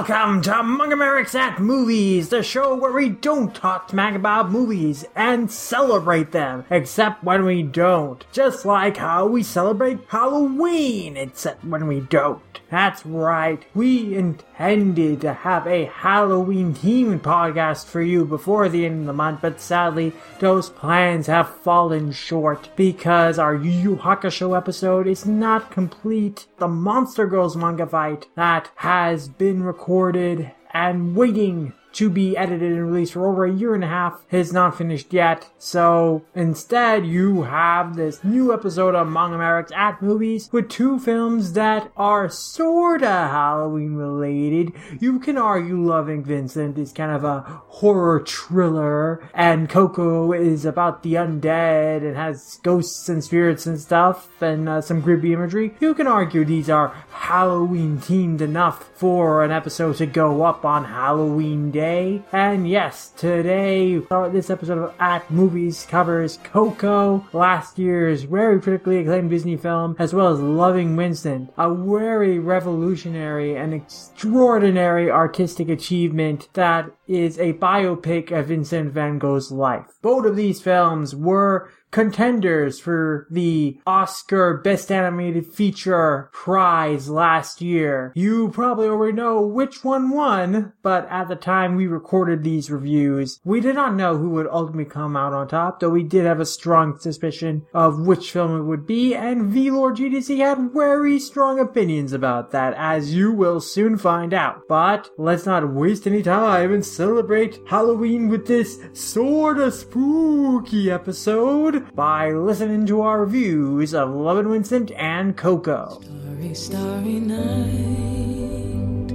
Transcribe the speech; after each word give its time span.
Welcome 0.00 0.40
to 0.42 0.62
Manga 0.62 0.96
Mavericks 0.96 1.34
at 1.34 1.60
Movies, 1.60 2.30
the 2.30 2.42
show 2.42 2.74
where 2.74 2.90
we 2.90 3.10
don't 3.10 3.54
talk 3.54 3.90
smack 3.90 4.14
about 4.14 4.50
movies 4.50 5.04
and 5.14 5.50
celebrate 5.50 6.32
them, 6.32 6.64
except 6.70 7.22
when 7.22 7.44
we 7.44 7.62
don't. 7.62 8.24
Just 8.32 8.64
like 8.64 8.96
how 8.96 9.26
we 9.26 9.42
celebrate 9.42 9.98
Halloween, 10.08 11.18
except 11.18 11.66
when 11.66 11.86
we 11.86 12.00
don't. 12.00 12.59
That's 12.70 13.04
right, 13.04 13.64
we 13.74 14.14
intended 14.14 15.22
to 15.22 15.32
have 15.32 15.66
a 15.66 15.86
Halloween 15.86 16.72
themed 16.72 17.20
podcast 17.20 17.86
for 17.86 18.00
you 18.00 18.24
before 18.24 18.68
the 18.68 18.86
end 18.86 19.00
of 19.00 19.06
the 19.06 19.12
month, 19.12 19.40
but 19.42 19.60
sadly, 19.60 20.12
those 20.38 20.70
plans 20.70 21.26
have 21.26 21.52
fallen 21.56 22.12
short 22.12 22.70
because 22.76 23.40
our 23.40 23.56
Yu 23.56 23.70
Yu 23.70 23.96
Hakusho 23.96 24.56
episode 24.56 25.08
is 25.08 25.26
not 25.26 25.72
complete. 25.72 26.46
The 26.58 26.68
Monster 26.68 27.26
Girls 27.26 27.56
manga 27.56 27.88
fight 27.88 28.28
that 28.36 28.70
has 28.76 29.28
been 29.28 29.64
recorded 29.64 30.52
and 30.72 31.16
waiting 31.16 31.72
to 31.92 32.10
be 32.10 32.36
edited 32.36 32.72
and 32.72 32.86
released 32.86 33.14
for 33.14 33.28
over 33.28 33.44
a 33.44 33.52
year 33.52 33.74
and 33.74 33.84
a 33.84 33.88
half 33.88 34.22
is 34.30 34.52
not 34.52 34.76
finished 34.78 35.12
yet. 35.12 35.50
So 35.58 36.24
instead, 36.34 37.06
you 37.06 37.42
have 37.42 37.96
this 37.96 38.22
new 38.22 38.52
episode 38.52 38.94
of 38.94 39.08
Manga 39.08 39.38
Mavericks 39.38 39.72
at 39.74 40.00
Movies 40.02 40.48
with 40.52 40.68
two 40.68 40.98
films 40.98 41.52
that 41.54 41.90
are 41.96 42.28
sorta 42.28 43.06
Halloween 43.06 43.94
related. 43.94 44.72
You 45.00 45.18
can 45.18 45.36
argue 45.36 45.80
Loving 45.80 46.22
Vincent 46.22 46.78
is 46.78 46.92
kind 46.92 47.10
of 47.10 47.24
a 47.24 47.40
horror 47.68 48.24
thriller, 48.26 49.28
and 49.34 49.68
Coco 49.68 50.32
is 50.32 50.64
about 50.64 51.02
the 51.02 51.14
undead 51.14 52.06
and 52.06 52.16
has 52.16 52.60
ghosts 52.62 53.08
and 53.08 53.22
spirits 53.24 53.66
and 53.66 53.80
stuff 53.80 54.40
and 54.42 54.68
uh, 54.68 54.80
some 54.80 55.02
creepy 55.02 55.32
imagery. 55.32 55.74
You 55.80 55.94
can 55.94 56.06
argue 56.06 56.44
these 56.44 56.70
are 56.70 56.94
Halloween 57.10 57.98
themed 57.98 58.40
enough 58.40 58.90
for 58.94 59.42
an 59.42 59.50
episode 59.50 59.96
to 59.96 60.06
go 60.06 60.42
up 60.42 60.64
on 60.64 60.84
Halloween 60.84 61.70
Day. 61.70 61.79
And 61.80 62.68
yes, 62.68 63.08
today 63.16 63.96
this 64.32 64.50
episode 64.50 64.76
of 64.76 64.94
At 65.00 65.30
Movies 65.30 65.86
covers 65.88 66.38
Coco, 66.44 67.26
last 67.32 67.78
year's 67.78 68.24
very 68.24 68.60
critically 68.60 68.98
acclaimed 68.98 69.30
Disney 69.30 69.56
film, 69.56 69.96
as 69.98 70.12
well 70.12 70.28
as 70.28 70.40
Loving 70.40 70.94
Vincent, 70.94 71.50
a 71.56 71.74
very 71.74 72.38
revolutionary 72.38 73.56
and 73.56 73.72
extraordinary 73.72 75.10
artistic 75.10 75.70
achievement 75.70 76.50
that 76.52 76.90
is 77.08 77.38
a 77.38 77.54
biopic 77.54 78.30
of 78.30 78.48
Vincent 78.48 78.92
van 78.92 79.18
Gogh's 79.18 79.50
life. 79.50 79.86
Both 80.02 80.26
of 80.26 80.36
these 80.36 80.60
films 80.60 81.16
were 81.16 81.70
contenders 81.90 82.78
for 82.78 83.26
the 83.30 83.78
Oscar 83.86 84.58
Best 84.58 84.90
Animated 84.92 85.46
Feature 85.46 86.30
prize 86.32 87.08
last 87.08 87.60
year. 87.60 88.12
You 88.14 88.50
probably 88.50 88.88
already 88.88 89.12
know 89.12 89.40
which 89.40 89.84
one 89.84 90.10
won, 90.10 90.72
but 90.82 91.08
at 91.10 91.28
the 91.28 91.36
time 91.36 91.74
we 91.74 91.86
recorded 91.86 92.42
these 92.42 92.70
reviews, 92.70 93.40
we 93.44 93.60
did 93.60 93.74
not 93.74 93.94
know 93.94 94.16
who 94.16 94.30
would 94.30 94.46
ultimately 94.48 94.84
come 94.84 95.16
out 95.16 95.32
on 95.32 95.48
top, 95.48 95.80
though 95.80 95.90
we 95.90 96.02
did 96.02 96.24
have 96.24 96.40
a 96.40 96.46
strong 96.46 96.98
suspicion 96.98 97.66
of 97.74 98.06
which 98.06 98.30
film 98.30 98.58
it 98.58 98.64
would 98.64 98.86
be, 98.86 99.14
and 99.14 99.50
V-Lord 99.50 99.96
GDC 99.96 100.38
had 100.38 100.72
very 100.72 101.18
strong 101.18 101.58
opinions 101.58 102.12
about 102.12 102.50
that, 102.52 102.74
as 102.76 103.14
you 103.14 103.32
will 103.32 103.60
soon 103.60 103.96
find 103.96 104.32
out. 104.32 104.62
But 104.68 105.10
let's 105.18 105.46
not 105.46 105.72
waste 105.72 106.06
any 106.06 106.22
time 106.22 106.72
and 106.72 106.84
celebrate 106.84 107.60
Halloween 107.66 108.28
with 108.28 108.46
this 108.46 108.78
sorta 108.92 109.70
spooky 109.72 110.90
episode 110.90 111.79
by 111.94 112.30
listening 112.30 112.86
to 112.86 113.02
our 113.02 113.20
reviews 113.20 113.94
of 113.94 114.10
Loving 114.10 114.50
Vincent 114.50 114.90
and 114.92 115.36
Coco. 115.36 116.00
Starry, 116.02 116.54
starry 116.54 117.20
night. 117.20 119.08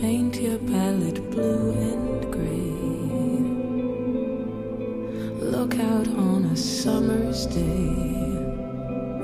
Paint 0.00 0.40
your 0.40 0.58
palette 0.58 1.30
blue 1.30 1.72
and 1.72 2.32
gray. 2.32 2.74
Look 5.44 5.74
out 5.78 6.08
on 6.08 6.44
a 6.46 6.56
summer's 6.56 7.46
day 7.46 7.88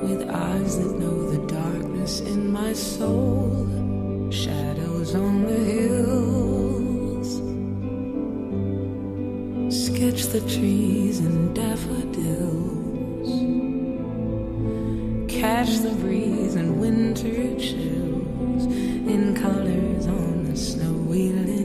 with 0.03 0.29
eyes 0.31 0.79
that 0.79 0.99
know 0.99 1.31
the 1.31 1.47
darkness 1.53 2.21
in 2.21 2.51
my 2.51 2.73
soul. 2.73 3.67
Shadows 4.31 5.15
on 5.15 5.43
the. 5.47 6.80
Sketch 9.71 10.25
the 10.27 10.41
trees 10.41 11.21
and 11.21 11.55
daffodils. 11.55 13.31
Catch 15.31 15.79
the 15.79 15.91
breeze 16.01 16.57
and 16.57 16.81
winter 16.81 17.57
chills 17.57 18.67
in 18.67 19.33
colors 19.41 20.09
on 20.09 20.51
the 20.51 20.57
snowy 20.57 21.29
linen 21.29 21.60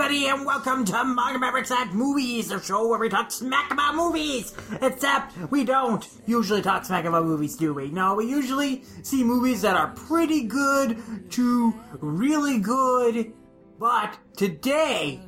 everybody, 0.00 0.28
and 0.28 0.46
welcome 0.46 0.84
to 0.84 1.04
Manga 1.04 1.40
Mavericks 1.40 1.72
at 1.72 1.92
Movies, 1.92 2.50
the 2.50 2.60
show 2.60 2.86
where 2.86 3.00
we 3.00 3.08
talk 3.08 3.32
smack 3.32 3.72
about 3.72 3.96
movies. 3.96 4.54
Except 4.80 5.36
we 5.50 5.64
don't 5.64 6.08
usually 6.24 6.62
talk 6.62 6.84
smack 6.84 7.04
about 7.04 7.24
movies, 7.24 7.56
do 7.56 7.74
we? 7.74 7.90
No, 7.90 8.14
we 8.14 8.26
usually 8.26 8.84
see 9.02 9.24
movies 9.24 9.60
that 9.62 9.74
are 9.74 9.88
pretty 9.88 10.44
good 10.44 11.02
to 11.32 11.74
really 11.98 12.60
good. 12.60 13.32
But 13.80 14.16
today, 14.36 15.18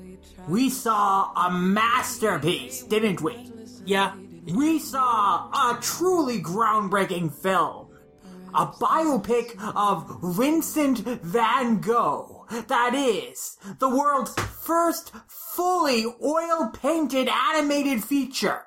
we 0.47 0.71
saw 0.71 1.33
a 1.35 1.51
masterpiece, 1.51 2.85
didn't 2.85 3.21
we? 3.23 3.51
Yeah, 3.85 4.15
we 4.55 4.79
saw 4.79 5.51
a 5.51 5.81
truly 5.81 6.41
groundbreaking 6.41 7.35
film. 7.35 7.89
A 8.55 8.67
biopic 8.67 9.61
of 9.75 10.37
Vincent 10.37 10.99
van 11.01 11.81
Gogh. 11.81 12.30
That 12.51 12.95
is, 12.95 13.57
the 13.79 13.89
world's 13.89 14.35
first 14.35 15.13
fully 15.29 16.05
oil 16.05 16.71
painted 16.73 17.29
animated 17.29 18.03
feature. 18.05 18.67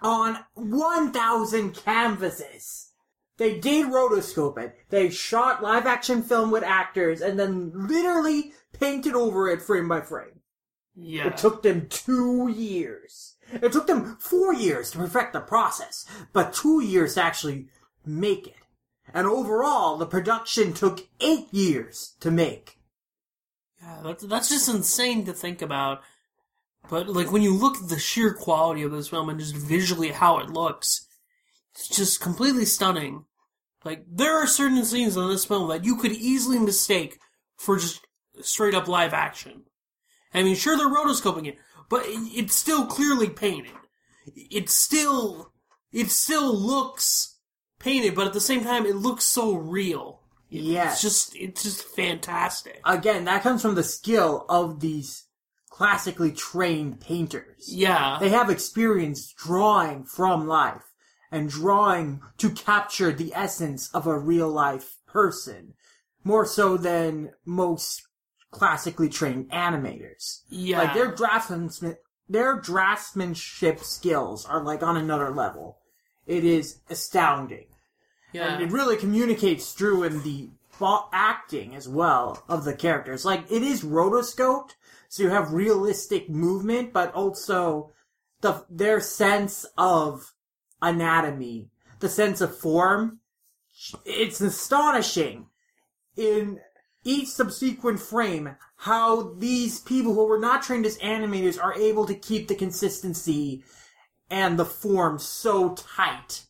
on 0.01 0.39
1,000 0.53 1.73
canvases. 1.73 2.91
They 3.37 3.57
did 3.57 3.87
rotoscope 3.87 4.57
it. 4.57 4.75
They 4.89 5.09
shot 5.09 5.63
live 5.63 5.85
action 5.85 6.23
film 6.23 6.51
with 6.51 6.63
actors 6.63 7.21
and 7.21 7.39
then 7.39 7.71
literally 7.73 8.51
painted 8.77 9.13
over 9.13 9.49
it 9.49 9.61
frame 9.61 9.87
by 9.87 10.01
frame. 10.01 10.41
Yeah. 10.95 11.27
It 11.27 11.37
took 11.37 11.63
them 11.63 11.87
two 11.87 12.49
years. 12.49 13.35
It 13.53 13.71
took 13.71 13.87
them 13.87 14.17
four 14.19 14.53
years 14.53 14.91
to 14.91 14.97
perfect 14.97 15.33
the 15.33 15.39
process, 15.39 16.05
but 16.33 16.53
two 16.53 16.83
years 16.83 17.15
to 17.15 17.23
actually 17.23 17.69
make 18.05 18.47
it. 18.47 18.55
And 19.13 19.27
overall, 19.27 19.97
the 19.97 20.05
production 20.05 20.73
took 20.73 21.07
eight 21.19 21.51
years 21.51 22.15
to 22.19 22.31
make. 22.31 22.77
Yeah, 23.81 24.01
that's, 24.03 24.23
that's 24.23 24.49
just 24.49 24.69
insane 24.69 25.25
to 25.25 25.33
think 25.33 25.61
about. 25.61 26.01
But 26.89 27.07
like 27.07 27.31
when 27.31 27.41
you 27.41 27.53
look 27.53 27.77
at 27.77 27.89
the 27.89 27.99
sheer 27.99 28.33
quality 28.33 28.83
of 28.83 28.91
this 28.91 29.09
film 29.09 29.29
and 29.29 29.39
just 29.39 29.55
visually 29.55 30.09
how 30.09 30.39
it 30.39 30.49
looks, 30.49 31.07
it's 31.75 31.87
just 31.87 32.21
completely 32.21 32.65
stunning. 32.65 33.25
Like 33.85 34.05
there 34.09 34.35
are 34.35 34.47
certain 34.47 34.83
scenes 34.83 35.15
in 35.15 35.29
this 35.29 35.45
film 35.45 35.69
that 35.69 35.85
you 35.85 35.97
could 35.97 36.11
easily 36.11 36.59
mistake 36.59 37.19
for 37.57 37.77
just 37.77 38.05
straight 38.41 38.73
up 38.73 38.87
live 38.87 39.13
action. 39.13 39.63
I 40.33 40.43
mean, 40.43 40.55
sure 40.55 40.77
they're 40.77 40.87
rotoscoping 40.87 41.47
it, 41.47 41.57
but 41.89 42.03
it's 42.05 42.55
still 42.55 42.85
clearly 42.85 43.29
painted. 43.29 43.71
It 44.35 44.69
still, 44.69 45.53
it 45.91 46.09
still 46.11 46.55
looks 46.55 47.38
painted, 47.79 48.15
but 48.15 48.27
at 48.27 48.33
the 48.33 48.41
same 48.41 48.63
time, 48.63 48.85
it 48.85 48.95
looks 48.95 49.25
so 49.25 49.53
real. 49.55 50.21
Yes. 50.49 50.93
It's 50.93 51.01
just, 51.01 51.35
it's 51.35 51.63
just 51.63 51.83
fantastic. 51.83 52.81
Again, 52.85 53.25
that 53.25 53.43
comes 53.43 53.61
from 53.61 53.75
the 53.75 53.83
skill 53.83 54.45
of 54.49 54.79
these 54.79 55.25
classically 55.69 56.31
trained 56.31 56.99
painters. 56.99 57.71
Yeah. 57.71 58.17
They 58.19 58.29
have 58.29 58.49
experience 58.49 59.33
drawing 59.33 60.03
from 60.03 60.47
life 60.47 60.83
and 61.31 61.49
drawing 61.49 62.21
to 62.39 62.49
capture 62.49 63.11
the 63.11 63.31
essence 63.33 63.89
of 63.93 64.07
a 64.07 64.17
real 64.17 64.49
life 64.49 64.97
person, 65.07 65.75
more 66.23 66.45
so 66.45 66.75
than 66.75 67.31
most 67.45 68.01
classically 68.51 69.07
trained 69.07 69.49
animators. 69.51 70.41
Yeah. 70.49 70.79
Like 70.79 70.95
their 70.95 71.11
draftsmanship, 71.11 71.97
their 72.27 72.59
draftsmanship 72.59 73.83
skills 73.83 74.45
are 74.45 74.63
like 74.63 74.83
on 74.83 74.97
another 74.97 75.29
level. 75.31 75.77
It 76.25 76.43
is 76.43 76.79
astounding. 76.89 77.67
Yeah. 78.31 78.53
And 78.53 78.63
it 78.63 78.71
really 78.71 78.97
communicates 78.97 79.73
through 79.73 80.03
in 80.03 80.21
the 80.23 80.49
acting 81.11 81.75
as 81.75 81.87
well 81.89 82.43
of 82.47 82.63
the 82.63 82.73
characters. 82.73 83.25
Like, 83.25 83.51
it 83.51 83.63
is 83.63 83.83
rotoscoped, 83.83 84.75
so 85.09 85.23
you 85.23 85.29
have 85.29 85.51
realistic 85.51 86.29
movement, 86.29 86.93
but 86.93 87.13
also 87.13 87.91
the, 88.41 88.65
their 88.69 89.01
sense 89.01 89.65
of 89.77 90.33
anatomy, 90.81 91.69
the 91.99 92.09
sense 92.09 92.39
of 92.41 92.57
form. 92.57 93.19
It's 94.05 94.39
astonishing 94.39 95.47
in 96.15 96.59
each 97.03 97.29
subsequent 97.29 97.99
frame 97.99 98.55
how 98.77 99.33
these 99.33 99.79
people 99.79 100.13
who 100.13 100.25
were 100.25 100.39
not 100.39 100.63
trained 100.63 100.85
as 100.85 100.97
animators 100.99 101.61
are 101.61 101.73
able 101.73 102.05
to 102.05 102.15
keep 102.15 102.47
the 102.47 102.55
consistency 102.55 103.63
and 104.29 104.57
the 104.57 104.65
form 104.65 105.19
so 105.19 105.75
tight. 105.75 106.43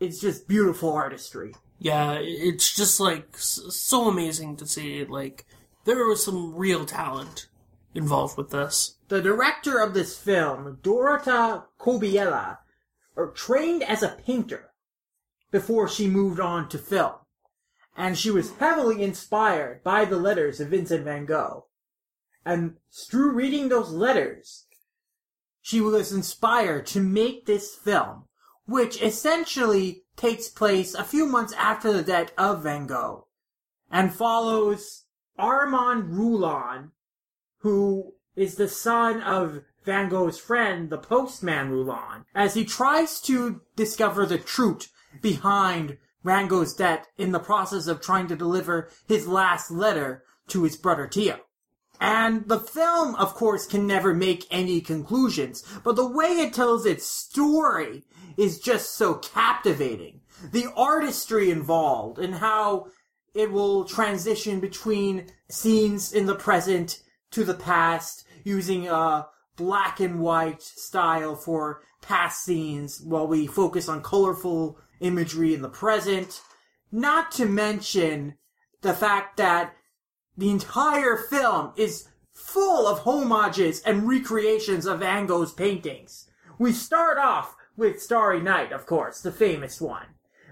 It's 0.00 0.20
just 0.20 0.48
beautiful 0.48 0.92
artistry. 0.92 1.54
Yeah, 1.78 2.18
it's 2.20 2.74
just 2.74 3.00
like 3.00 3.36
so 3.36 4.08
amazing 4.08 4.56
to 4.56 4.66
see. 4.66 5.04
Like 5.04 5.46
there 5.84 6.04
was 6.06 6.24
some 6.24 6.54
real 6.54 6.84
talent 6.84 7.48
involved 7.94 8.36
with 8.36 8.50
this. 8.50 8.96
The 9.08 9.22
director 9.22 9.78
of 9.78 9.94
this 9.94 10.18
film, 10.18 10.78
Dorota 10.82 11.64
Kobiela, 11.80 12.58
are 13.16 13.24
er, 13.24 13.32
trained 13.34 13.82
as 13.82 14.02
a 14.02 14.16
painter 14.24 14.70
before 15.50 15.88
she 15.88 16.08
moved 16.08 16.40
on 16.40 16.68
to 16.68 16.78
film. 16.78 17.14
And 17.96 18.16
she 18.16 18.30
was 18.30 18.56
heavily 18.56 19.02
inspired 19.02 19.82
by 19.82 20.04
the 20.04 20.18
letters 20.18 20.60
of 20.60 20.68
Vincent 20.68 21.04
van 21.04 21.24
Gogh. 21.24 21.66
And 22.44 22.76
through 22.92 23.32
reading 23.32 23.68
those 23.68 23.90
letters, 23.90 24.66
she 25.60 25.80
was 25.80 26.12
inspired 26.12 26.86
to 26.86 27.00
make 27.00 27.46
this 27.46 27.74
film, 27.74 28.27
which 28.68 29.00
essentially 29.00 30.02
takes 30.14 30.46
place 30.46 30.94
a 30.94 31.02
few 31.02 31.24
months 31.24 31.54
after 31.54 31.90
the 31.90 32.02
death 32.02 32.30
of 32.36 32.62
Van 32.64 32.86
Gogh, 32.86 33.26
and 33.90 34.12
follows 34.12 35.04
Armand 35.38 36.14
Roulin, 36.14 36.90
who 37.60 38.12
is 38.36 38.56
the 38.56 38.68
son 38.68 39.22
of 39.22 39.62
Van 39.84 40.10
Gogh's 40.10 40.38
friend, 40.38 40.90
the 40.90 40.98
postman 40.98 41.70
Roulin, 41.70 42.26
as 42.34 42.52
he 42.52 42.64
tries 42.66 43.22
to 43.22 43.62
discover 43.74 44.26
the 44.26 44.36
truth 44.36 44.92
behind 45.22 45.96
Van 46.22 46.46
Gogh's 46.46 46.74
death 46.74 47.06
in 47.16 47.32
the 47.32 47.40
process 47.40 47.86
of 47.86 48.02
trying 48.02 48.26
to 48.26 48.36
deliver 48.36 48.90
his 49.06 49.26
last 49.26 49.70
letter 49.70 50.24
to 50.48 50.64
his 50.64 50.76
brother 50.76 51.08
Theo. 51.10 51.38
And 52.00 52.46
the 52.48 52.60
film, 52.60 53.14
of 53.14 53.34
course, 53.34 53.66
can 53.66 53.86
never 53.86 54.14
make 54.14 54.46
any 54.50 54.82
conclusions, 54.82 55.64
but 55.82 55.96
the 55.96 56.06
way 56.06 56.40
it 56.40 56.52
tells 56.52 56.84
its 56.84 57.06
story 57.06 58.04
is 58.38 58.60
just 58.60 58.94
so 58.94 59.14
captivating. 59.14 60.20
The 60.52 60.72
artistry 60.76 61.50
involved 61.50 62.18
and 62.18 62.36
how 62.36 62.86
it 63.34 63.50
will 63.50 63.84
transition 63.84 64.60
between 64.60 65.26
scenes 65.50 66.12
in 66.12 66.26
the 66.26 66.36
present 66.36 67.02
to 67.32 67.44
the 67.44 67.54
past 67.54 68.24
using 68.44 68.88
a 68.88 69.26
black 69.56 69.98
and 69.98 70.20
white 70.20 70.62
style 70.62 71.34
for 71.34 71.82
past 72.00 72.44
scenes 72.44 73.00
while 73.00 73.26
we 73.26 73.48
focus 73.48 73.88
on 73.88 74.02
colorful 74.02 74.78
imagery 75.00 75.52
in 75.52 75.60
the 75.60 75.68
present. 75.68 76.40
Not 76.92 77.32
to 77.32 77.44
mention 77.44 78.38
the 78.82 78.94
fact 78.94 79.36
that 79.38 79.74
the 80.36 80.50
entire 80.50 81.16
film 81.16 81.72
is 81.76 82.08
full 82.32 82.86
of 82.86 83.00
homages 83.00 83.82
and 83.82 84.08
recreations 84.08 84.86
of 84.86 85.00
Van 85.00 85.26
Gogh's 85.26 85.52
paintings. 85.52 86.30
We 86.56 86.72
start 86.72 87.18
off 87.18 87.56
with 87.78 88.02
Starry 88.02 88.40
Night, 88.40 88.72
of 88.72 88.84
course, 88.84 89.20
the 89.20 89.32
famous 89.32 89.80
one. 89.80 90.06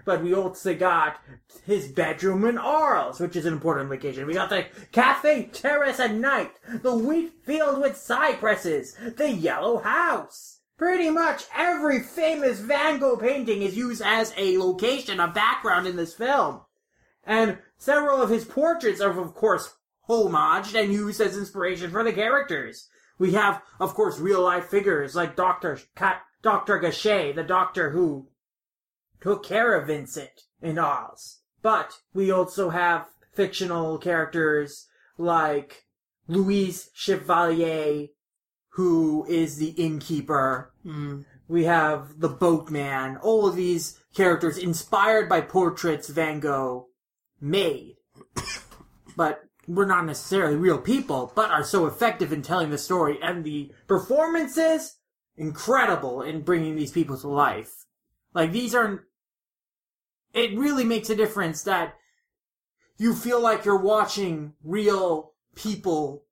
But 0.05 0.23
we 0.23 0.33
also 0.33 0.73
got 0.73 1.17
his 1.65 1.89
bedroom 1.89 2.45
in 2.45 2.57
Arles, 2.57 3.19
which 3.19 3.35
is 3.35 3.45
an 3.45 3.51
important 3.51 3.89
location. 3.89 4.25
We 4.25 4.33
got 4.33 4.49
the 4.49 4.67
Cafe 4.93 5.49
Terrace 5.51 5.99
at 5.99 6.13
night, 6.13 6.51
the 6.81 6.95
wheat 6.95 7.33
field 7.43 7.81
with 7.81 7.97
cypresses, 7.97 8.95
the 9.17 9.29
yellow 9.29 9.79
house. 9.79 10.61
Pretty 10.77 11.09
much 11.09 11.43
every 11.53 11.99
famous 11.99 12.59
Van 12.59 12.99
Gogh 12.99 13.17
painting 13.17 13.63
is 13.63 13.75
used 13.75 14.01
as 14.01 14.33
a 14.37 14.57
location, 14.57 15.19
a 15.19 15.27
background 15.27 15.87
in 15.87 15.97
this 15.97 16.13
film. 16.13 16.61
And 17.25 17.57
several 17.77 18.21
of 18.21 18.29
his 18.29 18.45
portraits 18.45 19.01
are, 19.01 19.19
of 19.19 19.35
course, 19.35 19.73
homaged 20.07 20.81
and 20.81 20.93
used 20.93 21.19
as 21.19 21.37
inspiration 21.37 21.91
for 21.91 22.05
the 22.05 22.13
characters. 22.13 22.87
We 23.19 23.33
have, 23.33 23.61
of 23.79 23.93
course, 23.93 24.19
real 24.19 24.41
life 24.41 24.67
figures 24.67 25.15
like 25.15 25.35
Dr. 25.35 25.79
Ca- 25.95 26.21
Dr. 26.47 26.79
Gachet, 26.79 27.33
the 27.35 27.43
doctor 27.43 27.89
who 27.89 28.29
took 29.19 29.43
care 29.43 29.73
of 29.73 29.87
Vincent 29.87 30.43
in 30.61 30.79
Oz. 30.79 31.39
But 31.61 31.99
we 32.13 32.31
also 32.31 32.69
have 32.69 33.09
fictional 33.33 33.97
characters 33.97 34.87
like 35.17 35.83
Louise 36.29 36.89
Chevalier, 36.93 38.07
who 38.69 39.25
is 39.27 39.57
the 39.57 39.71
innkeeper. 39.71 40.71
Mm. 40.85 41.25
We 41.49 41.65
have 41.65 42.21
the 42.21 42.29
boatman. 42.29 43.17
All 43.17 43.45
of 43.45 43.57
these 43.57 43.99
characters 44.15 44.57
inspired 44.57 45.27
by 45.27 45.41
portraits 45.41 46.07
Van 46.07 46.39
Gogh 46.39 46.87
made. 47.41 47.97
but 49.17 49.43
we're 49.67 49.85
not 49.85 50.05
necessarily 50.05 50.55
real 50.55 50.79
people, 50.79 51.29
but 51.35 51.51
are 51.51 51.65
so 51.65 51.87
effective 51.87 52.31
in 52.31 52.41
telling 52.41 52.69
the 52.69 52.77
story. 52.77 53.19
And 53.21 53.43
the 53.43 53.73
performances, 53.85 54.96
incredible 55.37 56.21
in 56.21 56.41
bringing 56.41 56.75
these 56.75 56.91
people 56.91 57.17
to 57.17 57.27
life. 57.27 57.85
Like, 58.33 58.51
these 58.51 58.75
are. 58.75 59.05
It 60.33 60.57
really 60.57 60.83
makes 60.83 61.09
a 61.09 61.15
difference 61.15 61.63
that 61.63 61.95
you 62.97 63.15
feel 63.15 63.41
like 63.41 63.65
you're 63.65 63.77
watching 63.77 64.53
real 64.63 65.33
people, 65.55 66.25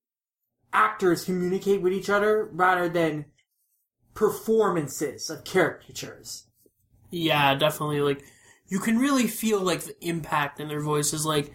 actors 0.73 1.25
communicate 1.25 1.81
with 1.81 1.93
each 1.93 2.09
other 2.09 2.49
rather 2.51 2.89
than 2.89 3.25
performances 4.13 5.29
of 5.29 5.43
caricatures. 5.43 6.47
Yeah, 7.11 7.53
definitely. 7.55 8.01
Like 8.01 8.23
you 8.67 8.79
can 8.79 8.97
really 8.97 9.27
feel 9.27 9.61
like 9.61 9.83
the 9.83 9.95
impact 10.05 10.59
in 10.59 10.67
their 10.67 10.81
voices. 10.81 11.25
Like 11.25 11.53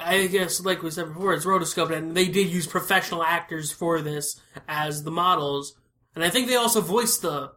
I 0.00 0.26
guess, 0.28 0.60
like 0.64 0.82
we 0.82 0.90
said 0.90 1.12
before, 1.12 1.34
it's 1.34 1.44
rotoscoped, 1.44 1.94
and 1.94 2.16
they 2.16 2.28
did 2.28 2.48
use 2.48 2.66
professional 2.66 3.22
actors 3.22 3.70
for 3.70 4.00
this 4.00 4.40
as 4.68 5.02
the 5.02 5.10
models. 5.10 5.76
And 6.14 6.24
I 6.24 6.30
think 6.30 6.48
they 6.48 6.56
also 6.56 6.80
voiced 6.80 7.22
the 7.22 7.52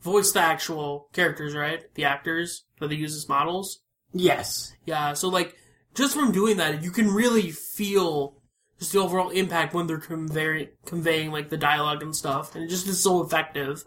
voiced 0.00 0.34
the 0.34 0.40
actual 0.40 1.08
characters, 1.12 1.54
right? 1.54 1.82
The 1.94 2.04
actors 2.04 2.64
that 2.80 2.88
they 2.88 2.94
use 2.96 3.16
as 3.16 3.28
models. 3.28 3.80
Yes. 4.12 4.72
Yeah, 4.84 5.14
so 5.14 5.28
like 5.28 5.56
just 5.94 6.14
from 6.14 6.32
doing 6.32 6.58
that, 6.58 6.82
you 6.82 6.90
can 6.90 7.10
really 7.10 7.50
feel 7.50 8.36
just 8.78 8.92
the 8.92 8.98
overall 8.98 9.30
impact 9.30 9.74
when 9.74 9.86
they're 9.86 9.98
conveying 9.98 10.68
conveying 10.84 11.32
like 11.32 11.48
the 11.48 11.56
dialogue 11.56 12.02
and 12.02 12.14
stuff, 12.14 12.54
and 12.54 12.64
it 12.64 12.68
just 12.68 12.86
is 12.86 13.02
so 13.02 13.22
effective. 13.22 13.84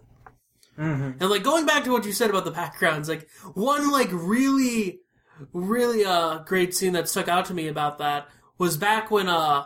And 1.21 1.29
like 1.29 1.43
going 1.43 1.65
back 1.65 1.83
to 1.83 1.91
what 1.91 2.05
you 2.05 2.13
said 2.13 2.29
about 2.29 2.45
the 2.45 2.51
backgrounds, 2.51 3.09
like 3.09 3.27
one 3.53 3.91
like 3.91 4.09
really, 4.11 4.99
really 5.53 6.05
uh 6.05 6.39
great 6.39 6.73
scene 6.73 6.93
that 6.93 7.09
stuck 7.09 7.27
out 7.27 7.45
to 7.45 7.53
me 7.53 7.67
about 7.67 7.97
that 7.97 8.27
was 8.57 8.77
back 8.77 9.11
when 9.11 9.27
uh 9.27 9.65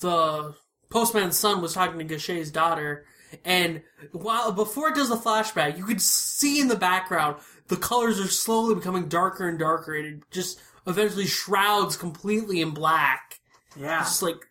the 0.00 0.54
postman's 0.90 1.36
son 1.36 1.60
was 1.60 1.74
talking 1.74 1.98
to 1.98 2.14
Gachet's 2.14 2.50
daughter, 2.50 3.04
and 3.44 3.82
while 4.12 4.52
before 4.52 4.88
it 4.88 4.94
does 4.94 5.08
the 5.08 5.16
flashback, 5.16 5.78
you 5.78 5.84
could 5.84 6.00
see 6.00 6.60
in 6.60 6.68
the 6.68 6.76
background 6.76 7.36
the 7.68 7.76
colors 7.76 8.20
are 8.20 8.28
slowly 8.28 8.74
becoming 8.74 9.08
darker 9.08 9.48
and 9.48 9.58
darker, 9.58 9.94
and 9.94 10.06
it 10.06 10.30
just 10.30 10.60
eventually 10.86 11.26
shrouds 11.26 11.96
completely 11.96 12.60
in 12.60 12.70
black. 12.70 13.40
Yeah. 13.76 14.00
Just 14.00 14.22
like 14.22 14.46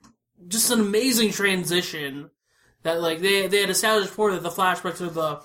just 0.48 0.72
an 0.72 0.80
amazing 0.80 1.32
transition 1.32 2.30
that 2.84 3.02
like 3.02 3.20
they 3.20 3.48
they 3.48 3.62
had 3.62 3.70
established 3.70 4.10
before 4.10 4.32
that 4.32 4.44
the 4.44 4.50
flashbacks 4.50 5.02
are 5.02 5.10
the 5.10 5.42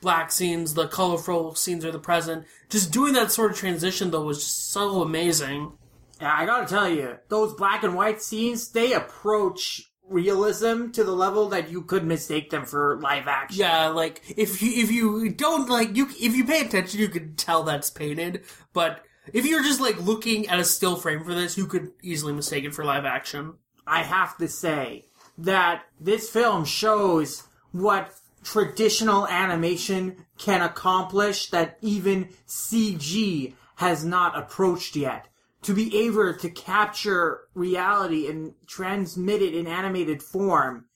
black 0.00 0.30
scenes, 0.30 0.74
the 0.74 0.86
colorful 0.86 1.54
scenes 1.54 1.84
are 1.84 1.90
the 1.90 1.98
present. 1.98 2.44
Just 2.68 2.92
doing 2.92 3.14
that 3.14 3.32
sort 3.32 3.50
of 3.50 3.56
transition 3.56 4.10
though 4.10 4.24
was 4.24 4.38
just 4.38 4.70
so 4.70 5.02
amazing. 5.02 5.72
Yeah, 6.20 6.34
I 6.36 6.46
gotta 6.46 6.66
tell 6.66 6.88
you, 6.88 7.16
those 7.28 7.54
black 7.54 7.82
and 7.82 7.94
white 7.94 8.22
scenes, 8.22 8.70
they 8.70 8.92
approach 8.92 9.90
realism 10.08 10.90
to 10.90 11.04
the 11.04 11.12
level 11.12 11.48
that 11.48 11.70
you 11.70 11.82
could 11.82 12.04
mistake 12.04 12.50
them 12.50 12.64
for 12.64 12.98
live 13.00 13.26
action. 13.26 13.60
Yeah, 13.60 13.88
like 13.88 14.22
if 14.36 14.62
you 14.62 14.82
if 14.82 14.90
you 14.90 15.30
don't 15.30 15.68
like 15.68 15.96
you 15.96 16.08
if 16.20 16.34
you 16.34 16.44
pay 16.44 16.62
attention, 16.62 17.00
you 17.00 17.08
could 17.08 17.38
tell 17.38 17.62
that's 17.62 17.90
painted. 17.90 18.44
But 18.72 19.04
if 19.32 19.46
you're 19.46 19.62
just 19.62 19.80
like 19.80 20.00
looking 20.00 20.48
at 20.48 20.58
a 20.58 20.64
still 20.64 20.96
frame 20.96 21.24
for 21.24 21.34
this, 21.34 21.56
you 21.56 21.66
could 21.66 21.92
easily 22.02 22.32
mistake 22.32 22.64
it 22.64 22.74
for 22.74 22.84
live 22.84 23.04
action. 23.04 23.54
I 23.86 24.02
have 24.02 24.36
to 24.38 24.48
say 24.48 25.06
that 25.38 25.84
this 26.00 26.30
film 26.30 26.64
shows 26.64 27.44
what 27.72 28.14
traditional 28.42 29.26
animation 29.26 30.26
can 30.38 30.62
accomplish 30.62 31.50
that 31.50 31.78
even 31.80 32.28
CG 32.46 33.54
has 33.76 34.04
not 34.04 34.38
approached 34.38 34.96
yet. 34.96 35.28
To 35.64 35.74
be 35.74 36.06
able 36.06 36.34
to 36.34 36.50
capture 36.50 37.40
reality 37.54 38.28
and 38.28 38.54
transmit 38.66 39.42
it 39.42 39.54
in 39.54 39.66
animated 39.66 40.22
form, 40.22 40.86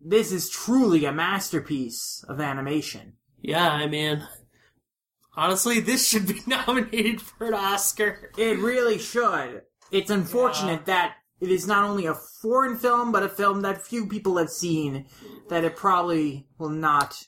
this 0.00 0.32
is 0.32 0.48
truly 0.48 1.04
a 1.04 1.12
masterpiece 1.12 2.24
of 2.28 2.40
animation. 2.40 3.14
Yeah, 3.40 3.70
I 3.70 3.86
mean, 3.86 4.22
Honestly, 5.36 5.80
this 5.80 6.06
should 6.06 6.26
be 6.26 6.42
nominated 6.46 7.20
for 7.20 7.46
an 7.46 7.54
Oscar. 7.54 8.30
It 8.36 8.58
really 8.58 8.98
should. 8.98 9.62
It's 9.90 10.10
unfortunate 10.10 10.86
that 10.86 11.16
it 11.40 11.50
is 11.50 11.66
not 11.66 11.84
only 11.84 12.06
a 12.06 12.14
foreign 12.14 12.76
film, 12.76 13.12
but 13.12 13.22
a 13.22 13.28
film 13.28 13.62
that 13.62 13.80
few 13.80 14.06
people 14.06 14.36
have 14.36 14.50
seen, 14.50 15.06
that 15.48 15.64
it 15.64 15.76
probably 15.76 16.46
will 16.58 16.68
not 16.68 17.26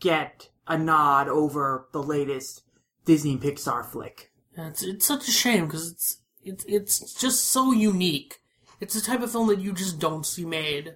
get 0.00 0.48
a 0.66 0.76
nod 0.76 1.28
over 1.28 1.88
the 1.92 2.02
latest 2.02 2.62
Disney 3.04 3.36
Pixar 3.36 3.86
flick. 3.86 4.32
It's 4.56 4.82
it's 4.82 5.06
such 5.06 5.28
a 5.28 5.32
shame 5.32 5.66
because 5.66 5.92
it's 5.92 6.18
it's 6.42 6.64
it's 6.64 7.14
just 7.14 7.44
so 7.44 7.72
unique. 7.72 8.40
It's 8.80 8.94
the 8.94 9.00
type 9.00 9.22
of 9.22 9.30
film 9.32 9.48
that 9.48 9.60
you 9.60 9.72
just 9.72 9.98
don't 9.98 10.26
see 10.26 10.44
made, 10.44 10.94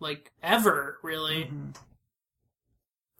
like 0.00 0.32
ever, 0.42 0.98
really. 1.02 1.44
Mm-hmm. 1.44 1.70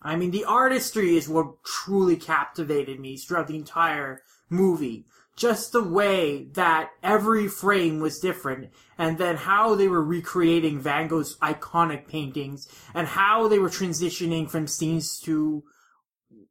I 0.00 0.16
mean, 0.16 0.30
the 0.30 0.44
artistry 0.44 1.16
is 1.16 1.28
what 1.28 1.64
truly 1.64 2.16
captivated 2.16 3.00
me 3.00 3.16
throughout 3.16 3.48
the 3.48 3.56
entire 3.56 4.22
movie. 4.48 5.06
Just 5.36 5.72
the 5.72 5.82
way 5.82 6.48
that 6.54 6.90
every 7.02 7.46
frame 7.48 8.00
was 8.00 8.18
different, 8.18 8.70
and 8.96 9.18
then 9.18 9.36
how 9.36 9.74
they 9.74 9.88
were 9.88 10.02
recreating 10.02 10.80
Van 10.80 11.06
Gogh's 11.06 11.36
iconic 11.36 12.08
paintings, 12.08 12.68
and 12.92 13.06
how 13.06 13.46
they 13.46 13.58
were 13.58 13.68
transitioning 13.68 14.50
from 14.50 14.66
scenes 14.66 15.20
to 15.20 15.62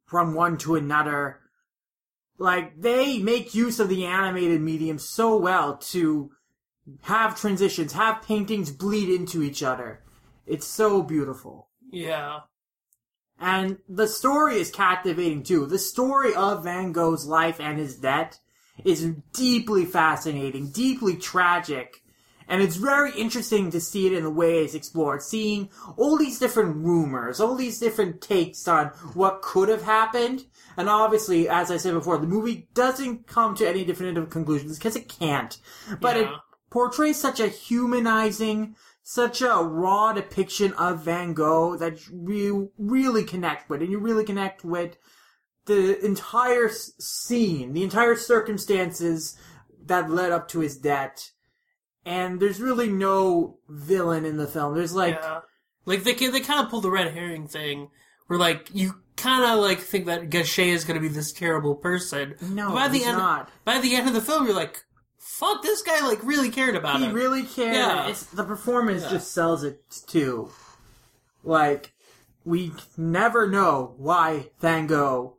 from 0.06 0.34
one 0.34 0.56
to 0.58 0.74
another. 0.74 1.40
Like 2.38 2.80
they 2.80 3.18
make 3.18 3.54
use 3.54 3.80
of 3.80 3.88
the 3.88 4.06
animated 4.06 4.60
medium 4.60 4.98
so 4.98 5.36
well 5.36 5.76
to 5.76 6.30
have 7.02 7.38
transitions, 7.38 7.92
have 7.92 8.22
paintings 8.22 8.70
bleed 8.70 9.08
into 9.08 9.42
each 9.42 9.62
other. 9.62 10.04
It's 10.46 10.66
so 10.66 11.02
beautiful. 11.02 11.68
Yeah, 11.90 12.40
And 13.40 13.78
the 13.88 14.06
story 14.06 14.56
is 14.56 14.70
captivating 14.70 15.42
too. 15.42 15.66
The 15.66 15.78
story 15.78 16.34
of 16.34 16.64
Van 16.64 16.92
Gogh's 16.92 17.26
life 17.26 17.60
and 17.60 17.78
his 17.78 17.96
death 17.96 18.38
is 18.84 19.12
deeply 19.32 19.84
fascinating, 19.84 20.70
deeply 20.70 21.16
tragic, 21.16 22.02
and 22.48 22.62
it's 22.62 22.76
very 22.76 23.12
interesting 23.12 23.70
to 23.70 23.80
see 23.80 24.06
it 24.06 24.12
in 24.12 24.24
the 24.24 24.30
way 24.30 24.64
it's 24.64 24.74
explored. 24.74 25.22
Seeing 25.22 25.68
all 25.96 26.16
these 26.16 26.38
different 26.38 26.76
rumors, 26.76 27.40
all 27.40 27.54
these 27.54 27.78
different 27.78 28.20
takes 28.20 28.66
on 28.66 28.86
what 29.14 29.42
could 29.42 29.68
have 29.68 29.82
happened, 29.82 30.46
and 30.76 30.88
obviously, 30.88 31.48
as 31.48 31.70
I 31.70 31.76
said 31.76 31.94
before, 31.94 32.18
the 32.18 32.26
movie 32.26 32.68
doesn't 32.74 33.26
come 33.26 33.54
to 33.56 33.68
any 33.68 33.84
definitive 33.84 34.30
conclusions 34.30 34.78
because 34.78 34.96
it 34.96 35.08
can't. 35.08 35.58
But 36.00 36.16
it 36.16 36.28
portrays 36.70 37.20
such 37.20 37.40
a 37.40 37.48
humanizing, 37.48 38.76
such 39.02 39.42
a 39.42 39.62
raw 39.62 40.12
depiction 40.12 40.72
of 40.74 41.04
Van 41.04 41.34
Gogh 41.34 41.76
that 41.76 42.08
you 42.08 42.72
really 42.78 43.24
connect 43.24 43.68
with, 43.68 43.82
and 43.82 43.90
you 43.90 43.98
really 43.98 44.24
connect 44.24 44.64
with 44.64 44.96
the 45.66 46.02
entire 46.04 46.70
scene, 46.70 47.74
the 47.74 47.82
entire 47.82 48.16
circumstances 48.16 49.36
that 49.84 50.10
led 50.10 50.32
up 50.32 50.48
to 50.48 50.60
his 50.60 50.76
death. 50.78 51.32
And 52.08 52.40
there's 52.40 52.60
really 52.60 52.88
no 52.88 53.58
villain 53.68 54.24
in 54.24 54.38
the 54.38 54.46
film. 54.46 54.74
There's 54.74 54.94
like, 54.94 55.14
yeah. 55.20 55.40
Like 55.84 56.04
they 56.04 56.14
they 56.14 56.40
kind 56.40 56.64
of 56.64 56.70
pull 56.70 56.80
the 56.80 56.90
red 56.90 57.12
herring 57.12 57.48
thing, 57.48 57.88
where 58.26 58.38
like 58.38 58.68
you 58.72 58.94
kind 59.16 59.44
of 59.44 59.58
like 59.58 59.78
think 59.80 60.06
that 60.06 60.30
Gachet 60.30 60.68
is 60.68 60.84
going 60.84 60.94
to 61.00 61.06
be 61.06 61.12
this 61.12 61.32
terrible 61.32 61.74
person. 61.74 62.34
No, 62.40 62.68
But 62.68 62.74
by 62.74 62.88
the 62.88 62.98
he's 62.98 63.06
end, 63.06 63.18
not. 63.18 63.50
By 63.64 63.78
the 63.80 63.94
end 63.94 64.06
of 64.08 64.14
the 64.14 64.20
film, 64.20 64.46
you're 64.46 64.54
like, 64.54 64.84
fuck, 65.18 65.62
this 65.62 65.82
guy 65.82 66.06
like 66.06 66.22
really 66.24 66.50
cared 66.50 66.76
about 66.76 67.00
it. 67.00 67.06
he 67.08 67.12
really 67.12 67.42
cared. 67.42 67.74
Yeah. 67.74 68.08
It's 68.08 68.22
the 68.24 68.44
performance 68.44 69.02
Yeah. 69.04 69.10
just 69.10 69.32
sells 69.32 69.64
it 69.64 69.80
too. 70.06 70.50
Like 71.44 71.92
we 72.44 72.72
never 72.96 73.46
know 73.48 73.94
why 73.96 74.50
Van 74.60 74.86
Gogh 74.86 75.36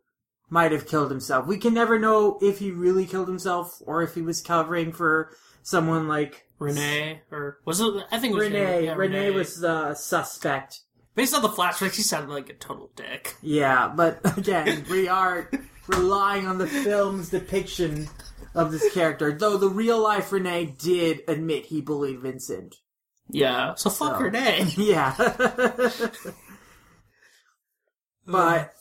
might 0.49 0.71
have 0.71 0.87
killed 0.87 1.11
himself. 1.11 1.45
We 1.47 1.57
can 1.57 1.73
never 1.73 1.99
know 1.99 2.37
if 2.41 2.59
he 2.59 2.71
really 2.71 3.05
killed 3.05 3.27
himself 3.27 3.81
or 3.85 4.01
if 4.01 4.15
he 4.15 4.21
was 4.21 4.41
covering 4.41 4.91
for 4.91 5.31
someone 5.63 6.07
like 6.07 6.45
Renee, 6.59 7.21
or 7.31 7.59
was 7.65 7.79
it? 7.81 7.93
I 8.11 8.19
think 8.19 8.33
it 8.33 8.37
was 8.37 8.47
Renee. 8.47 8.85
Yeah, 8.85 8.95
Renee 8.95 9.31
was 9.31 9.59
the 9.59 9.93
suspect. 9.95 10.81
based 11.15 11.33
on 11.33 11.41
the 11.41 11.49
flashbacks. 11.49 11.95
He 11.95 12.01
sounded 12.01 12.33
like 12.33 12.49
a 12.49 12.53
total 12.53 12.91
dick. 12.95 13.35
Yeah, 13.41 13.91
but 13.95 14.19
again, 14.37 14.85
we 14.89 15.07
are 15.07 15.49
relying 15.87 16.47
on 16.47 16.57
the 16.57 16.67
film's 16.67 17.29
depiction 17.29 18.07
of 18.55 18.71
this 18.71 18.93
character. 18.93 19.31
Though 19.31 19.57
the 19.57 19.69
real 19.69 19.99
life 20.01 20.31
Renee 20.31 20.75
did 20.77 21.21
admit 21.27 21.67
he 21.67 21.81
bullied 21.81 22.19
Vincent. 22.19 22.75
Yeah, 23.31 23.75
so 23.75 23.89
fuck 23.89 24.17
So. 24.17 24.23
Renee. 24.23 24.65
Yeah. 24.77 25.13
but 28.25 28.73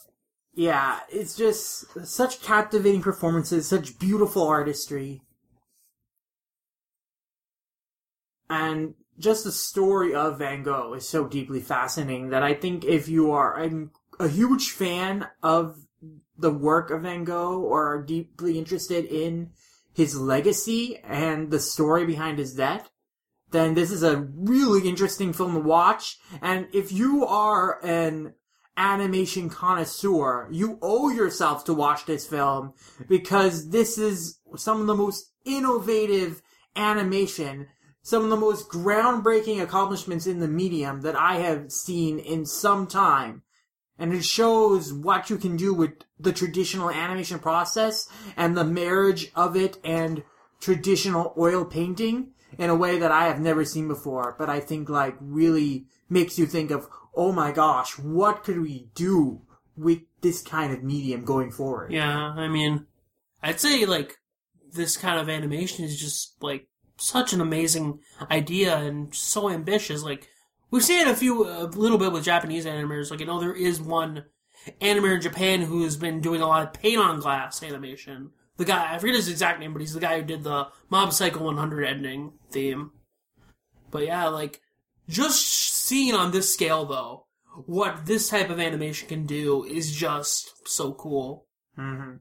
yeah, 0.54 1.00
it's 1.10 1.36
just 1.36 1.86
such 2.06 2.42
captivating 2.42 3.02
performances, 3.02 3.66
such 3.68 3.98
beautiful 3.98 4.46
artistry. 4.46 5.22
And 8.50 8.94
just 9.18 9.44
the 9.44 9.52
story 9.52 10.14
of 10.14 10.38
Van 10.38 10.62
Gogh 10.62 10.94
is 10.94 11.08
so 11.08 11.26
deeply 11.26 11.60
fascinating 11.60 12.30
that 12.30 12.42
I 12.42 12.54
think 12.54 12.84
if 12.84 13.08
you 13.08 13.32
are 13.32 13.60
a 14.18 14.28
huge 14.28 14.70
fan 14.70 15.26
of 15.42 15.78
the 16.36 16.52
work 16.52 16.90
of 16.90 17.02
Van 17.02 17.24
Gogh 17.24 17.60
or 17.60 17.94
are 17.94 18.02
deeply 18.02 18.58
interested 18.58 19.04
in 19.06 19.50
his 19.92 20.16
legacy 20.16 20.98
and 20.98 21.50
the 21.50 21.58
story 21.58 22.06
behind 22.06 22.38
his 22.38 22.54
death, 22.54 22.88
then 23.50 23.74
this 23.74 23.90
is 23.90 24.02
a 24.02 24.16
really 24.16 24.88
interesting 24.88 25.32
film 25.32 25.54
to 25.54 25.60
watch. 25.60 26.18
And 26.40 26.68
if 26.72 26.92
you 26.92 27.26
are 27.26 27.84
an 27.84 28.34
animation 28.76 29.50
connoisseur, 29.50 30.48
you 30.52 30.78
owe 30.80 31.10
yourself 31.10 31.64
to 31.64 31.74
watch 31.74 32.06
this 32.06 32.26
film 32.26 32.74
because 33.08 33.70
this 33.70 33.98
is 33.98 34.38
some 34.56 34.80
of 34.80 34.86
the 34.86 34.94
most 34.94 35.32
innovative 35.44 36.42
animation, 36.76 37.66
some 38.08 38.24
of 38.24 38.30
the 38.30 38.36
most 38.36 38.70
groundbreaking 38.70 39.60
accomplishments 39.60 40.26
in 40.26 40.40
the 40.40 40.48
medium 40.48 41.02
that 41.02 41.14
I 41.14 41.40
have 41.40 41.70
seen 41.70 42.18
in 42.18 42.46
some 42.46 42.86
time. 42.86 43.42
And 43.98 44.14
it 44.14 44.24
shows 44.24 44.94
what 44.94 45.28
you 45.28 45.36
can 45.36 45.58
do 45.58 45.74
with 45.74 45.90
the 46.18 46.32
traditional 46.32 46.88
animation 46.88 47.38
process 47.38 48.08
and 48.34 48.56
the 48.56 48.64
marriage 48.64 49.30
of 49.34 49.56
it 49.56 49.76
and 49.84 50.22
traditional 50.58 51.34
oil 51.36 51.66
painting 51.66 52.28
in 52.56 52.70
a 52.70 52.74
way 52.74 52.98
that 52.98 53.12
I 53.12 53.26
have 53.26 53.40
never 53.40 53.66
seen 53.66 53.88
before, 53.88 54.36
but 54.38 54.48
I 54.48 54.60
think 54.60 54.88
like 54.88 55.16
really 55.20 55.84
makes 56.08 56.38
you 56.38 56.46
think 56.46 56.70
of, 56.70 56.88
oh 57.14 57.32
my 57.32 57.52
gosh, 57.52 57.98
what 57.98 58.42
could 58.42 58.62
we 58.62 58.88
do 58.94 59.42
with 59.76 59.98
this 60.22 60.40
kind 60.40 60.72
of 60.72 60.82
medium 60.82 61.26
going 61.26 61.50
forward? 61.50 61.92
Yeah, 61.92 62.16
I 62.16 62.48
mean, 62.48 62.86
I'd 63.42 63.60
say 63.60 63.84
like 63.84 64.16
this 64.72 64.96
kind 64.96 65.20
of 65.20 65.28
animation 65.28 65.84
is 65.84 66.00
just 66.00 66.42
like 66.42 66.68
such 66.98 67.32
an 67.32 67.40
amazing 67.40 68.00
idea 68.30 68.76
and 68.76 69.14
so 69.14 69.48
ambitious. 69.48 70.02
Like 70.02 70.28
we've 70.70 70.84
seen 70.84 71.06
it 71.06 71.10
a 71.10 71.16
few, 71.16 71.46
a 71.48 71.64
little 71.64 71.98
bit 71.98 72.12
with 72.12 72.24
Japanese 72.24 72.66
animators. 72.66 73.10
Like 73.10 73.20
you 73.20 73.26
know, 73.26 73.40
there 73.40 73.54
is 73.54 73.80
one 73.80 74.24
animator 74.80 75.14
in 75.14 75.20
Japan 75.20 75.62
who 75.62 75.84
has 75.84 75.96
been 75.96 76.20
doing 76.20 76.40
a 76.42 76.46
lot 76.46 76.66
of 76.66 76.72
paint 76.80 76.98
on 76.98 77.20
glass 77.20 77.62
animation. 77.62 78.30
The 78.56 78.64
guy, 78.64 78.94
I 78.94 78.98
forget 78.98 79.16
his 79.16 79.28
exact 79.28 79.60
name, 79.60 79.72
but 79.72 79.80
he's 79.80 79.94
the 79.94 80.00
guy 80.00 80.18
who 80.18 80.24
did 80.24 80.42
the 80.42 80.68
Mob 80.90 81.12
Psycho 81.12 81.44
100 81.44 81.84
ending 81.84 82.32
theme. 82.50 82.90
But 83.90 84.04
yeah, 84.04 84.26
like 84.26 84.60
just 85.08 85.46
seeing 85.46 86.14
on 86.14 86.32
this 86.32 86.52
scale 86.52 86.84
though, 86.84 87.26
what 87.66 88.06
this 88.06 88.28
type 88.28 88.50
of 88.50 88.60
animation 88.60 89.08
can 89.08 89.26
do 89.26 89.64
is 89.64 89.94
just 89.94 90.68
so 90.68 90.92
cool. 90.92 91.46
hmm 91.76 92.16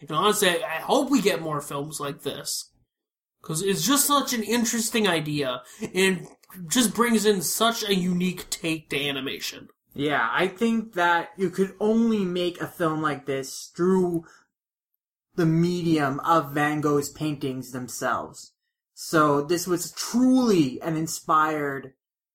And 0.00 0.10
honestly, 0.10 0.48
I 0.48 0.76
I 0.76 0.80
hope 0.80 1.10
we 1.10 1.20
get 1.20 1.42
more 1.42 1.60
films 1.60 1.98
like 2.00 2.22
this. 2.22 2.70
Because 3.40 3.62
it's 3.62 3.86
just 3.86 4.06
such 4.06 4.32
an 4.32 4.42
interesting 4.42 5.06
idea, 5.06 5.62
and 5.94 6.26
just 6.66 6.94
brings 6.94 7.24
in 7.24 7.42
such 7.42 7.82
a 7.82 7.94
unique 7.94 8.50
take 8.50 8.90
to 8.90 9.08
animation. 9.08 9.68
Yeah, 9.94 10.28
I 10.32 10.48
think 10.48 10.94
that 10.94 11.30
you 11.36 11.50
could 11.50 11.74
only 11.80 12.24
make 12.24 12.60
a 12.60 12.66
film 12.66 13.02
like 13.02 13.26
this 13.26 13.70
through 13.74 14.24
the 15.34 15.46
medium 15.46 16.20
of 16.20 16.52
Van 16.52 16.80
Gogh's 16.80 17.08
paintings 17.08 17.72
themselves. 17.72 18.52
So 18.94 19.42
this 19.42 19.66
was 19.66 19.92
truly 19.92 20.80
an 20.82 20.96
inspired 20.96 21.92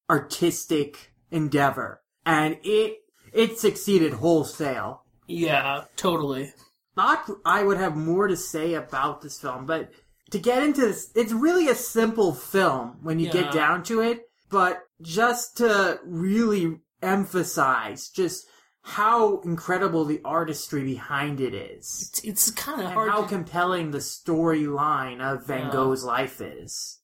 artistic 0.10 1.14
endeavor. 1.30 2.02
And 2.26 2.58
it, 2.64 3.00
it 3.34 3.60
succeeded 3.60 4.14
wholesale. 4.14 5.04
Yeah, 5.28 5.86
totally. 5.98 6.54
thought 6.96 7.30
I 7.46 7.64
would 7.64 7.78
have 7.78 7.98
more 7.98 8.28
to 8.28 8.38
say 8.38 8.74
about 8.74 9.22
this 9.22 9.40
film, 9.40 9.66
but 9.66 9.92
to 10.34 10.40
get 10.40 10.62
into 10.64 10.82
this, 10.82 11.10
it's 11.16 11.32
really 11.32 11.68
a 11.70 11.76
simple 11.76 12.34
film 12.34 12.98
when 13.02 13.20
you 13.20 13.28
Yeah. 13.28 13.34
get 13.44 13.54
down 13.54 13.84
to 13.84 14.02
it. 14.02 14.24
But 14.50 14.80
just 15.02 15.58
to 15.58 16.00
really 16.06 16.80
emphasize 17.02 18.10
just 18.10 18.46
how 18.82 19.40
incredible 19.42 20.04
the 20.06 20.20
artistry 20.26 20.84
behind 20.84 21.40
it 21.40 21.54
is, 21.54 22.10
It's, 22.12 22.24
it's 22.24 22.52
kind 22.52 22.82
of 22.82 22.92
hard. 22.92 23.10
how 23.12 23.22
to, 23.22 23.28
compelling 23.28 23.92
the 23.92 24.00
storyline 24.00 25.22
of 25.22 25.46
Van 25.48 25.68
Yeah. 25.68 25.72
Gogh's 25.72 26.04
life 26.04 26.42
is. 26.42 27.00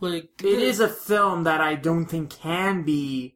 like 0.00 0.42
It 0.42 0.58
is 0.60 0.80
a 0.80 0.88
film 0.88 1.44
that 1.44 1.60
I 1.62 1.76
don't 1.76 2.04
think 2.06 2.28
can 2.30 2.82
be 2.82 3.33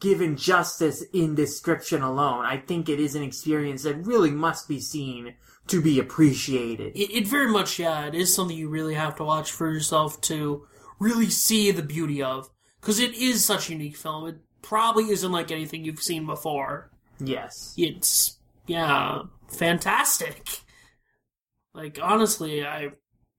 given 0.00 0.36
justice 0.36 1.02
in 1.12 1.34
description 1.34 2.02
alone. 2.02 2.44
I 2.44 2.58
think 2.58 2.88
it 2.88 3.00
is 3.00 3.14
an 3.14 3.22
experience 3.22 3.84
that 3.84 4.06
really 4.06 4.30
must 4.30 4.68
be 4.68 4.80
seen 4.80 5.34
to 5.68 5.80
be 5.80 5.98
appreciated. 5.98 6.92
It, 6.94 7.10
it 7.10 7.26
very 7.26 7.50
much, 7.50 7.78
yeah, 7.78 8.06
it 8.06 8.14
is 8.14 8.34
something 8.34 8.56
you 8.56 8.68
really 8.68 8.94
have 8.94 9.16
to 9.16 9.24
watch 9.24 9.50
for 9.50 9.70
yourself 9.72 10.20
to 10.22 10.66
really 10.98 11.30
see 11.30 11.70
the 11.70 11.82
beauty 11.82 12.22
of. 12.22 12.50
Because 12.80 12.98
it 12.98 13.14
is 13.14 13.44
such 13.44 13.68
a 13.68 13.72
unique 13.72 13.96
film. 13.96 14.28
It 14.28 14.36
probably 14.60 15.10
isn't 15.10 15.32
like 15.32 15.50
anything 15.50 15.84
you've 15.84 16.02
seen 16.02 16.26
before. 16.26 16.90
Yes. 17.18 17.72
It's, 17.78 18.38
yeah, 18.66 19.22
fantastic. 19.48 20.60
Like, 21.72 21.98
honestly, 22.02 22.64
I 22.66 22.90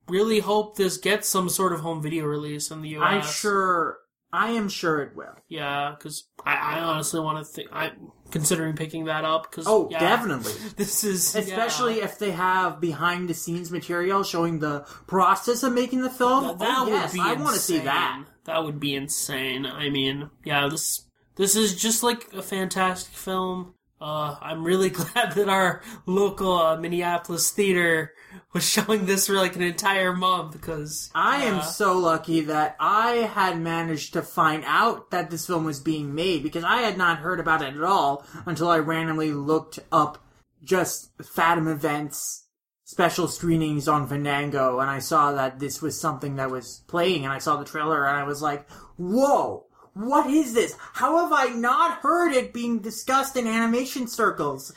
really 0.08 0.40
hope 0.40 0.78
this 0.78 0.98
gets 0.98 1.28
some 1.28 1.50
sort 1.50 1.74
of 1.74 1.82
home 1.82 2.02
video 2.02 2.26
release 2.26 2.72
in 2.72 2.82
the 2.82 2.98
US. 2.98 3.04
I'm 3.04 3.22
sure. 3.22 3.98
I 4.36 4.52
am 4.52 4.68
sure 4.68 5.02
it 5.02 5.16
will. 5.16 5.36
Yeah, 5.48 5.96
because 5.98 6.28
I, 6.46 6.56
I 6.56 6.80
honestly 6.80 7.22
want 7.22 7.40
to 7.40 7.46
think. 7.46 7.70
I'm 7.72 8.12
considering 8.32 8.76
picking 8.76 9.06
that 9.06 9.24
up. 9.24 9.52
Cause, 9.52 9.66
Oh, 9.66 9.88
yeah, 9.90 10.00
definitely. 10.00 10.52
This 10.76 11.04
is 11.06 11.36
Especially 11.36 12.00
yeah. 12.00 12.04
if 12.06 12.20
they 12.20 12.32
have 12.32 12.82
behind 12.82 13.30
the 13.30 13.34
scenes 13.34 13.72
material 13.72 14.24
showing 14.24 14.60
the 14.60 14.82
process 15.08 15.64
of 15.64 15.74
making 15.74 16.02
the 16.02 16.10
film. 16.10 16.48
That, 16.48 16.60
that 16.60 16.76
oh, 16.80 16.84
would 16.86 16.94
yes, 16.94 17.14
be 17.14 17.20
I 17.22 17.34
want 17.34 17.56
to 17.56 17.62
see 17.62 17.80
that. 17.80 18.26
That 18.44 18.64
would 18.64 18.80
be 18.80 18.94
insane. 18.94 19.66
I 19.66 19.90
mean, 19.90 20.30
yeah, 20.44 20.68
this 20.68 21.06
this 21.38 21.56
is 21.56 21.74
just 21.76 22.04
like 22.04 22.34
a 22.34 22.42
fantastic 22.42 23.14
film. 23.14 23.74
Uh, 24.02 24.36
I'm 24.42 24.64
really 24.66 24.90
glad 25.02 25.32
that 25.34 25.48
our 25.48 25.82
local 26.06 26.58
uh, 26.58 26.78
Minneapolis 26.78 27.52
theater 27.52 28.12
was 28.54 28.70
showing 28.70 29.06
this 29.06 29.28
for 29.28 29.34
like 29.34 29.56
an 29.56 29.62
entire 29.62 30.14
month 30.14 30.54
because 30.54 31.10
I 31.14 31.44
am 31.44 31.60
uh, 31.60 31.62
so 31.62 31.98
lucky 31.98 32.42
that 32.42 32.76
I 32.80 33.30
had 33.34 33.60
managed 33.60 34.14
to 34.14 34.22
find 34.22 34.64
out 34.66 35.12
that 35.12 35.30
this 35.30 35.48
film 35.48 35.66
was 35.66 35.80
being 35.80 36.16
made 36.16 36.44
because 36.44 36.64
I 36.64 36.78
had 36.78 36.98
not 36.98 37.20
heard 37.20 37.40
about 37.40 37.62
it 37.62 37.76
at 37.76 37.84
all 37.84 38.26
until 38.46 38.70
I 38.70 38.78
randomly 38.80 39.32
looked 39.32 39.80
up 39.92 40.24
just 40.64 41.12
Fathom 41.24 41.68
events 41.68 42.46
special 42.86 43.28
screenings 43.28 43.88
on 43.88 44.08
Fandango 44.08 44.80
and 44.80 44.90
I 44.90 45.00
saw 45.00 45.32
that 45.34 45.60
this 45.60 45.82
was 45.82 46.00
something 46.00 46.36
that 46.36 46.52
was 46.52 46.84
playing 46.88 47.24
and 47.24 47.34
I 47.34 47.40
saw 47.40 47.58
the 47.58 47.66
trailer 47.66 48.08
and 48.08 48.16
I 48.16 48.24
was 48.24 48.42
like, 48.42 48.70
whoa, 48.98 49.66
what 49.94 50.30
is 50.30 50.54
this? 50.54 50.78
How 50.94 51.18
have 51.24 51.34
I 51.34 51.54
not 51.54 52.00
heard 52.00 52.34
it 52.34 52.54
being 52.54 52.80
discussed 52.80 53.38
in 53.38 53.48
animation 53.48 54.08
circles? 54.08 54.72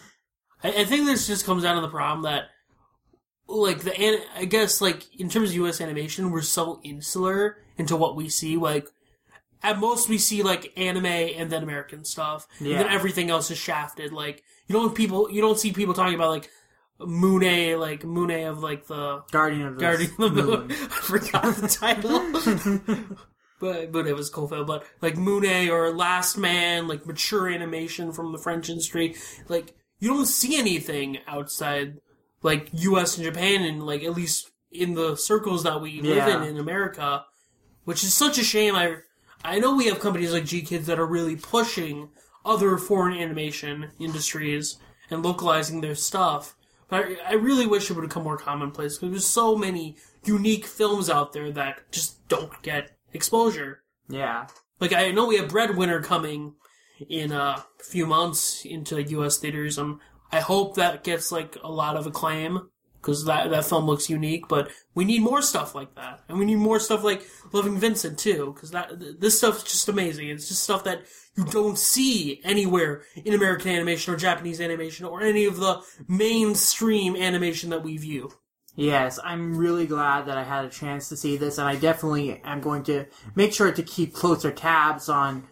I, 0.62 0.69
I 0.69 0.85
think 0.85 1.07
this 1.07 1.27
just 1.27 1.45
comes 1.45 1.65
down 1.65 1.77
to 1.77 1.83
the 1.83 1.88
problem 1.88 2.23
that, 2.23 2.45
like 3.49 3.81
the 3.81 3.99
an- 3.99 4.23
I 4.37 4.45
guess 4.45 4.81
like 4.81 5.07
in 5.19 5.28
terms 5.28 5.50
of 5.50 5.57
U.S. 5.57 5.81
animation, 5.81 6.31
we're 6.31 6.43
so 6.43 6.81
insular 6.85 7.59
into 7.76 7.97
what 7.97 8.14
we 8.14 8.28
see. 8.28 8.57
Like 8.57 8.88
at 9.62 9.78
most, 9.78 10.09
we 10.09 10.19
see 10.19 10.43
like 10.43 10.73
anime 10.76 11.07
and 11.07 11.50
then 11.50 11.62
American 11.62 12.05
stuff, 12.05 12.47
and 12.59 12.69
then 12.71 12.88
everything 12.88 13.31
else 13.31 13.50
is 13.50 13.59
shafted. 13.59 14.12
Like 14.12 14.43
you 14.67 14.75
don't 14.75 14.95
people, 14.95 15.31
you 15.31 15.40
don't 15.40 15.59
see 15.59 15.73
people 15.73 15.95
talking 15.95 16.14
about 16.14 16.31
like 16.31 16.50
Moon 17.00 17.78
like 17.78 18.05
Moon 18.05 18.31
of 18.45 18.62
like 18.62 18.87
the 18.87 19.23
Guardian 19.31 19.67
of 19.67 19.75
the 19.75 19.81
Guardian 19.81 20.12
of 20.19 20.35
the 20.35 20.43
Moon. 20.43 20.71
I 20.71 20.75
forgot 20.75 21.57
the 21.57 21.69
title. 21.69 23.17
but 23.61 23.93
but 23.93 24.06
it 24.06 24.15
was 24.15 24.30
cool. 24.30 24.47
But 24.47 24.84
like 25.00 25.17
Moon 25.17 25.71
or 25.71 25.93
Last 25.93 26.37
Man, 26.37 26.87
like 26.87 27.06
mature 27.06 27.49
animation 27.49 28.13
from 28.13 28.32
the 28.32 28.39
French 28.39 28.69
industry, 28.69 29.17
like 29.49 29.75
you 30.00 30.08
don't 30.08 30.26
see 30.26 30.58
anything 30.58 31.19
outside 31.26 31.99
like 32.43 32.69
U.S. 32.73 33.17
and 33.17 33.25
Japan, 33.25 33.63
and 33.63 33.85
like 33.85 34.03
at 34.03 34.15
least 34.15 34.51
in 34.71 34.95
the 34.95 35.17
circles 35.17 35.63
that 35.65 35.81
we 35.81 36.01
live 36.01 36.29
in 36.29 36.43
in 36.43 36.59
America, 36.59 37.25
which 37.85 38.05
is 38.05 38.15
such 38.15 38.39
a 38.39 38.45
shame. 38.45 38.75
I 38.75 38.97
I 39.45 39.59
know 39.59 39.75
we 39.75 39.87
have 39.87 40.01
companies 40.01 40.33
like 40.33 40.45
GKIDS 40.45 40.87
that 40.87 40.99
are 40.99 41.07
really 41.07 41.37
pushing 41.37 42.11
other 42.45 42.77
foreign 42.77 43.19
animation 43.19 43.91
industries 43.99 44.79
and 45.11 45.23
localizing 45.23 45.81
their 45.81 45.95
stuff. 45.95 46.57
But 46.89 47.05
I, 47.05 47.17
I 47.29 47.33
really 47.35 47.67
wish 47.67 47.91
it 47.91 47.95
would 47.95 48.09
become 48.09 48.25
more 48.25 48.39
commonplace 48.39 48.97
because 48.97 49.11
there's 49.11 49.27
so 49.27 49.57
many 49.57 49.97
unique 50.25 50.65
films 50.65 51.11
out 51.11 51.33
there 51.33 51.51
that 51.53 51.91
just 51.93 52.27
don't 52.29 52.63
get 52.63 52.97
exposure. 53.13 53.83
Yeah. 54.09 54.47
Like 54.81 54.93
I 54.93 55.11
know 55.11 55.27
we 55.27 55.37
have 55.37 55.51
Breadwinner 55.51 56.03
coming 56.03 56.55
in 57.09 57.33
a 57.33 57.65
few 57.79 58.07
months 58.07 58.65
into 58.65 59.03
U.S. 59.03 59.39
theaters, 59.39 59.79
and 59.79 59.99
I 60.30 60.41
hope 60.41 60.76
that 60.76 61.04
gets 61.04 61.32
like 61.32 61.56
a 61.62 61.71
lot 61.71 61.97
of 61.97 62.06
acclaim 62.06 62.69
because 63.00 63.25
that 63.26 63.50
that 63.50 63.64
film 63.64 63.86
looks 63.86 64.10
unique. 64.10 64.49
But 64.49 64.71
we 64.95 65.04
need 65.04 65.23
more 65.23 65.41
stuff 65.41 65.75
like 65.75 65.95
that, 65.95 66.21
and 66.28 66.38
we 66.38 66.45
need 66.45 66.56
more 66.56 66.80
stuff 66.80 67.04
like 67.04 67.26
Loving 67.52 67.78
Vincent 67.78 68.19
too, 68.19 68.52
because 68.54 68.73
that 68.73 68.99
th- 69.00 69.17
this 69.19 69.38
stuff's 69.38 69.62
just 69.62 69.88
amazing. 69.88 70.28
It's 70.28 70.49
just 70.49 70.64
stuff 70.64 70.84
that 70.84 71.02
you 71.36 71.45
don't 71.45 71.78
see 71.78 72.41
anywhere 72.45 73.02
in 73.17 73.34
American 73.34 73.71
animation 73.71 74.12
or 74.12 74.17
Japanese 74.17 74.60
animation 74.60 75.06
or 75.06 75.23
any 75.23 75.45
of 75.45 75.58
the 75.58 75.80
mainstream 76.08 77.17
animation 77.17 77.71
that 77.71 77.84
we 77.84 77.97
view. 77.97 78.32
Yes, 78.75 79.19
I'm 79.25 79.56
really 79.56 79.86
glad 79.86 80.26
that 80.26 80.38
I 80.38 80.45
had 80.45 80.64
a 80.64 80.69
chance 80.69 81.08
to 81.08 81.17
see 81.17 81.36
this, 81.36 81.58
and 81.58 81.69
I 81.69 81.76
definitely 81.76 82.41
am 82.45 82.60
going 82.60 82.84
to 82.84 83.06
make 83.34 83.52
sure 83.52 83.73
to 83.73 83.82
keep 83.82 84.14
closer 84.14 84.52
tabs 84.52 85.08
on 85.08 85.49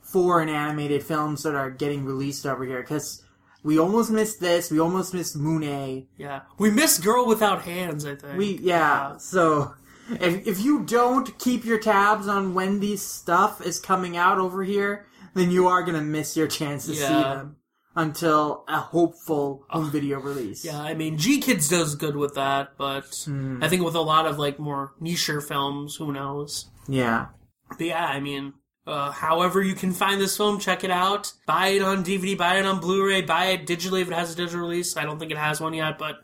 foreign 0.00 0.48
animated 0.48 1.02
films 1.02 1.42
that 1.42 1.54
are 1.54 1.70
getting 1.70 2.04
released 2.04 2.46
over 2.46 2.64
here, 2.64 2.80
because 2.80 3.22
we 3.62 3.78
almost 3.78 4.10
missed 4.10 4.40
this, 4.40 4.70
we 4.70 4.80
almost 4.80 5.14
missed 5.14 5.36
Moon 5.36 6.06
Yeah, 6.16 6.42
we 6.58 6.70
missed 6.70 7.02
Girl 7.02 7.26
Without 7.26 7.62
Hands. 7.62 8.04
I 8.04 8.14
think 8.14 8.38
We, 8.38 8.58
yeah, 8.58 9.16
so 9.18 9.74
if, 10.10 10.46
if 10.46 10.60
you 10.60 10.84
don't 10.84 11.38
keep 11.38 11.64
your 11.64 11.78
tabs 11.78 12.26
on 12.28 12.54
when 12.54 12.80
these 12.80 13.02
stuff 13.02 13.64
is 13.64 13.78
coming 13.78 14.16
out 14.16 14.38
over 14.38 14.64
here, 14.64 15.06
then 15.34 15.50
you 15.50 15.68
are 15.68 15.82
gonna 15.82 16.00
miss 16.00 16.36
your 16.36 16.48
chance 16.48 16.86
to 16.86 16.94
see 16.94 17.06
them 17.06 17.56
until 17.96 18.64
a 18.68 18.78
hopeful 18.78 19.64
home 19.68 19.90
video 19.90 20.20
release. 20.20 20.64
Yeah, 20.64 20.80
I 20.80 20.94
mean, 20.94 21.18
GKIDS 21.18 21.70
does 21.70 21.94
good 21.94 22.16
with 22.16 22.34
that, 22.34 22.76
but 22.76 23.22
hmm. 23.24 23.62
I 23.62 23.68
think 23.68 23.84
with 23.84 23.94
a 23.94 24.00
lot 24.00 24.26
of 24.26 24.38
like 24.38 24.58
more 24.58 24.92
niche 25.00 25.30
films, 25.46 25.96
who 25.96 26.12
knows? 26.12 26.70
Yeah. 26.88 27.26
But 27.68 27.80
yeah, 27.80 28.04
I 28.04 28.20
mean, 28.20 28.54
uh, 28.90 29.10
however 29.12 29.62
you 29.62 29.74
can 29.74 29.92
find 29.92 30.20
this 30.20 30.36
film, 30.36 30.58
check 30.58 30.84
it 30.84 30.90
out. 30.90 31.32
Buy 31.46 31.68
it 31.68 31.82
on 31.82 32.04
DVD, 32.04 32.36
buy 32.36 32.58
it 32.58 32.66
on 32.66 32.80
Blu-ray, 32.80 33.22
buy 33.22 33.46
it 33.46 33.66
digitally 33.66 34.02
if 34.02 34.08
it 34.08 34.14
has 34.14 34.32
a 34.32 34.36
digital 34.36 34.60
release. 34.60 34.96
I 34.96 35.04
don't 35.04 35.18
think 35.18 35.30
it 35.30 35.38
has 35.38 35.60
one 35.60 35.74
yet, 35.74 35.98
but 35.98 36.16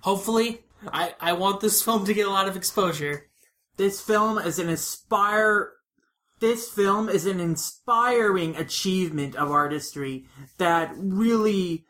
hopefully, 0.00 0.60
I 0.86 1.14
I 1.20 1.32
want 1.34 1.60
this 1.60 1.82
film 1.84 2.04
to 2.06 2.14
get 2.14 2.26
a 2.26 2.30
lot 2.30 2.48
of 2.48 2.56
exposure. 2.56 3.28
this 3.76 4.00
film 4.00 4.38
is 4.38 4.58
an 4.58 4.68
inspire 4.68 5.72
this 6.42 6.68
film 6.68 7.08
is 7.08 7.24
an 7.24 7.38
inspiring 7.38 8.56
achievement 8.56 9.36
of 9.36 9.52
artistry 9.52 10.26
that 10.58 10.92
really 10.96 11.84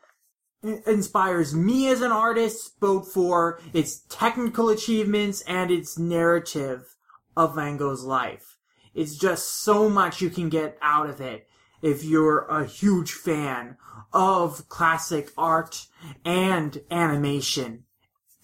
inspires 0.85 1.55
me 1.55 1.87
as 1.89 2.01
an 2.01 2.11
artist 2.11 2.79
both 2.79 3.11
for 3.11 3.59
its 3.73 4.01
technical 4.09 4.69
achievements 4.69 5.41
and 5.47 5.71
its 5.71 5.97
narrative 5.97 6.95
of 7.35 7.55
Van 7.55 7.77
Gogh's 7.77 8.03
life. 8.03 8.52
It's 8.93 9.17
just 9.17 9.61
so 9.63 9.89
much 9.89 10.21
you 10.21 10.29
can 10.29 10.49
get 10.49 10.77
out 10.81 11.09
of 11.09 11.19
it 11.19 11.47
if 11.81 12.03
you're 12.03 12.45
a 12.45 12.65
huge 12.65 13.11
fan 13.11 13.77
of 14.13 14.69
classic 14.69 15.31
art 15.37 15.87
and 16.23 16.81
animation 16.91 17.83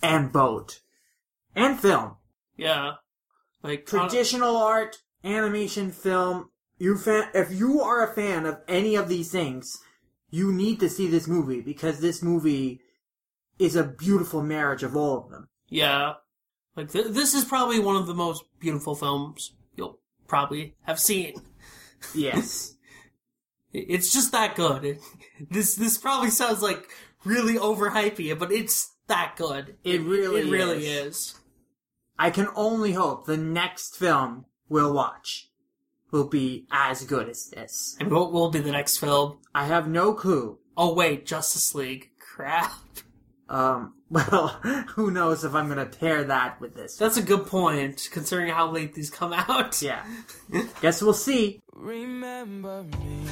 and 0.02 0.32
boat 0.32 0.82
and 1.56 1.80
film 1.80 2.18
Yeah, 2.58 2.94
like 3.64 3.92
uh, 3.94 4.00
traditional 4.00 4.58
art, 4.58 4.98
animation, 5.24 5.92
film. 5.92 6.50
You 6.78 6.98
fan, 6.98 7.30
if 7.34 7.52
you 7.52 7.82
are 7.82 8.10
a 8.10 8.14
fan 8.14 8.46
of 8.46 8.60
any 8.68 8.96
of 8.96 9.10
these 9.10 9.32
things, 9.32 9.78
you 10.30 10.52
need 10.52 10.80
to 10.80 10.90
see 10.90 11.08
this 11.08 11.28
movie 11.28 11.62
because 11.62 12.00
this 12.00 12.24
movie 12.24 12.80
is 13.58 13.76
a 13.76 13.84
beautiful 13.84 14.42
marriage 14.42 14.84
of 14.84 14.96
all 14.96 15.18
of 15.18 15.30
them. 15.30 15.50
Yeah. 15.68 16.14
Like, 16.76 16.92
th- 16.92 17.08
this 17.08 17.34
is 17.34 17.44
probably 17.44 17.80
one 17.80 17.98
of 17.98 18.08
the 18.08 18.14
most 18.14 18.44
beautiful 18.60 18.96
films 18.96 19.54
you'll 19.76 20.00
probably 20.30 20.76
have 20.84 21.00
seen. 21.00 21.42
Yes. 22.16 22.76
It's 23.72 24.12
just 24.12 24.32
that 24.32 24.56
good. 24.56 24.98
This 25.52 25.76
this 25.76 25.96
probably 25.96 26.32
sounds 26.32 26.64
like 26.64 26.90
really 27.24 27.54
overhypey, 27.54 28.40
but 28.40 28.52
it's 28.52 28.96
that 29.06 29.36
good. 29.38 29.76
It 29.84 30.02
really 30.02 30.42
it 30.42 30.52
really 30.52 30.88
is. 30.88 31.06
is. 31.06 31.40
I 32.18 32.32
can 32.32 32.48
only 32.56 32.94
hope 32.94 33.28
the 33.28 33.38
next 33.38 33.96
film 33.96 34.46
we'll 34.70 34.92
watch 34.92 35.50
will 36.12 36.28
be 36.28 36.66
as 36.72 37.04
good 37.04 37.30
as 37.30 37.50
this. 37.50 37.96
And 38.00 38.10
what 38.10 38.32
will 38.32 38.50
be 38.50 38.60
the 38.60 38.72
next 38.72 38.98
film? 38.98 39.38
I 39.54 39.66
have 39.66 39.88
no 39.88 40.14
clue. 40.14 40.58
Oh 40.76 40.94
wait, 40.94 41.26
Justice 41.26 41.76
League. 41.76 42.10
Crap. 42.18 42.74
Um, 43.48 43.94
Well, 44.12 44.48
who 44.96 45.12
knows 45.12 45.44
if 45.44 45.54
I'm 45.54 45.68
going 45.68 45.78
to 45.78 45.98
pair 45.98 46.24
that 46.24 46.60
with 46.60 46.74
this. 46.74 46.96
That's 46.98 47.18
a 47.18 47.22
good 47.22 47.46
point, 47.46 48.10
considering 48.12 48.50
how 48.50 48.72
late 48.72 48.96
these 48.96 49.12
come 49.12 49.34
out. 49.34 49.80
Yeah. 49.84 50.04
Guess 50.82 51.04
we'll 51.04 51.14
see. 51.14 51.62
Remember 51.76 52.84
me, 52.84 53.26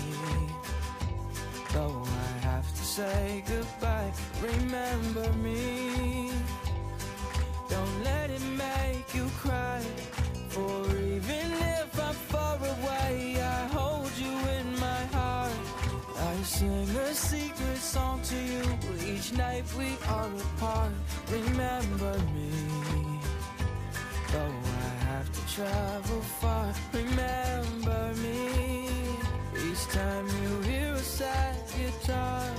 though 1.73 2.03
I 2.05 2.45
have 2.45 2.69
to 2.75 2.83
say 2.83 3.43
goodbye. 3.47 4.13
Remember 4.41 5.33
me, 5.33 6.31
don't 7.69 8.03
let 8.03 8.29
it 8.29 8.43
make 8.43 9.15
you 9.15 9.27
cry. 9.39 9.81
For 10.49 10.95
even 10.95 11.53
if 11.53 11.99
I'm 11.99 12.13
far 12.13 12.57
away, 12.57 13.41
I 13.41 13.67
hold 13.67 14.11
you 14.17 14.31
in 14.59 14.79
my 14.79 15.05
heart. 15.11 15.53
I 16.19 16.35
sing 16.43 16.87
a 16.89 17.13
secret 17.15 17.77
song 17.77 18.21
to 18.21 18.35
you 18.35 18.87
each 19.27 19.37
night 19.37 19.63
we 19.77 19.87
are 20.07 20.29
apart, 20.55 20.91
remember 21.29 22.17
me. 22.33 22.51
Though 24.31 24.53
I 24.65 25.03
have 25.05 25.31
to 25.31 25.55
travel 25.55 26.21
far, 26.21 26.73
remember 26.93 28.13
me. 28.21 28.89
Each 29.55 29.85
time 29.87 30.27
you 30.27 30.61
hear 30.61 30.93
a 30.93 30.99
sad 30.99 31.55
guitar. 31.77 32.57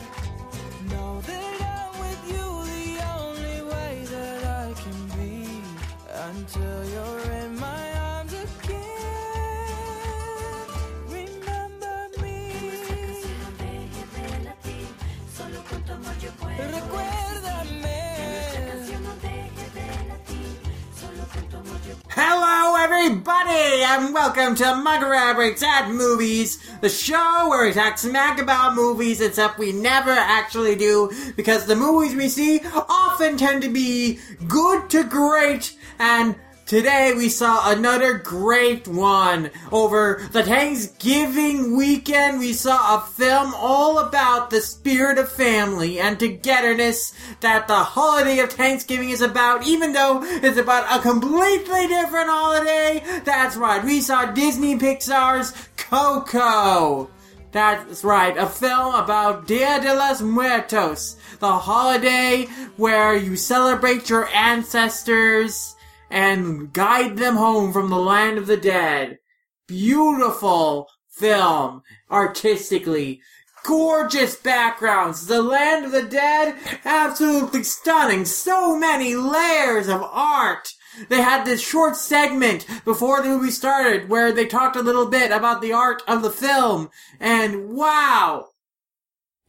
Hello, 22.20 22.74
everybody, 22.74 23.84
and 23.84 24.12
welcome 24.12 24.56
to 24.56 24.64
Manga 24.82 25.08
Mavericks 25.08 25.62
at 25.62 25.88
Movies, 25.88 26.58
the 26.80 26.88
show 26.88 27.46
where 27.48 27.64
we 27.64 27.72
talk 27.72 27.96
smack 27.96 28.40
about 28.40 28.74
movies, 28.74 29.20
except 29.20 29.56
we 29.56 29.70
never 29.70 30.10
actually 30.10 30.74
do, 30.74 31.12
because 31.36 31.66
the 31.66 31.76
movies 31.76 32.16
we 32.16 32.28
see 32.28 32.60
often 32.88 33.36
tend 33.36 33.62
to 33.62 33.68
be 33.68 34.18
good 34.48 34.90
to 34.90 35.04
great, 35.04 35.76
and 36.00 36.34
today 36.68 37.14
we 37.16 37.30
saw 37.30 37.70
another 37.70 38.14
great 38.14 38.86
one. 38.86 39.50
Over 39.72 40.28
the 40.30 40.44
Thanksgiving 40.44 41.76
weekend, 41.76 42.38
we 42.38 42.52
saw 42.52 42.98
a 42.98 43.06
film 43.06 43.54
all 43.56 43.98
about 43.98 44.50
the 44.50 44.60
spirit 44.60 45.18
of 45.18 45.32
family 45.32 45.98
and 45.98 46.18
togetherness 46.18 47.14
that 47.40 47.66
the 47.66 47.74
holiday 47.74 48.38
of 48.38 48.52
Thanksgiving 48.52 49.08
is 49.08 49.22
about, 49.22 49.66
even 49.66 49.94
though 49.94 50.20
it's 50.22 50.58
about 50.58 50.84
a 50.94 51.02
completely 51.02 51.88
different 51.88 52.28
holiday. 52.28 53.02
That's 53.24 53.56
right, 53.56 53.82
we 53.82 54.00
saw 54.00 54.26
Disney 54.26 54.76
Pixar's 54.76 55.54
Coco. 55.76 57.10
That's 57.50 58.04
right, 58.04 58.36
a 58.36 58.46
film 58.46 58.94
about 58.94 59.46
Dia 59.46 59.80
de 59.80 59.94
los 59.94 60.20
Muertos, 60.20 61.16
the 61.38 61.50
holiday 61.50 62.44
where 62.76 63.16
you 63.16 63.36
celebrate 63.36 64.10
your 64.10 64.28
ancestors 64.28 65.74
and 66.10 66.72
guide 66.72 67.16
them 67.16 67.36
home 67.36 67.72
from 67.72 67.90
the 67.90 67.98
land 67.98 68.38
of 68.38 68.46
the 68.46 68.56
dead. 68.56 69.18
Beautiful 69.66 70.88
film, 71.10 71.82
artistically. 72.10 73.20
Gorgeous 73.64 74.36
backgrounds. 74.36 75.26
The 75.26 75.42
land 75.42 75.84
of 75.84 75.92
the 75.92 76.02
dead, 76.02 76.56
absolutely 76.84 77.64
stunning. 77.64 78.24
So 78.24 78.78
many 78.78 79.14
layers 79.14 79.88
of 79.88 80.02
art. 80.02 80.72
They 81.08 81.20
had 81.20 81.44
this 81.44 81.60
short 81.60 81.96
segment 81.96 82.66
before 82.84 83.22
the 83.22 83.28
movie 83.28 83.50
started 83.50 84.08
where 84.08 84.32
they 84.32 84.46
talked 84.46 84.76
a 84.76 84.82
little 84.82 85.06
bit 85.06 85.30
about 85.30 85.60
the 85.60 85.72
art 85.72 86.02
of 86.08 86.22
the 86.22 86.30
film. 86.30 86.90
And 87.20 87.70
wow! 87.70 88.46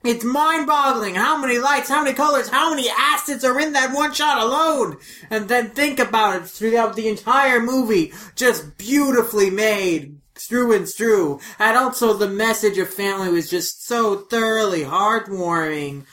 It's 0.02 0.24
mind 0.24 0.66
boggling 0.66 1.16
how 1.16 1.36
many 1.38 1.58
lights, 1.58 1.90
how 1.90 2.02
many 2.04 2.16
colors, 2.16 2.48
how 2.48 2.70
many 2.70 2.90
assets 2.90 3.44
are 3.44 3.60
in 3.60 3.74
that 3.74 3.94
one 3.94 4.14
shot 4.14 4.42
alone. 4.42 4.98
And 5.30 5.50
then 5.50 5.72
think 5.72 6.00
about 6.00 6.42
it 6.42 6.48
throughout 6.48 6.96
the 6.96 7.10
entire 7.10 7.60
movie. 7.60 8.14
Just 8.36 8.78
beautifully 8.78 9.50
made. 9.50 10.16
Through 10.36 10.72
and 10.72 10.88
through. 10.88 11.42
And 11.60 11.78
also 11.78 12.14
the 12.14 12.30
message 12.30 12.78
of 12.78 12.94
family 12.94 13.28
was 13.28 13.50
just 13.50 13.86
so 13.86 14.16
thoroughly 14.16 14.84
heartwarming. 14.84 16.06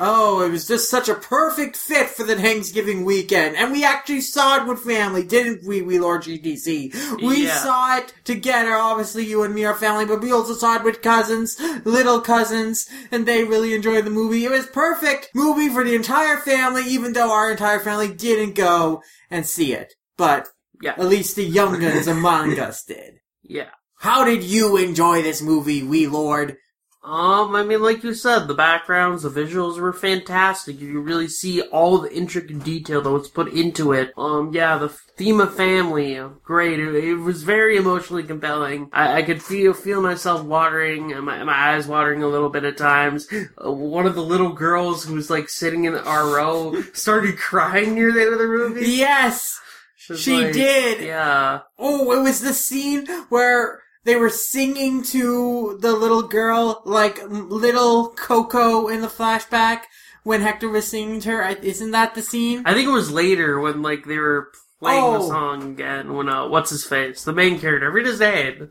Oh, 0.00 0.42
it 0.42 0.50
was 0.50 0.68
just 0.68 0.88
such 0.88 1.08
a 1.08 1.14
perfect 1.14 1.76
fit 1.76 2.08
for 2.08 2.22
the 2.22 2.36
Thanksgiving 2.36 3.04
weekend. 3.04 3.56
And 3.56 3.72
we 3.72 3.84
actually 3.84 4.20
saw 4.20 4.56
it 4.62 4.66
with 4.68 4.78
family, 4.80 5.24
didn't 5.24 5.66
we, 5.66 5.80
V-Lord 5.80 6.22
GDC? 6.22 6.92
We 7.20 7.46
Yeah. 7.46 7.56
saw 7.62 7.96
it 7.98 8.14
together, 8.24 8.74
obviously 8.74 9.26
you 9.26 9.42
and 9.42 9.52
me 9.54 9.64
are 9.64 9.74
family, 9.74 10.04
but 10.04 10.20
we 10.20 10.30
also 10.30 10.54
saw 10.54 10.76
it 10.76 10.84
with 10.84 11.02
cousins, 11.02 11.56
little 11.84 12.20
cousins, 12.20 12.86
and 13.10 13.26
they 13.26 13.42
really 13.42 13.74
enjoyed 13.74 14.04
the 14.04 14.10
movie. 14.10 14.44
It 14.44 14.52
was 14.52 14.66
perfect 14.66 15.30
movie 15.34 15.68
for 15.68 15.82
the 15.82 15.96
entire 15.96 16.36
family, 16.38 16.84
even 16.86 17.12
though 17.12 17.32
our 17.32 17.50
entire 17.50 17.80
family 17.80 18.08
didn't 18.12 18.54
go 18.54 19.02
and 19.30 19.44
see 19.46 19.72
it. 19.72 19.94
But 20.16 20.48
Yeah. 20.80 20.92
at 20.96 21.06
least 21.08 21.34
the 21.34 21.44
young 21.44 21.80
guns 21.80 22.06
among 22.06 22.56
us 22.60 22.84
did. 22.84 23.18
Yeah. 23.42 23.70
How 24.00 24.22
did 24.24 24.44
you 24.44 24.76
enjoy 24.76 25.22
this 25.22 25.42
movie, 25.42 25.80
V-Lord? 25.80 26.56
Um, 27.02 27.54
I 27.54 27.62
mean, 27.62 27.80
like 27.80 28.02
you 28.02 28.12
said, 28.12 28.48
the 28.48 28.54
backgrounds, 28.54 29.22
the 29.22 29.30
visuals 29.30 29.78
were 29.78 29.92
fantastic. 29.92 30.80
You 30.80 31.00
really 31.00 31.28
see 31.28 31.62
all 31.62 31.98
the 31.98 32.12
intricate 32.14 32.64
detail 32.64 33.00
that 33.00 33.10
was 33.10 33.28
put 33.28 33.48
into 33.52 33.92
it. 33.92 34.12
Um, 34.18 34.52
yeah, 34.52 34.76
the 34.78 34.88
theme 34.88 35.40
of 35.40 35.54
family, 35.54 36.20
great. 36.44 36.80
It, 36.80 36.94
it 36.94 37.14
was 37.14 37.44
very 37.44 37.76
emotionally 37.76 38.24
compelling. 38.24 38.90
I, 38.92 39.18
I 39.18 39.22
could 39.22 39.42
feel 39.42 39.72
feel 39.72 40.02
myself 40.02 40.44
watering, 40.44 41.12
and 41.12 41.24
my, 41.24 41.42
my 41.44 41.54
eyes 41.72 41.86
watering 41.86 42.22
a 42.22 42.28
little 42.28 42.50
bit 42.50 42.64
at 42.64 42.76
times. 42.76 43.28
Uh, 43.32 43.70
one 43.70 44.06
of 44.06 44.14
the 44.14 44.22
little 44.22 44.52
girls 44.52 45.04
who 45.04 45.14
was 45.14 45.30
like 45.30 45.48
sitting 45.48 45.84
in 45.84 45.94
our 45.94 46.34
row 46.34 46.82
started 46.92 47.38
crying 47.38 47.94
near 47.94 48.12
the 48.12 48.22
end 48.22 48.32
of 48.32 48.38
the 48.38 48.46
movie. 48.46 48.90
Yes! 48.90 49.60
was 50.08 50.20
she 50.20 50.44
like- 50.44 50.52
did. 50.52 51.02
Yeah. 51.02 51.60
Oh, 51.78 52.12
it 52.12 52.22
was 52.22 52.40
the 52.40 52.52
scene 52.54 53.06
where 53.28 53.82
they 54.08 54.16
were 54.16 54.30
singing 54.30 55.02
to 55.02 55.76
the 55.82 55.92
little 55.92 56.22
girl, 56.22 56.80
like 56.86 57.20
little 57.28 58.08
Coco 58.08 58.88
in 58.88 59.02
the 59.02 59.06
flashback 59.06 59.82
when 60.22 60.40
Hector 60.40 60.70
was 60.70 60.88
singing 60.88 61.20
to 61.20 61.30
her. 61.30 61.48
Isn't 61.62 61.90
that 61.90 62.14
the 62.14 62.22
scene? 62.22 62.62
I 62.64 62.72
think 62.72 62.88
it 62.88 62.92
was 62.92 63.10
later 63.10 63.60
when 63.60 63.82
like 63.82 64.06
they 64.06 64.16
were 64.16 64.48
playing 64.80 65.12
the 65.12 65.18
Oh. 65.18 65.28
song 65.28 65.72
again. 65.72 66.14
When 66.14 66.30
uh, 66.30 66.48
what's 66.48 66.70
his 66.70 66.84
face, 66.84 67.22
the 67.24 67.34
main 67.34 67.60
character, 67.60 67.90
I 67.90 67.92
forget 67.92 68.06
his 68.12 68.20
name. 68.20 68.70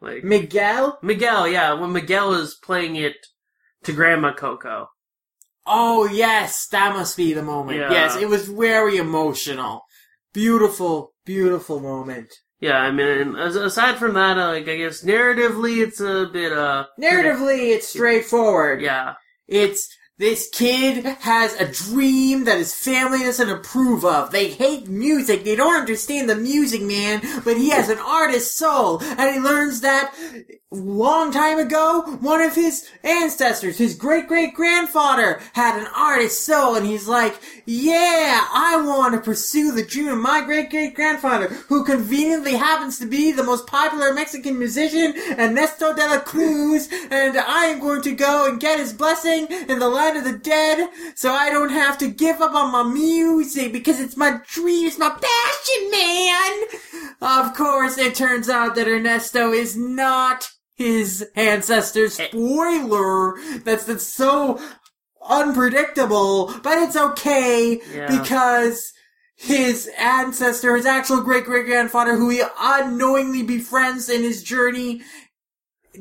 Like 0.00 0.24
Miguel? 0.24 0.98
Miguel, 1.02 1.48
yeah, 1.48 1.74
when 1.74 1.92
Miguel 1.92 2.32
is 2.32 2.54
playing 2.54 2.96
it 2.96 3.14
to 3.84 3.92
Grandma 3.92 4.32
Coco. 4.32 4.88
Oh, 5.66 6.06
yes, 6.06 6.66
that 6.68 6.94
must 6.94 7.16
be 7.16 7.32
the 7.34 7.42
moment. 7.42 7.78
Yeah. 7.78 7.90
Yes, 7.92 8.16
it 8.16 8.28
was 8.28 8.48
very 8.48 8.96
emotional. 8.96 9.82
Beautiful, 10.32 11.12
beautiful 11.26 11.80
moment. 11.80 12.32
Yeah, 12.60 12.78
I 12.78 12.90
mean, 12.90 13.36
aside 13.36 13.96
from 13.96 14.14
that, 14.14 14.38
uh, 14.38 14.48
like 14.48 14.68
I 14.68 14.76
guess 14.76 15.04
narratively, 15.04 15.82
it's 15.82 16.00
a 16.00 16.26
bit 16.32 16.52
uh 16.52 16.86
Narratively, 16.98 17.74
it's 17.74 17.88
straightforward. 17.88 18.80
Yeah, 18.80 19.14
It's 19.46 19.95
this 20.18 20.48
kid 20.50 21.04
has 21.04 21.52
a 21.60 21.70
dream 21.70 22.44
that 22.44 22.56
his 22.56 22.74
family 22.74 23.18
doesn't 23.18 23.50
approve 23.50 24.02
of. 24.02 24.30
They 24.30 24.48
hate 24.48 24.88
music. 24.88 25.44
They 25.44 25.56
don't 25.56 25.78
understand 25.78 26.30
the 26.30 26.36
music, 26.36 26.80
man. 26.80 27.20
But 27.44 27.58
he 27.58 27.68
has 27.70 27.90
an 27.90 27.98
artist 27.98 28.56
soul, 28.56 29.02
and 29.02 29.34
he 29.34 29.40
learns 29.40 29.82
that 29.82 30.14
long 30.72 31.30
time 31.30 31.58
ago, 31.58 32.02
one 32.20 32.40
of 32.40 32.54
his 32.54 32.88
ancestors, 33.04 33.78
his 33.78 33.94
great 33.94 34.26
great 34.26 34.54
grandfather, 34.54 35.40
had 35.52 35.78
an 35.78 35.86
artist 35.94 36.44
soul, 36.44 36.74
and 36.74 36.86
he's 36.86 37.06
like, 37.06 37.36
"Yeah, 37.64 38.46
I 38.52 38.82
want 38.84 39.14
to 39.14 39.20
pursue 39.20 39.70
the 39.72 39.84
dream 39.84 40.08
of 40.08 40.18
my 40.18 40.40
great 40.40 40.70
great 40.70 40.94
grandfather, 40.94 41.48
who 41.68 41.84
conveniently 41.84 42.56
happens 42.56 42.98
to 42.98 43.06
be 43.06 43.32
the 43.32 43.44
most 43.44 43.66
popular 43.66 44.12
Mexican 44.12 44.58
musician, 44.58 45.14
Ernesto 45.38 45.94
de 45.94 46.06
la 46.06 46.18
Cruz, 46.18 46.88
and 47.10 47.38
I 47.38 47.66
am 47.66 47.80
going 47.80 48.02
to 48.02 48.12
go 48.12 48.46
and 48.46 48.60
get 48.60 48.78
his 48.78 48.92
blessing 48.92 49.46
in 49.46 49.78
the 49.78 49.88
land 50.06 50.18
of 50.18 50.24
the 50.24 50.38
dead, 50.38 50.88
so 51.14 51.32
I 51.32 51.50
don't 51.50 51.70
have 51.70 51.98
to 51.98 52.08
give 52.08 52.40
up 52.40 52.54
on 52.54 52.72
my 52.72 52.82
music 52.82 53.72
because 53.72 54.00
it's 54.00 54.16
my 54.16 54.40
dream, 54.48 54.86
it's 54.86 54.98
my 54.98 55.10
passion, 55.10 55.90
man." 55.90 56.52
Of 57.20 57.54
course, 57.54 57.98
it 57.98 58.14
turns 58.14 58.48
out 58.48 58.74
that 58.74 58.86
Ernesto 58.88 59.52
is 59.52 59.76
not 59.76 60.48
his 60.74 61.26
ancestor. 61.34 62.04
Eh. 62.06 62.08
Spoiler! 62.28 63.34
That's 63.64 63.84
that's 63.84 64.04
so 64.04 64.60
unpredictable, 65.28 66.54
but 66.62 66.78
it's 66.78 66.96
okay 66.96 67.80
Yeah. 67.94 68.06
because 68.18 68.92
his 69.36 69.90
ancestor, 69.98 70.76
his 70.76 70.86
actual 70.86 71.20
great 71.20 71.44
great 71.44 71.66
grandfather, 71.66 72.16
who 72.16 72.28
he 72.30 72.42
unknowingly 72.58 73.42
befriends 73.42 74.08
in 74.08 74.22
his 74.22 74.42
journey, 74.42 75.02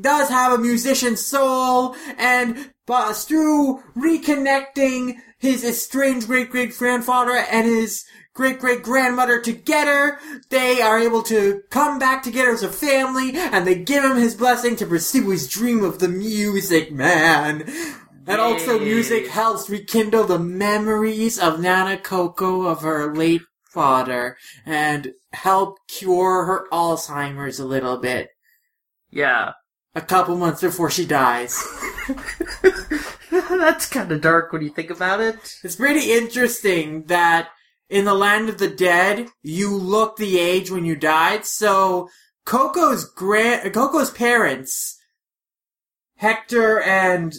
does 0.01 0.29
have 0.29 0.53
a 0.53 0.62
musician 0.62 1.17
soul, 1.17 1.95
and 2.17 2.71
but 2.86 3.13
through 3.13 3.81
reconnecting 3.95 5.17
his 5.39 5.63
estranged 5.63 6.27
great 6.27 6.49
great 6.49 6.77
grandfather 6.77 7.34
and 7.34 7.65
his 7.65 8.05
great 8.34 8.60
great 8.60 8.84
grandmother 8.84 9.41
together, 9.41 10.19
they 10.49 10.81
are 10.81 10.99
able 10.99 11.23
to 11.23 11.62
come 11.69 11.97
back 11.97 12.21
together 12.21 12.51
as 12.51 12.63
a 12.63 12.69
family, 12.69 13.31
and 13.36 13.65
they 13.65 13.75
give 13.75 14.03
him 14.03 14.17
his 14.17 14.36
blessing 14.36 14.75
to 14.75 14.86
pursue 14.86 15.29
his 15.29 15.47
dream 15.47 15.84
of 15.84 15.99
the 15.99 16.10
music, 16.10 16.91
man. 16.91 17.63
And 18.27 18.41
also, 18.41 18.79
music 18.79 19.27
helps 19.27 19.69
rekindle 19.69 20.25
the 20.25 20.39
memories 20.39 21.38
of 21.39 21.60
Nana 21.60 21.97
Coco 21.97 22.63
of 22.63 22.81
her 22.81 23.13
late 23.15 23.43
father, 23.69 24.38
and 24.65 25.13
help 25.34 25.77
cure 25.88 26.45
her 26.45 26.65
Alzheimer's 26.71 27.60
a 27.60 27.65
little 27.65 27.97
bit. 27.97 28.29
yeah. 29.12 29.53
A 29.95 30.01
couple 30.01 30.36
months 30.36 30.62
before 30.62 30.89
she 30.89 31.05
dies. 31.05 31.63
That's 33.31 33.88
kind 33.88 34.12
of 34.12 34.21
dark 34.21 34.51
when 34.51 34.62
you 34.62 34.69
think 34.69 34.89
about 34.89 35.21
it. 35.21 35.58
It's 35.63 35.77
pretty 35.77 36.12
interesting 36.12 37.03
that 37.05 37.49
in 37.89 38.05
the 38.05 38.13
land 38.13 38.49
of 38.49 38.58
the 38.58 38.67
dead, 38.67 39.27
you 39.41 39.75
look 39.75 40.17
the 40.17 40.39
age 40.39 40.69
when 40.69 40.86
you 40.86 40.95
died. 40.95 41.45
So 41.45 42.10
Coco's 42.45 43.05
grand, 43.05 43.73
Coco's 43.73 44.12
parents, 44.12 44.99
Hector 46.17 46.81
and 46.81 47.36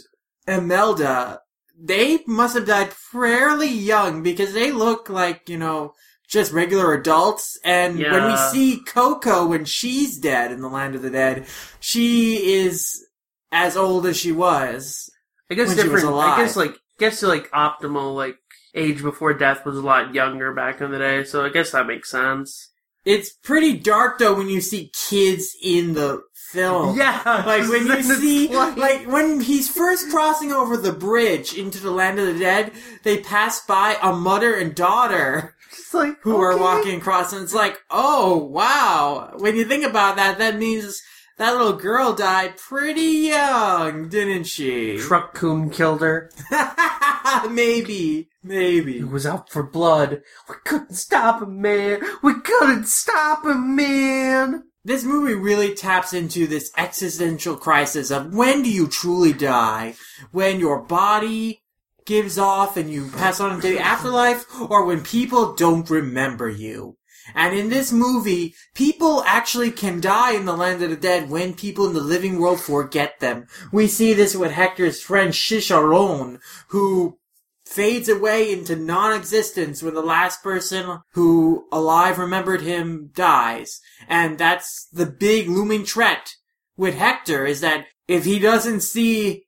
Imelda, 0.47 1.41
they 1.79 2.21
must 2.27 2.55
have 2.55 2.67
died 2.67 2.93
fairly 2.93 3.69
young 3.69 4.23
because 4.23 4.53
they 4.53 4.73
look 4.73 5.11
like, 5.11 5.49
you 5.49 5.59
know, 5.59 5.95
just 6.29 6.53
regular 6.53 6.93
adults. 6.93 7.59
And 7.65 7.99
when 8.13 8.31
we 8.31 8.37
see 8.53 8.81
Coco 8.87 9.47
when 9.47 9.65
she's 9.65 10.19
dead 10.19 10.53
in 10.53 10.61
the 10.61 10.69
land 10.69 10.95
of 10.95 11.03
the 11.03 11.11
dead, 11.11 11.47
she 11.81 12.55
is 12.55 13.05
as 13.53 13.77
old 13.77 14.07
as 14.07 14.17
she 14.17 14.33
was. 14.33 15.11
I 15.51 15.55
guess 15.55 15.69
when 15.69 15.77
she 15.79 15.89
was 15.89 16.03
different. 16.03 16.17
I 16.17 16.37
guess 16.39 16.57
like 16.57 16.77
guess 16.99 17.23
like 17.23 17.51
optimal 17.53 18.15
like 18.15 18.37
age 18.75 19.03
before 19.03 19.33
death 19.35 19.65
was 19.65 19.77
a 19.77 19.83
lot 19.83 20.15
younger 20.15 20.53
back 20.53 20.81
in 20.81 20.91
the 20.91 20.99
day, 20.99 21.25
so 21.25 21.45
I 21.45 21.49
guess 21.49 21.71
that 21.73 21.87
makes 21.87 22.11
sense. 22.11 22.71
It's 23.05 23.31
pretty 23.33 23.79
dark 23.79 24.19
though 24.19 24.35
when 24.35 24.49
you 24.49 24.61
see 24.61 24.91
kids 25.09 25.57
in 25.63 25.95
the 25.95 26.23
film. 26.53 26.97
Yeah, 26.99 27.23
Like 27.47 27.69
when 27.69 27.87
you 27.87 28.03
see, 28.21 28.49
like- 28.55 28.77
like 28.77 29.07
when 29.07 29.41
he's 29.41 29.69
first 29.69 30.11
crossing 30.11 30.53
over 30.53 30.77
the 30.77 30.93
bridge 30.93 31.55
into 31.57 31.79
the 31.81 31.91
land 31.91 32.19
of 32.19 32.27
the 32.27 32.39
dead, 32.39 32.73
they 33.05 33.19
pass 33.19 33.65
by 33.65 33.97
a 34.03 34.13
mother 34.13 34.55
and 34.55 34.75
daughter 34.75 35.55
It's 35.79 35.95
like 35.95 36.21
who 36.23 36.37
are 36.41 36.59
walking 36.59 36.99
across, 36.99 37.33
and 37.33 37.43
it's 37.43 37.55
like, 37.55 37.79
oh 37.91 38.37
wow. 38.37 39.35
When 39.39 39.57
you 39.57 39.65
think 39.65 39.85
about 39.85 40.17
that, 40.17 40.39
that 40.39 40.57
means 40.57 41.03
that 41.39 41.53
little 41.53 41.75
girl 41.75 42.15
died 42.15 42.57
pretty 42.57 43.29
young, 43.29 44.09
didn't 44.09 44.45
she? 44.45 44.97
Truck 44.99 45.35
coon 45.35 45.69
killed 45.69 46.01
her. 46.01 46.31
maybe, 47.51 48.31
maybe. 48.43 48.95
He 48.95 49.05
was 49.05 49.27
out 49.27 49.51
for 49.51 49.63
blood. 49.63 50.23
We 50.49 50.55
couldn't 50.65 50.95
stop 50.95 51.43
him, 51.43 51.61
man. 51.61 52.01
We 52.23 52.41
couldn't 52.41 52.87
stop 52.87 53.45
him, 53.45 53.77
man. 53.77 54.65
This 54.83 55.05
movie 55.05 55.35
really 55.35 55.75
taps 55.75 56.15
into 56.15 56.47
this 56.47 56.71
existential 56.79 57.57
crisis 57.57 58.11
of 58.11 58.33
when 58.33 58.63
do 58.63 58.71
you 58.71 58.87
truly 58.87 59.33
die? 59.33 59.97
When 60.31 60.59
your 60.59 60.81
body 60.81 61.65
gives 62.07 62.39
off 62.39 62.77
and 62.77 62.91
you 62.91 63.11
pass 63.11 63.41
on 63.41 63.55
into 63.55 63.69
the 63.69 63.79
afterlife, 63.79 64.47
or 64.61 64.85
when 64.85 65.03
people 65.03 65.55
don't 65.55 65.91
remember 65.91 66.49
you? 66.49 66.97
And 67.35 67.57
in 67.57 67.69
this 67.69 67.93
movie, 67.93 68.55
people 68.75 69.23
actually 69.25 69.73
can 69.73 70.01
die 70.01 70.33
in 70.33 70.45
the 70.45 70.57
land 70.57 70.83
of 70.83 70.91
the 70.91 70.97
dead 70.97 71.29
when 71.29 71.55
people 71.55 71.87
in 71.87 71.93
the 71.93 72.01
living 72.01 72.39
world 72.39 72.61
forget 72.61 73.19
them. 73.19 73.47
We 73.73 73.89
see 73.89 74.15
this 74.15 74.37
with 74.37 74.53
Hector's 74.53 75.03
friend 75.03 75.33
Chicharrón, 75.33 76.39
who 76.69 77.19
fades 77.65 78.09
away 78.09 78.53
into 78.53 78.77
non-existence 78.77 79.83
when 79.83 79.95
the 79.95 80.03
last 80.03 80.43
person 80.43 81.01
who 81.15 81.67
alive 81.73 82.19
remembered 82.19 82.61
him 82.63 83.11
dies. 83.13 83.81
And 84.09 84.39
that's 84.39 84.87
the 84.93 85.07
big 85.07 85.49
looming 85.49 85.85
threat 85.85 86.37
with 86.77 86.95
Hector 86.95 87.45
is 87.45 87.61
that 87.63 87.87
if 88.07 88.25
he 88.25 88.39
doesn't 88.39 88.83
see 88.83 89.46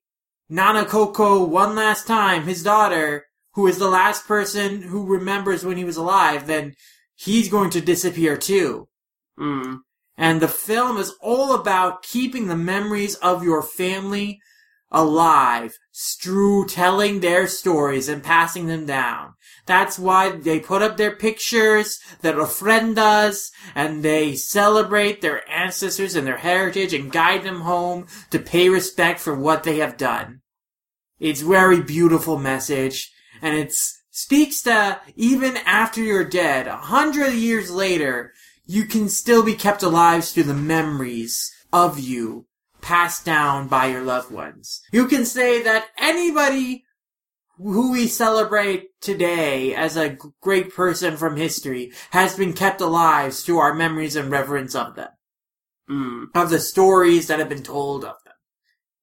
Nana 0.48 0.84
Coco 0.84 1.44
one 1.44 1.74
last 1.74 2.06
time, 2.06 2.44
his 2.44 2.62
daughter, 2.62 3.26
who 3.52 3.66
is 3.66 3.78
the 3.78 3.88
last 3.88 4.26
person 4.26 4.82
who 4.82 5.06
remembers 5.06 5.64
when 5.64 5.76
he 5.76 5.84
was 5.84 5.96
alive, 5.96 6.46
then 6.46 6.74
he's 7.14 7.48
going 7.48 7.70
to 7.70 7.80
disappear 7.80 8.36
too. 8.36 8.88
Hmm. 9.36 9.76
And 10.16 10.40
the 10.40 10.48
film 10.48 10.96
is 10.96 11.14
all 11.20 11.54
about 11.54 12.02
keeping 12.02 12.48
the 12.48 12.56
memories 12.56 13.14
of 13.16 13.44
your 13.44 13.62
family 13.62 14.40
alive, 14.90 15.78
strew 15.92 16.66
telling 16.66 17.20
their 17.20 17.46
stories 17.46 18.08
and 18.08 18.22
passing 18.22 18.66
them 18.66 18.86
down. 18.86 19.34
That's 19.66 19.98
why 19.98 20.30
they 20.30 20.60
put 20.60 20.80
up 20.80 20.96
their 20.96 21.14
pictures, 21.14 22.00
their 22.22 22.36
ofrendas, 22.36 23.50
and 23.74 24.02
they 24.02 24.34
celebrate 24.34 25.20
their 25.20 25.48
ancestors 25.50 26.14
and 26.14 26.26
their 26.26 26.38
heritage 26.38 26.94
and 26.94 27.12
guide 27.12 27.42
them 27.42 27.60
home 27.60 28.06
to 28.30 28.38
pay 28.38 28.70
respect 28.70 29.20
for 29.20 29.34
what 29.34 29.64
they 29.64 29.78
have 29.78 29.98
done. 29.98 30.40
It's 31.20 31.42
very 31.42 31.82
beautiful 31.82 32.38
message, 32.38 33.12
and 33.42 33.56
it 33.56 33.74
speaks 34.10 34.62
to 34.62 35.00
even 35.16 35.58
after 35.58 36.02
you're 36.02 36.24
dead, 36.24 36.66
a 36.66 36.76
hundred 36.76 37.34
years 37.34 37.70
later, 37.70 38.32
you 38.64 38.84
can 38.84 39.08
still 39.08 39.42
be 39.42 39.54
kept 39.54 39.82
alive 39.82 40.24
through 40.24 40.44
the 40.44 40.54
memories 40.54 41.52
of 41.72 41.98
you 41.98 42.47
passed 42.88 43.22
down 43.22 43.68
by 43.68 43.84
your 43.84 44.00
loved 44.00 44.30
ones. 44.30 44.80
You 44.90 45.06
can 45.08 45.26
say 45.26 45.62
that 45.62 45.88
anybody 45.98 46.84
who 47.58 47.92
we 47.92 48.06
celebrate 48.06 48.98
today 49.02 49.74
as 49.74 49.94
a 49.94 50.16
great 50.40 50.72
person 50.74 51.18
from 51.18 51.36
history 51.36 51.92
has 52.12 52.34
been 52.34 52.54
kept 52.54 52.80
alive 52.80 53.34
through 53.34 53.58
our 53.58 53.74
memories 53.74 54.16
and 54.16 54.30
reverence 54.30 54.74
of 54.74 54.94
them, 54.96 55.10
Hmm. 55.86 56.24
of 56.34 56.48
the 56.48 56.58
stories 56.60 57.26
that 57.26 57.38
have 57.38 57.50
been 57.50 57.62
told 57.62 58.06
of 58.06 58.16
them. 58.24 58.34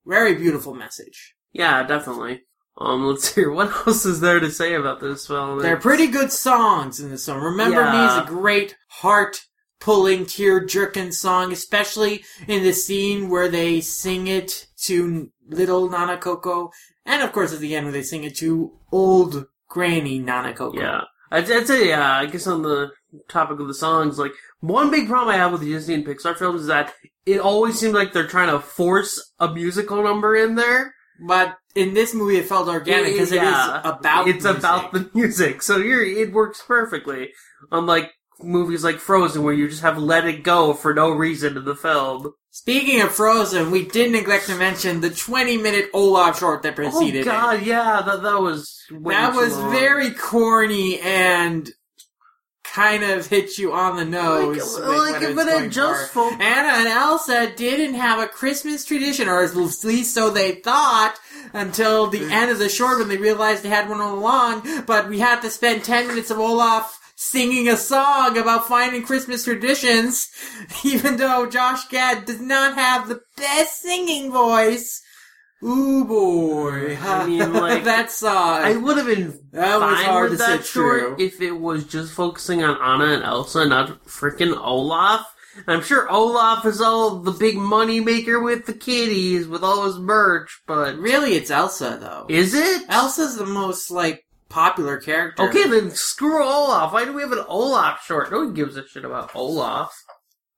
Very 0.04 0.34
beautiful 0.34 0.74
message. 0.74 1.36
Yeah, 1.54 1.84
definitely. 1.84 2.42
Um, 2.80 3.06
let's 3.06 3.36
hear 3.36 3.52
what 3.58 3.70
else 3.86 4.04
is 4.04 4.20
there 4.20 4.40
to 4.40 4.50
say 4.50 4.74
about 4.74 5.00
this 5.00 5.28
film. 5.28 5.60
They're 5.62 5.78
pretty 5.78 6.08
good 6.08 6.32
songs 6.32 7.00
in 7.00 7.12
this 7.12 7.26
song. 7.26 7.40
Remember 7.40 7.84
Me 7.92 8.04
is 8.04 8.18
a 8.18 8.26
great 8.26 8.78
heart 8.90 9.42
pulling, 9.80 10.26
tear 10.26 10.64
jerking 10.64 11.12
song, 11.12 11.52
especially 11.52 12.24
in 12.48 12.64
the 12.64 12.74
scene 12.74 13.30
where 13.30 13.50
they 13.50 13.82
sing 13.82 14.28
it 14.28 14.68
to 14.84 15.30
little 15.48 15.90
Nana 15.90 16.18
Coco, 16.18 16.72
and 17.06 17.22
of 17.22 17.32
course 17.32 17.54
at 17.54 17.60
the 17.60 17.76
end 17.76 17.86
where 17.86 17.94
they 17.94 18.02
sing 18.04 18.24
it 18.24 18.36
to 18.38 18.72
old 18.92 19.46
granny 19.68 20.20
Nana 20.20 20.54
Coco. 20.54 20.80
Yeah. 20.80 21.02
I'd, 21.32 21.52
I'd 21.52 21.68
say, 21.68 21.90
yeah, 21.90 22.18
I 22.18 22.26
guess 22.28 22.48
on 22.48 22.62
the 22.62 22.92
topic 23.28 23.60
of 23.60 23.68
the 23.68 23.74
songs, 23.74 24.18
like, 24.20 24.32
one 24.60 24.90
big 24.92 25.08
problem 25.08 25.34
I 25.36 25.38
have 25.38 25.52
with 25.52 25.62
Disney 25.62 25.96
and 25.96 26.06
Pixar 26.06 26.36
films 26.38 26.62
is 26.62 26.68
that 26.68 26.94
it 27.26 27.40
always 27.40 27.80
seems 27.80 27.94
like 27.94 28.14
they're 28.14 28.28
trying 28.28 28.50
to 28.52 28.60
force 28.60 29.34
a 29.40 29.52
musical 29.54 30.02
number 30.04 30.36
in 30.36 30.56
there. 30.56 30.94
But 31.28 31.56
in 31.76 31.94
this 31.94 32.14
movie 32.14 32.38
it 32.38 32.46
felt 32.46 32.68
organic 32.68 33.14
because 33.14 33.32
Yeah. 33.32 33.78
it 33.78 33.86
is 33.86 33.92
about 33.94 34.28
It's 34.28 34.44
music. 34.44 34.60
about 34.60 34.94
the 34.94 35.10
music. 35.14 35.62
So 35.62 35.78
you're, 35.78 36.04
it 36.04 36.34
works 36.34 36.62
perfectly. 36.66 37.30
Unlike 37.72 38.12
movies 38.42 38.84
like 38.84 39.00
Frozen 39.00 39.44
where 39.44 39.54
you 39.54 39.68
just 39.70 39.82
have 39.82 39.98
let 39.98 40.26
it 40.28 40.44
go 40.44 40.74
for 40.74 40.94
no 40.94 41.10
reason 41.10 41.58
in 41.58 41.66
the 41.66 41.76
film. 41.76 42.34
Speaking 42.52 43.02
of 43.02 43.12
Frozen, 43.12 43.70
we 43.72 43.86
did 43.86 44.12
neglect 44.12 44.46
to 44.48 44.56
mention 44.56 45.02
the 45.02 45.10
20 45.10 45.58
minute 45.58 45.90
Olaf 45.94 46.40
short 46.40 46.64
that 46.64 46.74
Oh 46.74 46.76
preceded 46.76 47.22
it. 47.22 47.26
god, 47.26 47.64
yeah, 47.66 48.02
that, 48.06 48.24
that 48.24 48.42
was 48.42 48.82
way 48.92 49.14
That 49.14 49.36
was 49.36 49.58
long. 49.58 49.72
very 49.72 50.12
corny 50.12 51.00
and 51.02 51.70
kind 52.64 53.04
of 53.04 53.28
hit 53.28 53.58
you 53.58 53.72
on 53.74 53.96
the 53.96 54.06
nose. 54.06 54.78
Like- 54.80 55.14
like 55.14 55.22
it 55.22 55.36
was 55.36 55.48
it 55.48 55.70
just 55.70 56.12
for. 56.12 56.30
Anna 56.34 56.80
and 56.80 56.88
Elsa 56.88 57.52
didn't 57.56 57.94
have 57.96 58.20
a 58.20 58.28
Christmas 58.28 58.84
tradition, 58.84 59.30
or 59.30 59.44
at 59.44 59.56
least 59.56 60.14
so 60.14 60.30
they 60.30 60.56
thought, 60.56 61.16
until 61.54 62.08
the 62.08 62.24
end 62.32 62.52
of 62.52 62.60
the 62.60 62.68
short 62.68 63.00
when 63.00 63.08
they 63.08 63.18
realized 63.18 63.64
they 63.64 63.70
had 63.70 63.88
one 63.88 64.02
all 64.02 64.18
along. 64.18 64.84
But 64.86 65.08
we 65.10 65.20
had 65.20 65.42
to 65.42 65.50
spend 65.50 65.84
10 65.86 66.08
minutes 66.08 66.32
of 66.32 66.40
Olaf 66.40 67.00
singing 67.30 67.68
a 67.68 67.78
song 67.78 68.38
about 68.38 68.68
finding 68.68 69.04
Christmas 69.04 69.44
traditions, 69.44 70.30
even 70.84 71.18
though 71.18 71.50
Josh 71.50 71.88
Gad 71.90 72.26
does 72.26 72.40
not 72.42 72.76
have 72.76 73.08
the 73.08 73.22
best 73.38 73.82
singing 73.82 74.32
voice. 74.32 75.02
Ooh 75.64 76.06
boy. 76.06 76.98
I 76.98 77.26
mean, 77.26 77.54
like, 77.66 77.86
that 77.86 78.12
song. 78.12 78.62
I 78.62 78.76
would 78.76 78.98
have 78.98 79.08
been 79.08 79.40
That 79.52 79.80
was 79.80 80.04
hard 80.04 80.32
with 80.32 80.40
to 80.40 80.46
that 80.46 80.66
short 80.66 81.20
if 81.20 81.42
it 81.42 81.54
was 81.54 81.86
just 81.86 82.14
focusing 82.14 82.64
on 82.64 82.78
Anna 82.82 83.14
and 83.16 83.24
Elsa, 83.24 83.66
not 83.66 84.06
freaking 84.06 84.56
Olaf. 84.58 85.26
I'm 85.68 85.82
sure 85.82 86.12
Olaf 86.12 86.66
is 86.66 86.82
all 86.82 87.20
the 87.20 87.32
big 87.32 87.56
money 87.56 88.02
maker 88.02 88.42
with 88.42 88.66
the 88.66 88.74
kitties, 88.74 89.48
with 89.48 89.64
all 89.64 89.86
his 89.86 89.98
merch, 89.98 90.62
but 90.68 90.98
Really, 90.98 91.36
it's 91.36 91.50
Elsa 91.50 91.98
though. 92.00 92.26
is 92.28 92.54
it? 92.54 92.84
Elsa's 92.90 93.38
the 93.38 93.46
most 93.46 93.90
like 93.90 94.26
popular 94.50 94.98
character. 94.98 95.44
Okay, 95.44 95.68
then 95.68 95.92
screw 95.92 96.44
Olaf. 96.44 96.94
Why 96.94 97.06
do 97.06 97.14
we 97.14 97.22
have 97.22 97.32
an 97.32 97.44
Olaf 97.48 98.04
short? 98.06 98.32
No 98.32 98.40
one 98.40 98.54
gives 98.54 98.78
a 98.78 98.88
shit 98.88 99.06
about 99.06 99.36
Olaf. 99.36 99.94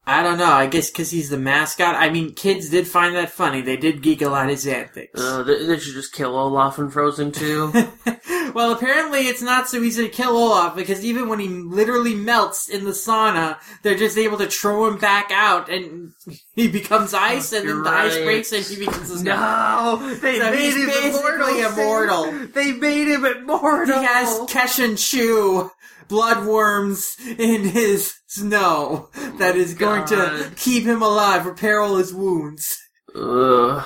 I 0.10 0.24
don't 0.24 0.38
know. 0.38 0.46
I 0.46 0.68
guess 0.68 0.90
because 0.90 1.12
he's 1.12 1.30
the 1.30 1.38
mascot. 1.38 1.94
I 1.96 2.10
mean, 2.10 2.34
kids 2.34 2.70
did 2.70 2.88
find 2.88 3.14
that 3.18 3.30
funny. 3.30 3.60
They 3.62 3.76
did 3.76 4.02
giggle 4.02 4.34
at 4.38 4.50
his 4.50 4.66
antics. 4.66 5.20
Uh, 5.20 5.44
they, 5.44 5.66
they 5.66 5.78
should 5.78 5.96
just 5.96 6.14
kill 6.14 6.38
Olaf 6.38 6.80
in 6.80 6.90
Frozen 6.90 7.34
2. 7.34 7.74
well, 8.54 8.72
apparently 8.72 9.28
it's 9.28 9.42
not 9.42 9.68
so 9.68 9.82
easy 9.84 10.04
to 10.04 10.10
kill 10.10 10.38
Olaf 10.38 10.78
because 10.78 11.04
even 11.04 11.28
when 11.28 11.40
he 11.40 11.50
literally 11.50 12.16
melts 12.16 12.70
in 12.70 12.86
the 12.86 12.92
sauna, 12.92 13.58
they're 13.84 13.98
just 13.98 14.18
able 14.18 14.38
to 14.38 14.48
throw 14.48 14.88
him 14.88 14.98
back 14.98 15.30
out 15.30 15.68
and 15.70 16.14
he 16.56 16.70
becomes 16.70 17.14
ice 17.14 17.52
and 17.52 17.68
then 17.68 17.76
You're 17.76 17.84
the 17.84 17.90
ice 17.90 18.18
breaks 18.18 18.54
and 18.54 18.64
he 18.64 18.78
becomes 18.86 19.12
a 19.12 19.24
no! 19.26 20.16
They 20.22 20.40
So 20.40 20.52
made 20.52 20.74
him 20.74 20.90
immortal. 20.90 21.48
immortal. 21.58 22.48
They 22.54 22.72
made 22.72 23.10
him 23.10 23.26
immortal. 23.26 24.00
He 24.00 24.06
has 24.06 24.30
Keshan 24.48 24.98
Chu 24.98 25.70
bloodworms 26.08 27.20
in 27.38 27.64
his 27.66 28.16
snow 28.28 29.10
that 29.38 29.56
oh 29.56 29.60
is 29.60 29.74
going 29.74 30.06
to 30.08 30.52
keep 30.56 30.86
him 30.86 31.02
alive, 31.02 31.46
repair 31.46 31.80
all 31.80 31.98
his 31.98 32.14
wounds. 32.14 32.78
Ugh. 33.16 33.86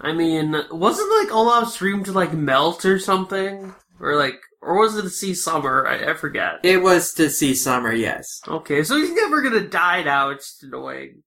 I 0.00 0.12
mean, 0.12 0.54
wasn't 0.70 1.10
like 1.10 1.34
Olaf's 1.34 1.76
dream 1.76 2.04
to 2.04 2.12
like 2.12 2.32
melt 2.32 2.84
or 2.84 2.98
something? 2.98 3.74
Or 3.98 4.16
like 4.16 4.40
or 4.66 4.80
was 4.80 4.96
it 4.96 5.02
to 5.02 5.10
see 5.10 5.32
summer? 5.32 5.86
I, 5.86 6.10
I 6.10 6.14
forget. 6.14 6.54
It 6.64 6.82
was 6.82 7.12
to 7.14 7.30
see 7.30 7.54
Summer, 7.54 7.92
yes. 7.92 8.40
Okay, 8.48 8.82
so 8.82 8.96
he's 8.96 9.12
never 9.12 9.40
gonna 9.40 9.68
die 9.68 10.02
now. 10.02 10.30
It's 10.30 10.50
just 10.50 10.64
annoying. 10.64 11.22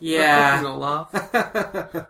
Yeah. 0.00 0.62
Olaf. 0.66 1.08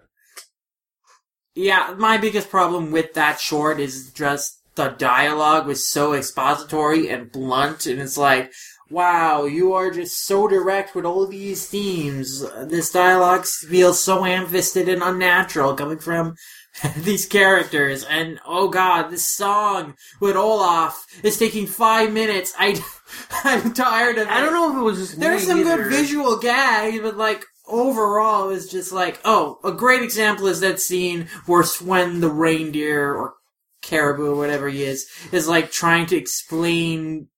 yeah, 1.55 1.95
my 1.99 2.17
biggest 2.17 2.49
problem 2.49 2.93
with 2.93 3.13
that 3.15 3.41
short 3.41 3.79
is 3.79 4.11
just 4.13 4.60
the 4.81 4.89
dialogue 4.97 5.67
was 5.67 5.87
so 5.87 6.15
expository 6.15 7.11
and 7.11 7.31
blunt, 7.31 7.85
and 7.85 8.01
it's 8.01 8.17
like, 8.17 8.51
wow, 8.89 9.45
you 9.45 9.75
are 9.75 9.91
just 9.91 10.25
so 10.25 10.49
direct 10.49 10.95
with 10.95 11.05
all 11.05 11.27
these 11.27 11.67
themes. 11.67 12.43
This 12.63 12.91
dialogue 12.91 13.45
feels 13.45 14.03
so 14.03 14.23
ham-fisted 14.23 14.89
and 14.89 15.03
unnatural 15.03 15.75
coming 15.75 15.99
from 15.99 16.35
these 16.97 17.27
characters, 17.27 18.05
and 18.05 18.41
oh 18.47 18.69
god, 18.69 19.11
this 19.11 19.29
song 19.29 19.97
with 20.19 20.35
Olaf 20.35 21.05
is 21.23 21.39
taking 21.39 21.67
five 21.67 22.11
minutes. 22.11 22.55
I, 22.59 22.83
I'm 23.45 23.75
tired 23.75 24.17
of 24.17 24.29
it. 24.29 24.33
I 24.33 24.41
don't 24.41 24.55
know 24.55 24.71
if 24.71 24.79
it 24.79 24.83
was 24.83 24.99
just 24.99 25.21
There's 25.21 25.47
some 25.47 25.61
either. 25.61 25.77
good 25.77 25.91
visual 25.91 26.39
gags, 26.39 27.01
but 27.01 27.19
like 27.19 27.45
overall, 27.69 28.49
it's 28.49 28.71
just 28.71 28.93
like 28.93 29.21
oh, 29.27 29.59
a 29.63 29.73
great 29.73 30.03
example 30.03 30.47
is 30.47 30.61
that 30.61 30.81
scene 30.81 31.29
where 31.45 31.65
Sven 31.65 32.21
the 32.21 32.31
reindeer 32.31 33.15
or 33.15 33.35
caribou 33.83 34.33
or 34.33 34.37
whatever 34.37 34.69
he 34.69 34.83
is 34.83 35.09
is 35.33 35.49
like 35.49 35.71
trying 35.71 36.07
to 36.07 36.17
explain 36.17 37.29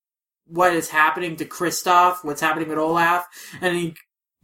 what 0.47 0.75
is 0.75 0.91
happening 0.91 1.37
to 1.37 1.45
Kristoff, 1.45 2.25
what's 2.25 2.41
happening 2.41 2.69
with 2.69 2.79
Olaf, 2.79 3.27
and 3.61 3.77
he. 3.77 3.95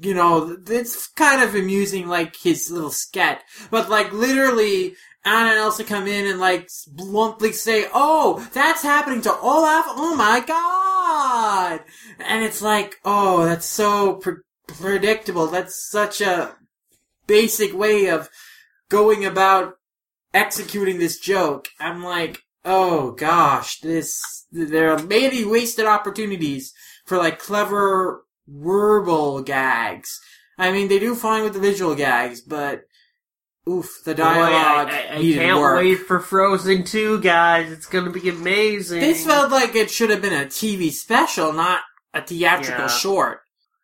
You 0.01 0.15
know, 0.15 0.57
it's 0.69 1.09
kind 1.09 1.43
of 1.43 1.57
amusing, 1.57 2.07
like 2.07 2.37
his 2.37 2.71
little 2.71 2.91
sket, 2.91 3.39
but 3.69 3.91
like 3.91 4.13
literally, 4.13 4.95
Anna 5.25 5.51
and 5.51 5.59
Elsa 5.59 5.83
come 5.83 6.07
in 6.07 6.27
and 6.27 6.39
like 6.39 6.69
bluntly 6.87 7.51
say, 7.53 7.87
"Oh, 7.93 8.49
that's 8.55 8.83
happening 8.83 9.23
to 9.23 9.33
Olaf! 9.33 9.87
Oh 9.89 10.15
my 10.15 10.39
god!" 10.39 11.81
And 12.21 12.45
it's 12.45 12.63
like, 12.63 13.01
"Oh, 13.05 13.45
that's 13.45 13.67
so 13.67 14.15
pre- 14.15 14.43
predictable. 14.69 15.49
That's 15.49 15.91
such 15.91 16.21
a 16.21 16.55
basic 17.27 17.75
way 17.75 18.09
of 18.09 18.31
going 18.89 19.25
about 19.25 19.78
executing 20.35 20.99
this 20.99 21.19
joke." 21.19 21.69
I'm 21.81 22.03
like, 22.05 22.43
"Oh 22.65 23.13
gosh, 23.13 23.81
this 23.81 24.21
there 24.51 24.91
are 24.93 25.03
many 25.03 25.45
wasted 25.45 25.87
opportunities 25.87 26.73
for 27.07 27.19
like 27.19 27.39
clever 27.39 28.25
verbal 28.47 29.43
gags. 29.43 30.19
I 30.59 30.73
mean, 30.73 30.89
they 30.89 30.99
do 30.99 31.15
fine 31.15 31.43
with 31.45 31.55
the 31.55 31.61
visual 31.61 31.95
gags, 31.95 32.41
but." 32.41 32.83
Oof, 33.69 34.01
the 34.07 34.15
Boy, 34.15 34.23
dialogue 34.23 34.89
I, 34.89 35.09
I, 35.11 35.17
I 35.19 35.23
can't 35.35 35.61
work. 35.61 35.77
wait 35.83 35.97
for 35.97 36.21
Frozen 36.21 36.85
2, 36.85 37.21
guys. 37.21 37.71
It's 37.71 37.85
gonna 37.85 38.09
be 38.11 38.31
amazing. 38.31 39.01
This 39.01 39.27
felt 39.27 39.51
like 39.51 39.75
it 39.75 39.91
should 39.91 40.09
have 40.09 40.23
been 40.23 40.33
a 40.33 40.47
TV 40.47 40.91
special, 40.91 41.53
not 41.53 41.83
a 42.15 42.23
theatrical 42.23 42.85
Yeah. 42.87 42.89
short. 42.89 43.41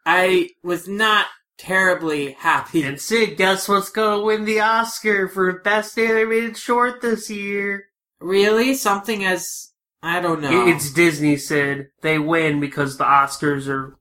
I 0.07 0.49
was 0.63 0.89
not 0.89 1.27
terribly 1.59 2.33
happy. 2.33 2.83
And 2.83 3.01
Sid, 3.01 3.37
guess 3.37 3.69
what's 3.69 3.91
gonna 3.91 4.21
win 4.23 4.45
the 4.45 4.61
Oscar 4.61 5.29
for 5.29 5.61
Best 5.61 5.99
Animated 5.99 6.57
Short 6.57 7.01
this 7.01 7.31
year? 7.31 7.87
really? 8.21 8.75
Something 8.75 9.25
as 9.25 9.73
I 10.03 10.21
don't 10.21 10.41
know. 10.41 10.67
It's 10.67 10.91
Disney, 10.93 11.37
Sid. 11.37 11.89
They 12.03 12.19
win 12.19 12.61
because 12.61 12.97
the 12.97 13.05
Oscars 13.05 13.69
are 13.69 13.97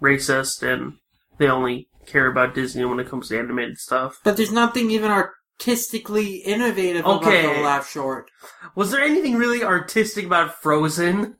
racist 0.00 0.62
and 0.62 0.94
they 1.38 1.48
only 1.48 1.88
care 2.06 2.26
about 2.26 2.54
Disney 2.54 2.84
when 2.84 3.00
it 3.00 3.08
comes 3.08 3.28
to 3.28 3.38
animated 3.38 3.78
stuff. 3.78 4.20
but 4.24 4.36
there's 4.36 4.52
nothing 4.52 4.90
even 4.90 5.10
artistically 5.10 6.36
innovative 6.36 7.04
Okay. 7.06 7.44
about 7.44 7.54
the 7.54 7.60
Olaf 7.60 7.90
short. 7.90 8.30
Was 8.74 8.90
there 8.90 9.00
anything 9.02 9.36
really 9.36 9.62
artistic 9.64 10.26
about 10.26 10.60
Frozen? 10.60 11.36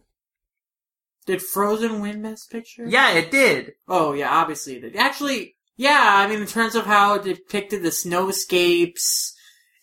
Did 1.26 1.42
Frozen 1.42 2.00
win 2.00 2.22
Best 2.22 2.50
Picture? 2.50 2.86
Yeah, 2.86 3.12
it 3.12 3.30
did. 3.30 3.72
Oh 3.88 4.12
yeah, 4.12 4.30
obviously 4.30 4.76
it 4.76 4.80
did. 4.80 4.96
Actually, 4.96 5.53
yeah. 5.76 6.02
I 6.16 6.26
mean, 6.26 6.40
in 6.40 6.46
terms 6.46 6.74
of 6.74 6.86
how 6.86 7.14
it 7.14 7.24
depicted 7.24 7.82
the 7.82 7.88
snowscapes 7.90 9.32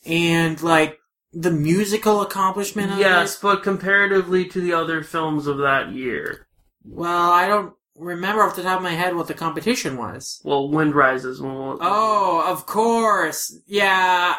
and 0.05 0.61
like 0.61 0.97
the 1.33 1.51
musical 1.51 2.21
accomplishment 2.21 2.91
of 2.91 2.99
Yes, 2.99 3.35
it. 3.35 3.41
but 3.41 3.63
comparatively 3.63 4.45
to 4.49 4.59
the 4.61 4.73
other 4.73 5.03
films 5.03 5.47
of 5.47 5.59
that 5.59 5.91
year. 5.91 6.47
Well, 6.83 7.31
I 7.31 7.47
don't 7.47 7.73
remember 7.95 8.41
off 8.43 8.55
the 8.55 8.63
top 8.63 8.77
of 8.77 8.83
my 8.83 8.91
head 8.93 9.15
what 9.15 9.27
the 9.27 9.33
competition 9.33 9.97
was. 9.97 10.41
Well, 10.43 10.69
Wind 10.69 10.95
Rises. 10.95 11.39
Well, 11.41 11.77
Oh, 11.79 12.43
of 12.51 12.65
course. 12.65 13.55
Yeah. 13.67 14.35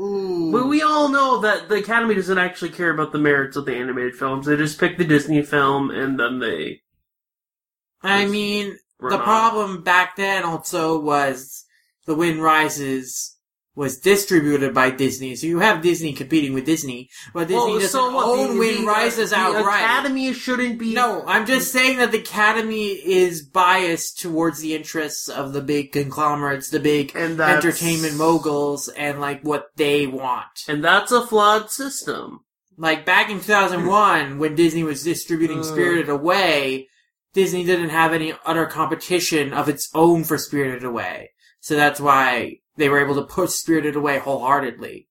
Ooh. 0.00 0.50
But 0.50 0.66
we 0.68 0.80
all 0.82 1.10
know 1.10 1.40
that 1.42 1.68
the 1.68 1.76
Academy 1.76 2.14
doesn't 2.14 2.38
actually 2.38 2.70
care 2.70 2.90
about 2.90 3.12
the 3.12 3.18
merits 3.18 3.56
of 3.56 3.66
the 3.66 3.76
animated 3.76 4.14
films. 4.14 4.46
They 4.46 4.56
just 4.56 4.80
pick 4.80 4.96
the 4.96 5.04
Disney 5.04 5.42
film 5.42 5.90
and 5.90 6.18
then 6.18 6.38
they. 6.38 6.80
I 8.02 8.24
mean, 8.26 8.78
the 9.10 9.18
problem 9.18 9.82
back 9.82 10.16
then 10.16 10.44
also 10.44 10.98
was 11.00 11.64
The 12.06 12.14
Wind 12.14 12.42
Rises 12.42 13.36
was 13.74 13.98
distributed 13.98 14.74
by 14.74 14.90
Disney. 14.90 15.34
So 15.34 15.46
you 15.46 15.60
have 15.60 15.80
Disney 15.82 16.12
competing 16.12 16.52
with 16.52 16.66
Disney, 16.66 17.08
but 17.32 17.48
Disney 17.48 17.56
Well, 17.56 17.74
doesn't 17.74 17.88
so 17.88 18.14
what? 18.14 18.26
own 18.26 18.54
the, 18.54 18.58
Wind 18.58 18.82
the, 18.82 18.86
Rises 18.86 19.30
the 19.30 19.36
outright. 19.36 19.82
Academy 19.82 20.32
shouldn't 20.34 20.78
be. 20.78 20.92
No, 20.94 21.24
I'm 21.26 21.46
just 21.46 21.72
saying 21.72 21.96
that 21.98 22.12
the 22.12 22.18
Academy 22.18 22.88
is 22.88 23.42
biased 23.42 24.20
towards 24.20 24.60
the 24.60 24.74
interests 24.74 25.28
of 25.28 25.54
the 25.54 25.62
big 25.62 25.92
conglomerates, 25.92 26.68
the 26.68 26.80
big 26.80 27.16
And 27.16 27.40
entertainment 27.40 28.16
moguls, 28.16 28.88
and 28.88 29.20
like 29.20 29.42
what 29.42 29.70
they 29.76 30.06
want. 30.06 30.64
And 30.68 30.84
that's 30.84 31.12
a 31.12 31.26
flawed 31.26 31.70
system. 31.70 32.40
Like 32.76 33.06
back 33.06 33.30
in 33.30 33.40
2001, 33.40 34.38
when 34.38 34.54
Disney 34.54 34.82
was 34.82 35.02
distributing. 35.02 35.62
Spirited 35.62 36.08
Away, 36.10 36.88
Disney 37.32 37.64
didn't 37.64 37.90
have 37.90 38.12
any 38.12 38.34
other 38.44 38.66
competition 38.66 39.52
of 39.52 39.68
its 39.68 39.88
own 39.94 40.24
for 40.24 40.36
Spirited 40.36 40.84
Away. 40.84 41.30
So 41.60 41.76
that's 41.76 42.00
why 42.00 42.58
they 42.76 42.88
were 42.88 43.02
able 43.02 43.14
to 43.14 43.22
push 43.22 43.50
Spirited 43.52 43.96
Away 43.96 44.18
wholeheartedly. 44.18 45.08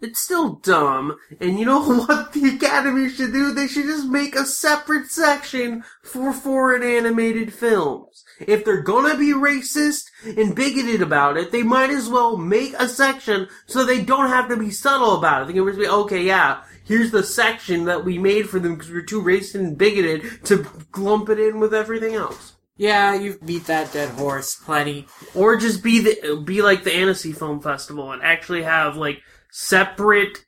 It's 0.00 0.20
still 0.20 0.54
dumb. 0.54 1.16
And 1.40 1.58
you 1.58 1.64
know 1.64 1.82
what 2.04 2.32
the 2.32 2.48
Academy 2.56 3.08
should 3.08 3.32
do? 3.32 3.52
They 3.52 3.66
should 3.66 3.86
just 3.86 4.06
make 4.06 4.34
a 4.34 4.44
separate 4.44 5.10
section 5.10 5.84
for 6.02 6.32
foreign 6.32 6.82
animated 6.82 7.52
films. 7.52 8.24
If 8.40 8.64
they're 8.64 8.82
gonna 8.82 9.16
be 9.16 9.32
racist 9.32 10.04
and 10.24 10.54
bigoted 10.54 11.02
about 11.02 11.36
it, 11.36 11.50
they 11.50 11.64
might 11.64 11.90
as 11.90 12.08
well 12.08 12.36
make 12.36 12.72
a 12.74 12.88
section 12.88 13.48
so 13.66 13.84
they 13.84 14.02
don't 14.02 14.28
have 14.28 14.48
to 14.48 14.56
be 14.56 14.70
subtle 14.70 15.16
about 15.16 15.42
it. 15.42 15.48
They 15.48 15.54
can 15.54 15.66
just 15.66 15.78
be, 15.78 15.88
okay, 15.88 16.22
yeah, 16.22 16.62
here's 16.88 17.12
the 17.12 17.22
section 17.22 17.84
that 17.84 18.04
we 18.04 18.18
made 18.18 18.48
for 18.48 18.58
them 18.58 18.74
because 18.74 18.90
we're 18.90 19.02
too 19.02 19.22
racist 19.22 19.54
and 19.54 19.78
bigoted 19.78 20.44
to 20.46 20.58
glump 20.90 21.28
it 21.28 21.38
in 21.38 21.60
with 21.60 21.72
everything 21.72 22.14
else. 22.14 22.54
Yeah, 22.76 23.14
you've 23.14 23.44
beat 23.44 23.66
that 23.66 23.92
dead 23.92 24.10
horse 24.10 24.54
plenty. 24.54 25.06
Or 25.34 25.56
just 25.56 25.82
be 25.82 26.00
the 26.00 26.42
be 26.44 26.62
like 26.62 26.84
the 26.84 26.94
Annecy 26.94 27.32
Film 27.32 27.60
Festival 27.60 28.12
and 28.12 28.22
actually 28.22 28.62
have 28.62 28.96
like 28.96 29.20
separate 29.50 30.44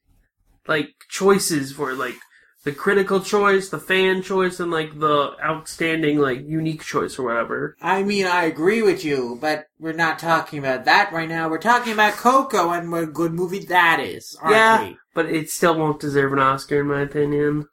like 0.66 0.94
choices 1.08 1.72
for 1.72 1.92
like 1.94 2.14
the 2.62 2.72
critical 2.72 3.20
choice, 3.20 3.70
the 3.70 3.78
fan 3.78 4.22
choice, 4.22 4.60
and 4.60 4.70
like 4.70 4.98
the 4.98 5.32
outstanding 5.42 6.18
like 6.18 6.46
unique 6.46 6.82
choice 6.82 7.18
or 7.18 7.24
whatever. 7.24 7.76
I 7.80 8.02
mean, 8.02 8.26
I 8.26 8.44
agree 8.44 8.82
with 8.82 9.04
you, 9.04 9.38
but 9.40 9.64
we're 9.78 9.92
not 9.92 10.18
talking 10.18 10.58
about 10.58 10.84
that 10.84 11.12
right 11.12 11.28
now. 11.28 11.48
We're 11.48 11.58
talking 11.58 11.92
about 11.92 12.14
Coco 12.14 12.70
and 12.70 12.92
what 12.92 13.02
a 13.02 13.06
good 13.06 13.32
movie 13.32 13.64
that 13.66 14.00
is, 14.00 14.36
aren't 14.40 14.54
yeah, 14.54 14.84
we? 14.84 14.98
But 15.14 15.26
it 15.26 15.50
still 15.50 15.76
won't 15.76 16.00
deserve 16.00 16.32
an 16.32 16.38
Oscar 16.38 16.80
in 16.80 16.86
my 16.86 17.02
opinion. 17.02 17.66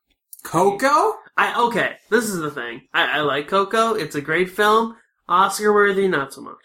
Coco? 0.43 1.15
I 1.35 1.59
okay, 1.65 1.97
this 2.09 2.25
is 2.25 2.39
the 2.39 2.51
thing. 2.51 2.81
I, 2.93 3.19
I 3.19 3.21
like 3.21 3.47
Coco. 3.47 3.93
It's 3.93 4.15
a 4.15 4.21
great 4.21 4.49
film. 4.49 4.95
Oscar 5.29 5.73
worthy, 5.73 6.07
not 6.07 6.33
so 6.33 6.41
much. 6.41 6.55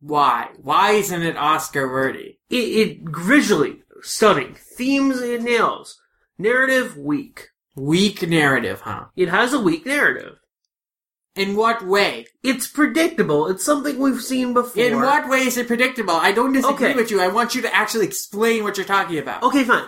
Why? 0.00 0.48
Why 0.56 0.92
isn't 0.92 1.22
it 1.22 1.36
Oscar 1.36 1.90
worthy? 1.90 2.38
It, 2.50 2.56
it 2.56 2.98
visually 3.04 3.82
stunning. 4.00 4.56
Themes 4.76 5.20
it 5.20 5.42
nails. 5.42 6.00
Narrative 6.38 6.96
weak. 6.96 7.48
Weak 7.74 8.28
narrative, 8.28 8.80
huh? 8.80 9.06
It 9.16 9.28
has 9.28 9.52
a 9.52 9.60
weak 9.60 9.86
narrative. 9.86 10.36
In 11.34 11.56
what 11.56 11.86
way? 11.86 12.26
It's 12.42 12.66
predictable. 12.66 13.46
It's 13.48 13.64
something 13.64 13.98
we've 13.98 14.20
seen 14.20 14.52
before. 14.52 14.82
In 14.84 14.96
what 14.96 15.28
way 15.30 15.38
is 15.40 15.56
it 15.56 15.66
predictable? 15.66 16.14
I 16.14 16.32
don't 16.32 16.52
disagree 16.52 16.88
Okay. 16.88 16.94
with 16.94 17.10
you. 17.10 17.22
I 17.22 17.28
want 17.28 17.54
you 17.54 17.62
to 17.62 17.74
actually 17.74 18.04
explain 18.06 18.64
what 18.64 18.76
you're 18.76 18.84
talking 18.84 19.18
about. 19.18 19.42
Okay, 19.42 19.64
fine. 19.64 19.86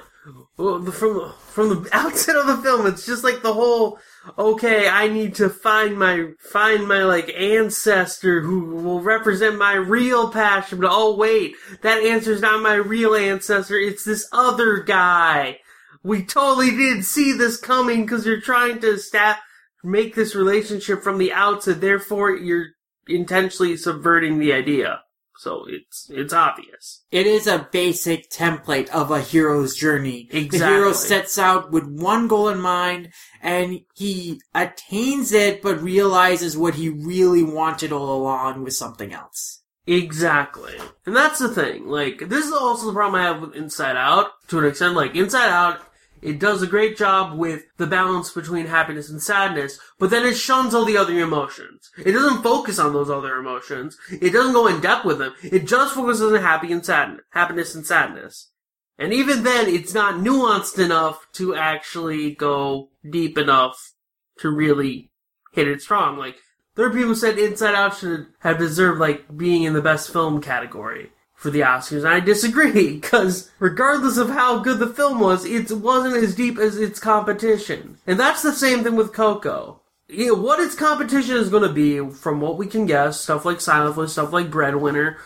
Well, 0.57 0.79
the- 0.79 0.93
from 0.93 1.33
from 1.53 1.69
the 1.69 1.89
outset 1.93 2.37
of 2.37 2.47
the 2.47 2.57
film, 2.59 2.87
it's 2.87 3.05
just 3.05 3.25
like 3.25 3.43
the 3.43 3.53
whole. 3.53 3.99
Okay, 4.39 4.89
I 4.89 5.09
need 5.09 5.35
to 5.35 5.51
find 5.51 5.99
my 5.99 6.29
find 6.39 6.89
my 6.89 7.03
like 7.05 7.29
ancestor 7.37 8.41
who 8.41 8.61
will 8.77 9.03
represent 9.03 9.59
my 9.59 9.75
real 9.75 10.31
passion. 10.31 10.81
But 10.81 10.89
oh 10.91 11.15
wait, 11.15 11.57
that 11.83 12.03
answer's 12.03 12.41
not 12.41 12.63
my 12.63 12.75
real 12.77 13.15
ancestor. 13.15 13.77
It's 13.77 14.05
this 14.05 14.27
other 14.33 14.79
guy. 14.79 15.59
We 16.03 16.23
totally 16.25 16.71
did 16.71 17.05
see 17.05 17.33
this 17.33 17.59
coming 17.59 18.03
because 18.07 18.25
you're 18.25 18.41
trying 18.41 18.81
to 18.81 18.99
sta- 18.99 19.39
make 19.85 20.15
this 20.15 20.35
relationship 20.35 21.03
from 21.03 21.19
the 21.19 21.33
outset. 21.33 21.81
Therefore, 21.81 22.31
you're 22.31 22.69
intentionally 23.07 23.77
subverting 23.77 24.39
the 24.39 24.53
idea. 24.53 25.01
So 25.37 25.65
it's 25.69 26.09
it's 26.11 26.33
obvious. 26.33 27.05
It 27.11 27.27
is 27.27 27.47
a 27.47 27.69
basic 27.73 28.31
template 28.31 28.89
of 28.91 29.11
a 29.11 29.21
hero's 29.21 29.75
journey. 29.75 30.29
Exactly. 30.31 30.59
The 30.59 30.67
hero 30.67 30.93
sets 30.93 31.39
out 31.39 31.73
with 31.73 31.85
one 31.85 32.29
goal 32.29 32.49
in 32.49 32.61
mind 32.61 33.13
and 33.43 33.81
he 33.95 34.41
attains 34.55 35.33
it 35.33 35.61
but 35.61 35.83
realizes 35.83 36.57
what 36.57 36.77
he 36.77 36.89
really 36.89 37.43
wanted 37.43 37.91
all 37.91 38.17
along 38.17 38.63
was 38.63 38.79
something 38.79 39.13
else. 39.13 39.65
Exactly. 39.87 40.75
And 41.05 41.15
that's 41.15 41.41
the 41.41 41.49
thing. 41.49 41.89
Like, 41.89 42.29
this 42.29 42.47
is 42.47 42.53
also 42.53 42.87
the 42.87 42.95
problem 42.95 43.21
I 43.21 43.25
have 43.25 43.43
with 43.43 43.55
Inside 43.55 43.97
Out, 43.97 44.29
to 44.49 44.59
an 44.59 44.65
extent. 44.65 44.95
Like, 44.95 45.15
Inside 45.15 45.51
Out, 45.51 45.81
it 46.25 46.41
does 46.41 46.63
a 46.63 46.67
great 46.67 46.97
job 46.97 47.39
with 47.39 47.65
the 47.77 47.87
balance 47.87 48.33
between 48.33 48.67
happiness 48.67 49.11
and 49.11 49.23
sadness, 49.23 49.79
but 49.99 50.09
then 50.09 50.25
it 50.25 50.37
shuns 50.37 50.75
all 50.75 50.87
the 50.87 50.97
other 50.97 51.19
emotions. 51.21 51.91
It 51.99 52.13
doesn't 52.13 52.43
focus 52.43 52.79
on 52.79 52.95
those 52.95 53.11
other 53.11 53.37
emotions. 53.37 53.99
It 54.11 54.31
doesn't 54.31 54.55
go 54.55 54.67
in 54.67 54.81
depth 54.81 55.05
with 55.05 55.19
them. 55.19 55.35
It 55.43 55.67
just 55.67 55.95
focuses 55.95 56.33
on 56.33 56.41
happy 56.41 56.73
and 56.73 56.85
sad, 56.85 57.19
happiness 57.31 57.75
and 57.75 57.85
sadness. 57.87 58.51
And 58.99 59.13
even 59.13 59.43
then, 59.43 59.69
it's 59.69 59.93
not 59.93 60.15
nuanced 60.15 60.83
enough 60.83 61.27
to 61.35 61.55
actually 61.55 62.35
go 62.35 62.89
deep 63.09 63.37
enough 63.37 63.93
to 64.39 64.51
really 64.51 65.11
hit 65.53 65.69
it 65.69 65.83
strong. 65.83 66.17
Like, 66.17 66.37
there 66.75 66.87
are 66.87 66.91
people 66.91 67.09
who 67.09 67.15
said 67.15 67.39
Inside 67.39 67.75
Out 67.75 67.97
should 67.99 68.29
have 68.41 68.59
deserved, 68.59 68.99
like, 68.99 69.37
being 69.37 69.65
in 69.65 69.75
the 69.75 69.83
best 69.83 70.11
film 70.11 70.41
category 70.41 71.11
for 71.45 71.51
the 71.51 71.61
Oscars. 71.61 71.99
And 71.99 72.09
I 72.09 72.21
disagree, 72.21 72.95
because 73.01 73.51
regardless 73.59 74.17
of 74.17 74.31
how 74.31 74.61
good 74.61 74.79
the 74.79 74.87
film 74.87 75.21
was, 75.21 75.45
it 75.45 75.71
wasn't 75.71 76.17
as 76.17 76.35
deep 76.35 76.57
as 76.57 76.79
its 76.79 76.99
competition. 76.99 77.99
And 78.07 78.19
that's 78.19 78.43
the 78.43 78.53
same 78.53 78.83
thing 78.83 78.97
with 78.97 79.13
Coco. 79.13 79.83
You 80.09 80.29
know, 80.29 80.35
what 80.35 80.59
its 80.59 80.75
competition 80.75 81.37
is 81.37 81.51
going 81.51 81.63
to 81.63 81.73
be, 81.73 82.01
from 82.15 82.41
what 82.41 82.57
we 82.57 82.67
can 82.67 82.87
guess, 82.87 83.21
stuff 83.21 83.45
like 83.45 83.61
Silent 83.61 83.95
Voice, 83.95 84.13
stuff 84.13 84.33
like 84.33 84.51
Breadwinner, 84.51 85.19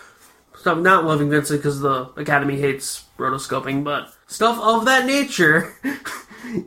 stuff 0.57 0.79
not 0.79 1.05
Loving 1.05 1.31
Vincent 1.31 1.61
because 1.61 1.79
the 1.79 2.11
Academy 2.16 2.61
hates 2.61 3.05
rotoscoping, 3.16 3.85
but 3.85 4.12
stuff 4.27 4.59
of 4.61 4.87
that 4.87 5.07
nature, 5.07 5.77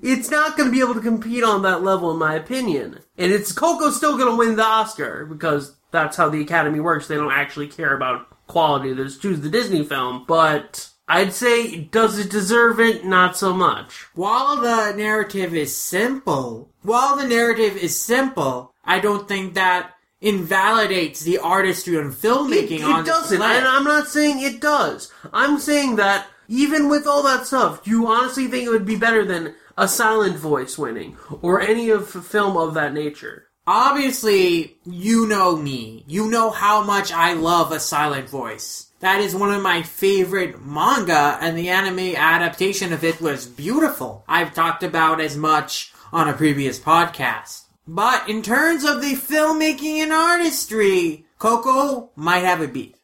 it's 0.02 0.32
not 0.32 0.56
going 0.56 0.70
to 0.70 0.74
be 0.74 0.80
able 0.80 0.94
to 0.94 1.02
compete 1.02 1.44
on 1.44 1.64
that 1.64 1.84
level, 1.84 2.10
in 2.12 2.18
my 2.18 2.36
opinion. 2.36 3.00
And 3.18 3.34
it's 3.34 3.52
Coco's 3.52 3.98
still 3.98 4.18
going 4.18 4.32
to 4.32 4.38
win 4.38 4.56
the 4.56 4.64
Oscar 4.64 5.26
because 5.26 5.76
that's 5.92 6.16
how 6.16 6.30
the 6.30 6.42
Academy 6.42 6.80
works. 6.80 7.08
They 7.08 7.16
don't 7.16 7.34
actually 7.34 7.68
care 7.68 7.94
about 7.94 8.28
quality; 8.52 8.94
they 8.94 9.04
just 9.04 9.22
choose 9.22 9.42
the 9.42 9.50
Disney 9.50 9.84
film. 9.84 10.26
But 10.28 10.90
I'd 11.08 11.34
say, 11.34 11.78
does 11.78 12.18
it 12.20 12.30
deserve 12.30 12.80
it? 12.80 13.04
Not 13.06 13.36
so 13.36 13.54
much. 13.54 14.08
While 14.14 14.58
the 14.58 14.94
narrative 14.96 15.54
is 15.54 15.76
simple, 15.76 16.70
while 16.84 17.18
the 17.18 17.28
narrative 17.28 17.76
is 17.76 18.00
simple, 18.00 18.74
I 18.86 19.00
don't 19.00 19.28
think 19.28 19.54
that 19.56 19.92
invalidates 20.22 21.22
the 21.22 21.40
artistry 21.40 21.98
and 21.98 22.14
filmmaking 22.14 22.80
It, 22.80 22.84
on 22.84 23.00
it 23.02 23.06
doesn't, 23.08 23.42
and 23.42 23.68
I'm 23.68 23.84
not 23.84 24.08
saying 24.08 24.40
it 24.42 24.62
does. 24.62 25.12
I'm 25.34 25.58
saying 25.58 25.96
that 25.98 26.28
even 26.48 26.90
with 26.90 27.08
all 27.08 27.24
that 27.24 27.48
stuff, 27.48 27.84
do 27.84 27.92
you 27.92 28.08
honestly 28.08 28.48
think 28.48 28.66
it 28.66 28.70
would 28.70 28.86
be 28.86 28.96
better 28.96 29.26
than 29.26 29.56
a 29.78 29.88
silent 29.88 30.38
voice 30.38 30.78
winning 30.78 31.18
or 31.42 31.60
any 31.60 31.90
of 31.90 32.10
film 32.10 32.56
of 32.56 32.74
that 32.76 32.94
nature? 32.94 33.48
Obviously, 33.74 34.76
you 34.84 35.26
know 35.26 35.56
me. 35.56 36.04
You 36.06 36.30
know 36.30 36.50
how 36.50 36.84
much 36.84 37.14
I 37.14 37.32
love 37.32 37.72
a 37.72 37.80
silent 37.80 38.28
voice. 38.28 38.92
That 39.00 39.22
is 39.22 39.34
one 39.34 39.54
of 39.54 39.62
my 39.62 39.82
favorite 39.82 40.62
manga, 40.62 41.38
and 41.40 41.58
the 41.58 41.70
anime 41.70 42.18
adaptation 42.18 42.92
of 42.92 43.06
it 43.06 43.22
was 43.22 43.46
beautiful. 43.48 44.26
I've 44.28 44.54
talked 44.54 44.84
about 44.84 45.22
as 45.22 45.38
much 45.38 45.94
on 46.12 46.28
a 46.28 46.34
previous 46.34 46.82
podcast. 46.82 47.64
But 47.88 48.28
in 48.28 48.42
terms 48.42 48.84
of 48.84 49.00
the 49.00 49.14
filmmaking 49.14 50.00
and 50.00 50.12
artistry, 50.12 51.24
Coco 51.40 52.10
might 52.18 52.44
have 52.44 52.60
a 52.60 52.68
beat. 52.68 52.98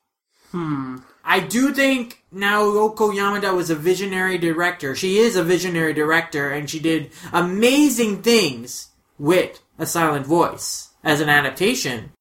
Hmm. 0.52 0.98
I 1.24 1.40
do 1.40 1.74
think 1.74 2.26
Naoko 2.36 3.16
Yamada 3.16 3.56
was 3.56 3.70
a 3.70 3.76
visionary 3.76 4.38
director. 4.38 4.96
She 4.96 5.20
is 5.20 5.38
a 5.38 5.46
visionary 5.46 5.94
director, 5.94 6.50
and 6.50 6.70
she 6.70 6.82
did 6.82 7.12
amazing 7.32 8.22
things 8.22 8.90
with 9.18 9.62
A 9.78 9.86
Silent 9.86 10.26
Voice 10.26 10.90
as 11.04 11.22
an 11.22 11.30
adaptation. 11.30 12.12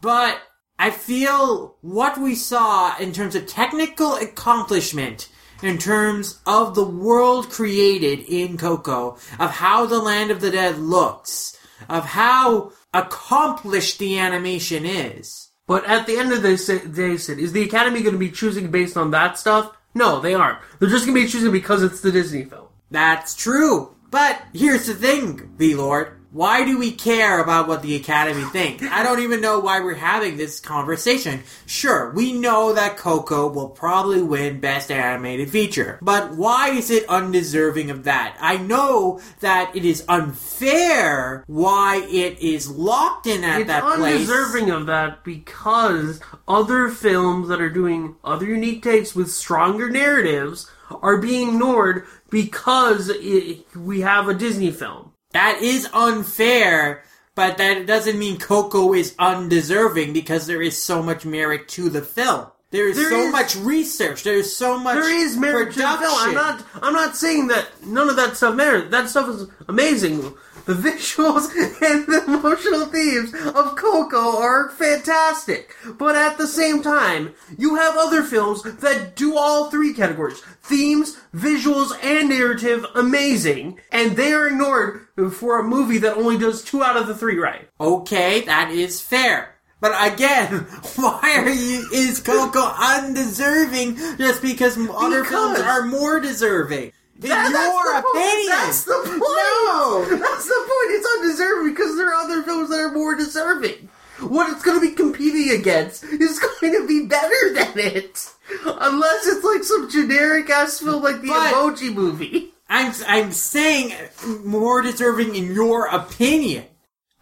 But 0.00 0.40
I 0.78 0.90
feel 0.90 1.76
what 1.80 2.18
we 2.18 2.34
saw 2.34 2.96
in 2.98 3.12
terms 3.12 3.34
of 3.34 3.46
technical 3.46 4.14
accomplishment, 4.16 5.28
in 5.62 5.78
terms 5.78 6.40
of 6.46 6.74
the 6.74 6.84
world 6.84 7.48
created 7.48 8.20
in 8.20 8.58
Coco, 8.58 9.16
of 9.38 9.50
how 9.52 9.86
the 9.86 9.98
Land 9.98 10.30
of 10.30 10.40
the 10.40 10.50
Dead 10.50 10.78
looks, 10.78 11.56
of 11.88 12.04
how 12.04 12.72
accomplished 12.92 13.98
the 13.98 14.18
animation 14.18 14.84
is. 14.84 15.50
But 15.66 15.86
at 15.86 16.06
the 16.06 16.18
end 16.18 16.32
of 16.32 16.42
the 16.42 16.50
day, 16.50 17.16
Sid, 17.16 17.38
is 17.38 17.52
the 17.52 17.62
Academy 17.62 18.02
going 18.02 18.12
to 18.12 18.18
be 18.18 18.30
choosing 18.30 18.70
based 18.70 18.96
on 18.96 19.10
that 19.12 19.38
stuff? 19.38 19.74
No, 19.94 20.20
they 20.20 20.34
aren't. 20.34 20.58
They're 20.78 20.90
just 20.90 21.06
going 21.06 21.16
to 21.16 21.24
be 21.24 21.28
choosing 21.28 21.50
because 21.50 21.82
it's 21.82 22.02
the 22.02 22.12
Disney 22.12 22.44
film. 22.44 22.66
That's 22.90 23.34
true. 23.34 23.96
But 24.10 24.40
here's 24.52 24.86
the 24.86 24.94
thing, 24.94 25.54
V-Lord. 25.56 26.20
Why 26.36 26.66
do 26.66 26.78
we 26.78 26.92
care 26.92 27.40
about 27.40 27.66
what 27.66 27.80
the 27.80 27.96
Academy 27.96 28.44
thinks? 28.44 28.84
I 28.84 29.02
don't 29.02 29.20
even 29.20 29.40
know 29.40 29.58
why 29.58 29.80
we're 29.80 29.94
having 29.94 30.36
this 30.36 30.60
conversation. 30.60 31.44
Sure, 31.64 32.10
we 32.10 32.34
know 32.34 32.74
that 32.74 32.98
Coco 32.98 33.48
will 33.48 33.70
probably 33.70 34.22
win 34.22 34.60
Best 34.60 34.90
Animated 34.90 35.48
Feature. 35.48 35.98
But 36.02 36.36
why 36.36 36.72
is 36.72 36.90
it 36.90 37.08
undeserving 37.08 37.90
of 37.90 38.04
that? 38.04 38.36
I 38.38 38.58
know 38.58 39.18
that 39.40 39.74
it 39.74 39.86
is 39.86 40.04
unfair 40.10 41.42
why 41.46 42.06
it 42.06 42.38
is 42.40 42.68
locked 42.68 43.26
in 43.26 43.42
at 43.42 43.62
It's 43.62 43.68
that 43.68 43.84
place. 43.84 44.20
It's 44.20 44.30
undeserving 44.30 44.70
of 44.70 44.84
that 44.88 45.24
because 45.24 46.20
other 46.46 46.90
films 46.90 47.48
that 47.48 47.62
are 47.62 47.70
doing 47.70 48.16
other 48.22 48.44
unique 48.44 48.82
takes 48.82 49.14
with 49.14 49.30
stronger 49.30 49.88
narratives 49.88 50.70
are 50.90 51.16
being 51.16 51.54
ignored 51.54 52.04
because 52.28 53.08
it, 53.08 53.64
we 53.74 54.02
have 54.02 54.28
a 54.28 54.34
Disney 54.34 54.70
film. 54.70 55.12
That 55.36 55.60
is 55.60 55.86
unfair, 55.92 57.02
but 57.34 57.58
that 57.58 57.84
doesn't 57.84 58.18
mean 58.18 58.38
Coco 58.38 58.94
is 58.94 59.14
undeserving 59.18 60.14
because 60.14 60.46
there 60.46 60.62
is 60.62 60.82
so 60.82 61.02
much 61.02 61.26
merit 61.26 61.68
to 61.76 61.90
the 61.90 62.00
film. 62.00 62.46
There 62.70 62.88
is 62.88 62.96
There 62.96 63.10
so 63.10 63.20
is- 63.26 63.32
much 63.32 63.56
research. 63.56 64.22
There 64.22 64.38
is 64.38 64.56
so 64.56 64.78
much 64.78 64.94
There 64.94 65.14
is 65.14 65.36
merit 65.36 65.74
to 65.74 65.78
the 65.78 65.98
film. 66.00 66.18
I'm 66.20 66.32
not. 66.34 66.62
I'm 66.80 66.94
not 66.94 67.16
saying 67.16 67.48
that 67.48 67.66
none 67.84 68.08
of 68.08 68.16
that 68.16 68.38
stuff 68.38 68.54
matters. 68.54 68.90
That 68.90 69.10
stuff 69.10 69.28
is 69.28 69.46
amazing. 69.68 70.32
The 70.66 70.74
visuals 70.74 71.48
and 71.82 72.06
the 72.06 72.24
emotional 72.26 72.86
themes 72.86 73.32
of 73.32 73.76
Coco 73.76 74.38
are 74.42 74.70
fantastic. 74.70 75.74
But 75.96 76.16
at 76.16 76.38
the 76.38 76.48
same 76.48 76.82
time, 76.82 77.34
you 77.56 77.76
have 77.76 77.96
other 77.96 78.22
films 78.22 78.62
that 78.62 79.14
do 79.14 79.36
all 79.36 79.70
three 79.70 79.94
categories: 79.94 80.40
themes, 80.62 81.18
visuals, 81.34 81.92
and 82.02 82.28
narrative 82.28 82.84
amazing, 82.94 83.78
and 83.92 84.16
they 84.16 84.32
are 84.32 84.48
ignored 84.48 85.06
for 85.32 85.60
a 85.60 85.64
movie 85.64 85.98
that 85.98 86.16
only 86.16 86.36
does 86.36 86.64
two 86.64 86.82
out 86.82 86.96
of 86.96 87.06
the 87.06 87.14
three 87.14 87.38
right. 87.38 87.68
Okay, 87.80 88.40
that 88.42 88.70
is 88.70 89.00
fair. 89.00 89.56
But 89.80 90.12
again, 90.12 90.52
why 90.96 91.34
are 91.36 91.48
you, 91.48 91.88
is 91.92 92.20
Coco 92.20 92.60
undeserving 92.60 93.96
just 94.18 94.42
because 94.42 94.76
other 94.76 95.22
films 95.24 95.60
are 95.60 95.84
more 95.84 96.18
deserving? 96.18 96.92
That- 97.20 97.52
that's 97.52 97.52
your 97.52 97.94
the 97.94 98.02
point. 98.02 98.16
opinion. 98.16 98.48
That's 98.50 98.84
the 98.84 98.92
point. 99.04 99.18
No. 99.20 100.04
That's 100.10 100.44
the 100.46 100.54
point. 100.54 100.90
It's 100.90 101.08
undeserving 101.16 101.72
because 101.74 101.96
there 101.96 102.08
are 102.10 102.14
other 102.24 102.42
films 102.42 102.70
that 102.70 102.78
are 102.80 102.92
more 102.92 103.14
deserving. 103.14 103.88
What 104.20 104.50
it's 104.50 104.62
going 104.62 104.80
to 104.80 104.86
be 104.88 104.94
competing 104.94 105.50
against 105.58 106.04
is 106.04 106.38
going 106.60 106.72
to 106.72 106.86
be 106.86 107.06
better 107.06 107.52
than 107.52 107.78
it, 107.78 108.32
unless 108.64 109.26
it's 109.26 109.44
like 109.44 109.62
some 109.64 109.90
generic 109.90 110.48
ass 110.50 110.80
film 110.80 111.02
like 111.02 111.20
the 111.20 111.28
But- 111.28 111.52
Emoji 111.54 111.92
Movie. 111.94 112.52
I'm, 112.68 112.92
I'm 113.06 113.30
saying 113.32 113.94
more 114.44 114.82
deserving 114.82 115.36
in 115.36 115.54
your 115.54 115.86
opinion. 115.86 116.64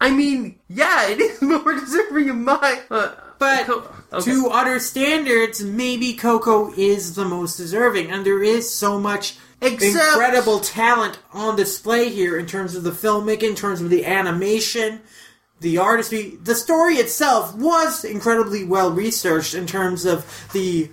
I 0.01 0.09
mean, 0.09 0.59
yeah, 0.69 1.07
it 1.09 1.19
is 1.21 1.39
more 1.41 1.73
deserving 1.73 2.29
in 2.29 2.43
my. 2.43 2.81
Uh, 2.89 3.11
But 3.37 3.69
okay. 3.69 4.31
to 4.31 4.47
other 4.47 4.79
standards, 4.79 5.61
maybe 5.63 6.13
Coco 6.13 6.71
is 6.75 7.15
the 7.15 7.25
most 7.25 7.57
deserving, 7.57 8.09
and 8.09 8.25
there 8.25 8.41
is 8.41 8.73
so 8.73 8.97
much 8.99 9.37
Except- 9.61 9.95
incredible 9.95 10.59
talent 10.59 11.19
on 11.33 11.55
display 11.55 12.09
here 12.09 12.37
in 12.37 12.45
terms 12.45 12.75
of 12.75 12.83
the 12.83 12.91
filmmaking, 12.91 13.43
in 13.49 13.55
terms 13.55 13.81
of 13.81 13.89
the 13.89 14.05
animation, 14.05 15.01
the 15.61 15.77
artistry. 15.77 16.37
The 16.43 16.55
story 16.55 16.95
itself 16.95 17.55
was 17.55 18.03
incredibly 18.03 18.63
well 18.65 18.91
researched 18.91 19.53
in 19.53 19.65
terms 19.65 20.05
of 20.05 20.25
the 20.53 20.89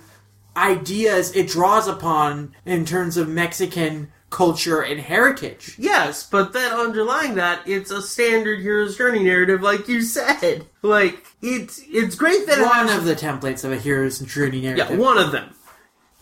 ideas 0.55 1.35
it 1.35 1.47
draws 1.47 1.87
upon 1.87 2.55
in 2.65 2.85
terms 2.85 3.17
of 3.17 3.27
Mexican 3.27 4.11
culture 4.29 4.81
and 4.81 4.99
heritage. 4.99 5.75
Yes, 5.77 6.27
but 6.27 6.53
then 6.53 6.71
underlying 6.71 7.35
that, 7.35 7.67
it's 7.67 7.91
a 7.91 8.01
standard 8.01 8.61
hero's 8.61 8.97
journey 8.97 9.23
narrative, 9.23 9.61
like 9.61 9.87
you 9.87 10.01
said. 10.01 10.65
Like 10.81 11.25
it's 11.41 11.81
it's 11.87 12.15
great 12.15 12.47
that 12.47 12.57
it 12.57 12.63
One 12.63 12.87
has 12.87 12.97
of 12.97 13.05
the 13.05 13.15
templates 13.15 13.63
of 13.63 13.71
a 13.71 13.77
hero's 13.77 14.19
journey 14.19 14.61
narrative. 14.61 14.89
Yeah, 14.89 14.97
one 14.97 15.17
of 15.17 15.31
them. 15.31 15.53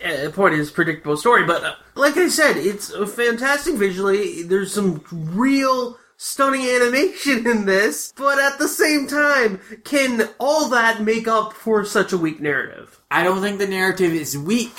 Uh, 0.03 0.29
point 0.31 0.55
is 0.55 0.71
predictable 0.71 1.17
story, 1.17 1.45
but 1.45 1.63
uh, 1.63 1.75
like 1.95 2.17
I 2.17 2.27
said, 2.27 2.57
it's 2.57 2.93
uh, 2.93 3.05
fantastic 3.05 3.75
visually. 3.75 4.43
There's 4.43 4.73
some 4.73 5.03
real 5.11 5.97
stunning 6.17 6.67
animation 6.69 7.47
in 7.51 7.65
this, 7.65 8.13
but 8.15 8.39
at 8.39 8.59
the 8.59 8.67
same 8.67 9.07
time, 9.07 9.59
can 9.83 10.29
all 10.39 10.69
that 10.69 11.01
make 11.01 11.27
up 11.27 11.53
for 11.53 11.83
such 11.85 12.13
a 12.13 12.17
weak 12.17 12.39
narrative? 12.39 13.01
I 13.09 13.23
don't 13.23 13.41
think 13.41 13.59
the 13.59 13.67
narrative 13.67 14.13
is 14.13 14.37
weak. 14.37 14.73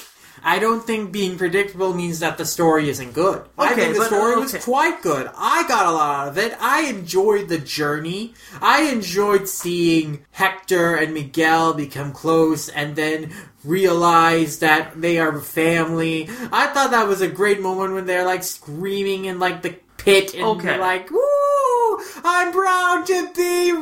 I 0.45 0.59
don't 0.59 0.85
think 0.85 1.12
being 1.12 1.39
predictable 1.39 1.95
means 1.95 2.18
that 2.18 2.37
the 2.37 2.45
story 2.45 2.89
isn't 2.89 3.12
good. 3.12 3.45
I 3.57 3.75
think 3.75 3.95
the 3.95 4.01
but- 4.01 4.07
story 4.09 4.37
was 4.41 4.55
quite 4.64 5.01
good. 5.01 5.31
I 5.37 5.66
got 5.68 5.87
a 5.87 5.93
lot 5.93 6.20
out 6.20 6.29
of 6.29 6.39
it. 6.39 6.57
I 6.61 6.83
enjoyed 6.83 7.49
the 7.49 7.59
journey. 7.59 8.35
I 8.61 8.91
enjoyed 8.91 9.49
seeing 9.49 10.27
Hector 10.33 10.97
and 10.97 11.14
Miguel 11.14 11.75
become 11.75 12.12
close 12.12 12.68
and 12.68 12.97
then 12.97 13.33
realize 13.65 14.59
that 14.61 15.01
they 15.01 15.19
are 15.19 15.39
family. 15.41 16.29
I 16.53 16.67
thought 16.69 16.91
that 16.91 17.07
was 17.09 17.21
a 17.21 17.29
great 17.29 17.61
moment 17.61 17.95
when 17.95 18.07
they're 18.07 18.25
like 18.27 18.43
screaming 18.43 19.27
in 19.27 19.39
like 19.39 19.63
the 19.63 19.77
pit 19.99 20.35
and 20.35 20.43
Okay. 20.45 20.79
like, 20.79 21.11
"Woo! 21.11 21.99
I'm 22.25 22.53
proud 22.53 23.07
to 23.07 23.33
be 23.35 23.73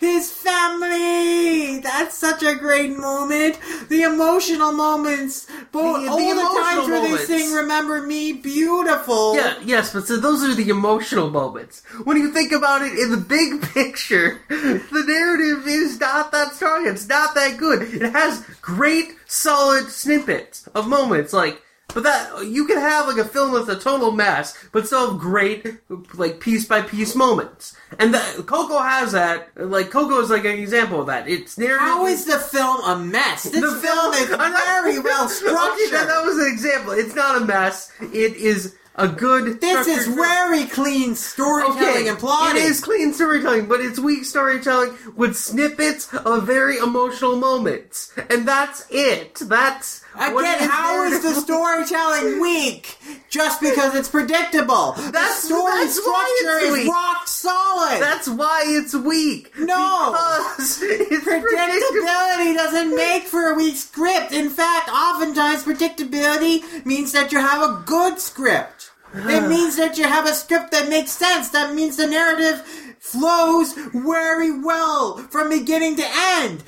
his 0.00 0.30
family." 0.32 1.78
That's 1.80 2.16
such 2.16 2.42
a 2.42 2.54
great 2.54 2.96
moment. 2.96 3.58
The 3.88 4.02
emotional 4.02 4.72
moments, 4.72 5.46
both 5.72 5.96
The- 6.00 6.06
the 6.06 6.10
all 6.10 6.34
the 6.34 6.60
times 6.62 6.88
where 6.88 7.02
moments. 7.02 7.26
they 7.26 7.38
sing 7.38 7.52
"Remember 7.52 8.02
Me," 8.02 8.32
beautiful. 8.32 9.36
Yeah, 9.36 9.54
yes, 9.64 9.92
but 9.92 10.06
so 10.08 10.16
those 10.16 10.42
are 10.44 10.54
the 10.54 10.68
emotional 10.70 11.30
moments. 11.30 11.82
When 12.04 12.16
you 12.16 12.32
think 12.32 12.52
about 12.52 12.82
it 12.82 12.98
in 12.98 13.10
the 13.10 13.16
big 13.16 13.62
picture, 13.74 14.40
the 14.48 15.04
narrative 15.06 15.66
is 15.68 16.00
not 16.00 16.32
that 16.32 16.54
strong. 16.54 16.86
It's 16.86 17.08
not 17.08 17.34
that 17.34 17.56
good. 17.56 17.82
It 17.82 18.12
has 18.12 18.42
great, 18.62 19.16
solid 19.26 19.90
snippets 19.90 20.66
of 20.74 20.86
moments, 20.88 21.32
like. 21.32 21.62
But 21.94 22.04
that 22.04 22.46
you 22.46 22.66
can 22.66 22.78
have 22.78 23.06
like 23.08 23.18
a 23.18 23.24
film 23.24 23.52
that's 23.54 23.68
a 23.68 23.78
total 23.78 24.10
mess, 24.12 24.56
but 24.72 24.86
still 24.86 25.10
have 25.10 25.20
great, 25.20 25.66
like 26.14 26.40
piece 26.40 26.64
by 26.66 26.82
piece 26.82 27.14
moments. 27.14 27.76
And 27.98 28.14
that 28.14 28.46
Coco 28.46 28.78
has 28.78 29.12
that. 29.12 29.50
Like 29.56 29.90
Coco 29.90 30.20
is 30.20 30.30
like 30.30 30.44
an 30.44 30.58
example 30.58 31.00
of 31.00 31.06
that. 31.08 31.28
It's 31.28 31.58
narrative. 31.58 31.80
How 31.80 32.06
is 32.06 32.24
the 32.24 32.38
film 32.38 32.80
a 32.84 32.98
mess? 32.98 33.44
This 33.44 33.60
The 33.60 33.76
film 33.80 34.12
is 34.14 34.28
very 34.28 34.98
well 35.00 35.24
Okay, 35.24 35.34
structured. 35.34 35.92
that, 35.92 36.06
that 36.08 36.24
was 36.24 36.38
an 36.38 36.52
example. 36.52 36.92
It's 36.92 37.14
not 37.14 37.40
a 37.42 37.44
mess. 37.44 37.92
It 38.00 38.34
is 38.36 38.76
a 38.96 39.08
good. 39.08 39.60
this 39.60 39.86
is 39.86 40.08
very 40.08 40.64
clean 40.66 41.14
storytelling 41.14 42.08
and 42.08 42.18
plotting. 42.18 42.60
It 42.62 42.66
is 42.66 42.80
clean 42.80 43.14
storytelling, 43.14 43.66
but 43.66 43.80
it's 43.80 43.98
weak 43.98 44.24
storytelling 44.24 44.94
with 45.16 45.36
snippets 45.36 46.12
of 46.12 46.46
very 46.46 46.76
emotional 46.78 47.36
moments. 47.36 48.12
And 48.28 48.46
that's 48.46 48.86
it. 48.90 49.36
That's 49.36 50.04
Again, 50.14 50.68
how 50.68 51.04
is 51.04 51.22
the 51.22 51.34
storytelling 51.34 52.40
weak? 52.40 52.98
Just 53.28 53.60
because 53.60 53.94
it's 53.94 54.08
predictable. 54.08 54.92
That's- 54.92 55.42
the 55.42 55.54
story 55.54 55.84
that's 55.84 56.00
structure 56.00 56.58
is 56.58 56.86
rock 56.88 57.28
solid. 57.28 58.00
That's 58.00 58.28
why 58.28 58.64
it's 58.66 58.94
weak. 58.94 59.56
No. 59.58 60.10
Because 60.10 60.80
it's. 60.82 61.24
Predictability 61.24 62.54
doesn't 62.54 62.94
make 62.96 63.24
for 63.24 63.50
a 63.50 63.54
weak 63.54 63.76
script. 63.76 64.32
In 64.32 64.50
fact, 64.50 64.88
oftentimes 64.88 65.64
predictability 65.64 66.84
means 66.84 67.12
that 67.12 67.30
you 67.32 67.38
have 67.38 67.62
a 67.62 67.82
good 67.86 68.18
script. 68.18 68.90
It 69.14 69.48
means 69.48 69.76
that 69.76 69.96
you 69.96 70.04
have 70.04 70.26
a 70.26 70.34
script 70.34 70.72
that 70.72 70.88
makes 70.88 71.12
sense. 71.12 71.50
That 71.50 71.74
means 71.74 71.96
the 71.96 72.06
narrative 72.08 72.60
flows 72.98 73.74
very 73.94 74.60
well 74.60 75.18
from 75.18 75.50
beginning 75.50 75.96
to 75.96 76.04
end. 76.06 76.64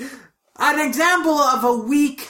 An 0.58 0.78
example 0.86 1.38
of 1.38 1.64
a 1.64 1.72
weak 1.72 2.28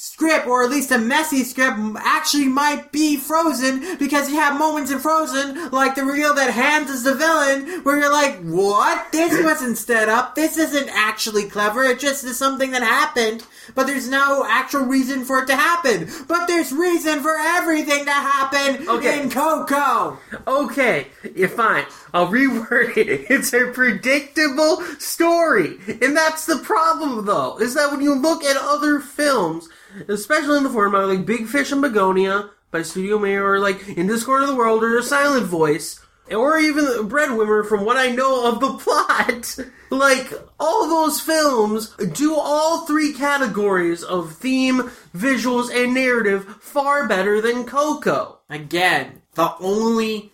script, 0.00 0.46
or 0.46 0.62
at 0.62 0.70
least 0.70 0.92
a 0.92 0.98
messy 0.98 1.42
script, 1.42 1.76
actually 1.96 2.46
might 2.46 2.92
be 2.92 3.16
Frozen 3.16 3.98
because 3.98 4.30
you 4.30 4.36
have 4.36 4.56
moments 4.56 4.92
in 4.92 5.00
Frozen, 5.00 5.70
like 5.70 5.96
the 5.96 6.04
reveal 6.04 6.32
that 6.34 6.52
Hans 6.52 6.88
is 6.88 7.02
the 7.02 7.16
villain, 7.16 7.82
where 7.82 7.98
you're 7.98 8.12
like, 8.12 8.38
what? 8.42 9.10
This 9.10 9.42
wasn't 9.42 9.76
set 9.76 10.08
up. 10.08 10.36
This 10.36 10.56
isn't 10.56 10.88
actually 10.90 11.48
clever. 11.48 11.82
It 11.82 11.98
just 11.98 12.22
is 12.22 12.38
something 12.38 12.70
that 12.70 12.82
happened, 12.84 13.44
but 13.74 13.86
there's 13.86 14.08
no 14.08 14.44
actual 14.48 14.82
reason 14.86 15.24
for 15.24 15.38
it 15.42 15.46
to 15.46 15.56
happen. 15.56 16.08
But 16.26 16.46
there's 16.46 16.72
reason 16.72 17.20
for 17.20 17.36
everything 17.38 18.04
to 18.04 18.10
happen 18.12 18.88
Okay. 18.88 19.22
in 19.22 19.30
Coco. 19.30 20.18
Okay, 20.46 21.08
yeah, 21.34 21.46
fine. 21.48 21.84
I'll 22.14 22.28
reword 22.28 22.96
it. 22.96 23.26
It's 23.30 23.52
a 23.52 23.70
predictable 23.72 24.82
story. 24.98 25.78
And 26.02 26.16
that's 26.16 26.46
the 26.46 26.58
problem, 26.58 27.24
though, 27.26 27.58
is 27.58 27.74
that 27.74 27.90
when 27.90 28.00
you 28.00 28.14
look 28.14 28.42
at 28.44 28.56
other 28.56 29.00
films, 29.00 29.68
especially 30.08 30.56
in 30.58 30.64
the 30.64 30.70
format 30.70 31.08
like 31.08 31.26
Big 31.26 31.46
Fish 31.46 31.72
and 31.72 31.82
Begonia 31.82 32.50
by 32.70 32.82
Studio 32.82 33.18
Mayor, 33.18 33.44
or 33.52 33.58
like 33.60 33.88
In 33.88 34.06
This 34.06 34.24
Corner 34.24 34.42
of 34.44 34.48
the 34.48 34.56
World, 34.56 34.82
or 34.82 34.98
A 34.98 35.02
Silent 35.02 35.46
Voice, 35.46 36.00
or 36.32 36.58
even 36.58 37.08
Breadwinner, 37.08 37.64
from 37.64 37.84
what 37.84 37.96
I 37.96 38.10
know 38.10 38.46
of 38.48 38.60
the 38.60 38.72
plot, 38.78 39.58
like, 39.90 40.32
all 40.60 40.88
those 40.88 41.20
films 41.20 41.94
do 42.12 42.34
all 42.34 42.86
three 42.86 43.12
categories 43.12 44.02
of 44.02 44.34
theme, 44.34 44.90
visuals, 45.16 45.70
and 45.74 45.94
narrative 45.94 46.44
far 46.60 47.06
better 47.08 47.40
than 47.40 47.64
Coco. 47.64 48.38
Again, 48.50 49.22
the 49.34 49.54
only 49.60 50.32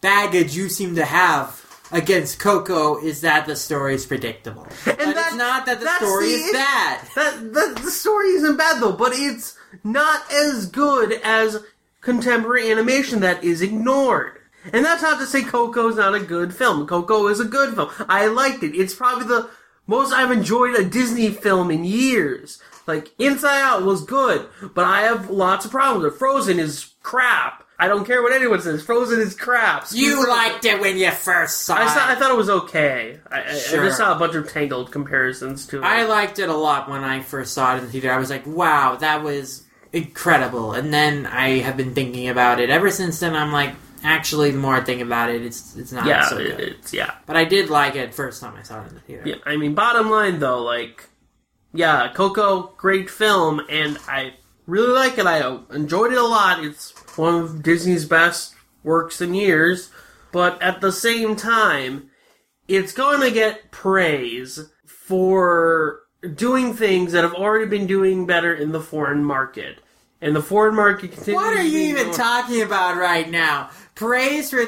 baggage 0.00 0.56
you 0.56 0.68
seem 0.68 0.94
to 0.96 1.04
have 1.04 1.64
against 1.90 2.38
Coco 2.38 2.98
is 3.02 3.22
that 3.22 3.46
the 3.46 3.56
story 3.56 3.94
is 3.94 4.06
predictable. 4.06 4.66
And 4.86 4.98
that- 4.98 5.26
it's 5.28 5.36
not 5.36 5.66
that 5.66 5.78
the 5.78 5.84
that's 5.86 6.04
story 6.04 6.26
the 6.26 6.32
is 6.34 6.52
bad. 6.52 7.00
That, 7.14 7.54
that 7.54 7.76
the 7.82 7.90
story 7.90 8.28
isn't 8.28 8.56
bad 8.56 8.80
though, 8.82 8.92
but 8.92 9.12
it's 9.14 9.56
not 9.84 10.30
as 10.32 10.66
good 10.66 11.12
as 11.24 11.64
contemporary 12.00 12.70
animation 12.70 13.20
that 13.20 13.42
is 13.42 13.62
ignored. 13.62 14.37
And 14.72 14.84
that's 14.84 15.02
not 15.02 15.18
to 15.20 15.26
say 15.26 15.42
Coco's 15.42 15.96
not 15.96 16.14
a 16.14 16.20
good 16.20 16.54
film. 16.54 16.86
Coco 16.86 17.28
is 17.28 17.40
a 17.40 17.44
good 17.44 17.74
film. 17.74 17.90
I 18.08 18.26
liked 18.26 18.62
it. 18.62 18.76
It's 18.76 18.94
probably 18.94 19.26
the 19.26 19.48
most 19.86 20.12
I've 20.12 20.30
enjoyed 20.30 20.74
a 20.76 20.84
Disney 20.84 21.30
film 21.30 21.70
in 21.70 21.84
years. 21.84 22.60
Like 22.86 23.10
Inside 23.18 23.60
Out 23.62 23.82
was 23.84 24.04
good, 24.04 24.46
but 24.74 24.84
I 24.84 25.02
have 25.02 25.30
lots 25.30 25.64
of 25.64 25.70
problems 25.70 26.04
with 26.04 26.14
it. 26.14 26.18
Frozen 26.18 26.58
is 26.58 26.92
crap. 27.02 27.64
I 27.80 27.86
don't 27.86 28.04
care 28.04 28.22
what 28.22 28.32
anyone 28.32 28.60
says. 28.60 28.82
Frozen 28.82 29.20
is 29.20 29.34
crap. 29.36 29.86
You 29.92 30.14
Frozen- 30.24 30.30
liked 30.30 30.64
it 30.64 30.80
when 30.80 30.96
you 30.98 31.10
first 31.12 31.62
saw 31.62 31.76
I, 31.76 31.84
it. 31.84 31.88
saw, 31.90 32.08
I 32.08 32.14
thought 32.16 32.30
it 32.32 32.36
was 32.36 32.50
okay. 32.50 33.20
I, 33.30 33.40
I- 33.40 33.42
I 33.44 33.52
just 33.52 33.98
saw 33.98 34.14
a 34.16 34.18
bunch 34.18 34.34
of 34.34 34.50
Tangled 34.50 34.90
comparisons 34.90 35.66
to 35.68 35.78
it. 35.78 35.84
I 35.84 36.04
liked 36.06 36.38
it 36.40 36.48
a 36.48 36.54
lot 36.54 36.90
when 36.90 37.04
I 37.04 37.20
first 37.20 37.52
saw 37.54 37.74
it 37.74 37.78
in 37.78 37.84
the 37.84 37.90
theater. 37.92 38.10
I 38.10 38.18
was 38.18 38.30
like, 38.30 38.46
wow, 38.46 38.96
that 38.96 39.22
was 39.22 39.64
incredible. 39.92 40.72
And 40.72 40.92
then 40.92 41.26
I 41.26 41.58
have 41.58 41.76
been 41.76 41.94
thinking 41.94 42.28
about 42.28 42.58
it 42.58 42.70
ever 42.70 42.90
since 42.90 43.20
then. 43.20 43.36
I'm 43.36 43.52
like, 43.52 43.74
actually, 44.08 44.50
the 44.50 44.58
more 44.58 44.74
I 44.74 44.80
think 44.80 45.02
about 45.02 45.30
it, 45.30 45.44
it's 45.44 45.76
it's 45.76 45.92
not 45.92 46.06
yeah, 46.06 46.26
so 46.26 46.38
good. 46.38 46.60
it's 46.60 46.92
yeah. 46.92 47.14
But 47.26 47.36
I 47.36 47.44
did 47.44 47.68
like 47.68 47.94
it 47.94 48.14
first 48.14 48.40
time 48.40 48.56
I 48.56 48.62
saw 48.62 48.82
it 48.82 48.88
in 48.88 48.94
the 48.94 49.00
theater. 49.00 49.22
Yeah, 49.26 49.34
I 49.44 49.56
mean, 49.56 49.74
bottom 49.74 50.10
line 50.10 50.40
though, 50.40 50.62
like, 50.62 51.08
yeah, 51.72 52.10
Coco, 52.14 52.74
great 52.76 53.10
film, 53.10 53.60
and 53.68 53.98
I 54.08 54.34
really 54.66 54.92
like 54.92 55.18
it. 55.18 55.26
I 55.26 55.58
enjoyed 55.72 56.12
it 56.12 56.18
a 56.18 56.22
lot. 56.22 56.64
It's 56.64 56.92
one 57.16 57.34
of 57.34 57.62
Disney's 57.62 58.06
best 58.06 58.54
works 58.82 59.20
in 59.20 59.34
years, 59.34 59.90
but 60.32 60.60
at 60.62 60.80
the 60.80 60.92
same 60.92 61.36
time, 61.36 62.10
it's 62.66 62.92
going 62.92 63.20
to 63.20 63.30
get 63.30 63.70
praise 63.70 64.70
for 64.86 66.00
doing 66.34 66.74
things 66.74 67.12
that 67.12 67.24
have 67.24 67.34
already 67.34 67.66
been 67.66 67.86
doing 67.86 68.26
better 68.26 68.54
in 68.54 68.72
the 68.72 68.80
foreign 68.80 69.24
market. 69.24 69.78
And 70.20 70.34
the 70.34 70.42
foreign 70.42 70.74
market 70.74 71.12
continues. 71.12 71.36
What 71.36 71.56
are 71.56 71.62
you 71.62 71.78
even 71.78 72.12
talking 72.12 72.62
about 72.62 72.96
right 72.96 73.30
now? 73.30 73.70
Praise 73.98 74.50
for 74.50 74.60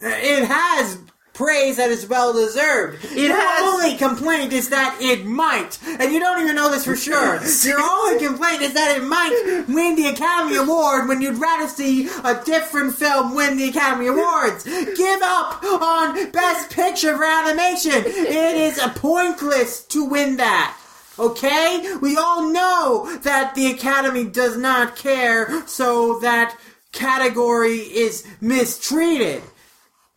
it 0.00 0.44
has 0.44 0.98
praise 1.34 1.76
that 1.76 1.88
is 1.90 2.08
well 2.08 2.32
deserved. 2.32 3.04
It 3.04 3.28
Your 3.28 3.36
has- 3.36 3.62
only 3.62 3.96
complaint 3.96 4.52
is 4.52 4.70
that 4.70 4.98
it 5.00 5.24
might, 5.24 5.78
and 5.86 6.12
you 6.12 6.18
don't 6.18 6.42
even 6.42 6.56
know 6.56 6.68
this 6.68 6.84
for 6.84 6.96
sure. 6.96 7.40
Your 7.64 7.80
only 7.80 8.26
complaint 8.26 8.62
is 8.62 8.74
that 8.74 8.96
it 8.96 9.04
might 9.04 9.64
win 9.68 9.94
the 9.94 10.08
Academy 10.08 10.56
Award 10.56 11.06
when 11.06 11.20
you'd 11.20 11.38
rather 11.38 11.68
see 11.68 12.08
a 12.24 12.42
different 12.44 12.96
film 12.96 13.36
win 13.36 13.56
the 13.56 13.68
Academy 13.68 14.08
Awards. 14.08 14.64
Give 14.64 15.20
up 15.22 15.62
on 15.62 16.32
Best 16.32 16.70
Picture 16.70 17.16
for 17.16 17.24
animation. 17.24 18.02
It 18.04 18.56
is 18.56 18.78
a 18.78 18.88
pointless 18.88 19.84
to 19.84 20.04
win 20.04 20.38
that. 20.38 20.76
Okay? 21.18 21.96
We 22.02 22.16
all 22.16 22.50
know 22.52 23.16
that 23.22 23.54
the 23.54 23.70
Academy 23.70 24.24
does 24.24 24.56
not 24.58 24.96
care, 24.96 25.66
so 25.66 26.18
that 26.20 26.58
category 26.96 27.76
is 27.76 28.26
mistreated. 28.40 29.42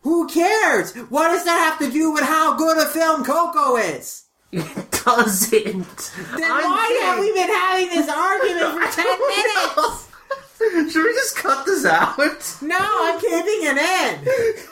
Who 0.02 0.26
cares? 0.28 0.94
What 1.10 1.28
does 1.28 1.44
that 1.44 1.58
have 1.58 1.78
to 1.86 1.92
do 1.92 2.10
with 2.10 2.24
how 2.24 2.56
good 2.56 2.78
a 2.78 2.86
film 2.86 3.22
Coco 3.24 3.76
is? 3.76 4.24
It 4.50 4.64
doesn't. 5.04 6.12
Then 6.36 6.50
I'm 6.50 6.64
why 6.64 7.00
have 7.02 7.20
we 7.20 7.32
been 7.32 7.48
having 7.48 7.88
this 7.88 8.08
argument 8.08 8.72
for 8.74 8.96
10 9.02 9.06
minutes? 9.28 10.92
Should 10.92 11.04
we 11.04 11.12
just 11.12 11.36
cut 11.36 11.64
this 11.66 11.84
out? 11.84 12.18
No, 12.62 12.78
I'm 12.78 13.20
keeping 13.20 13.60
it 13.62 13.76
in. 13.76 14.64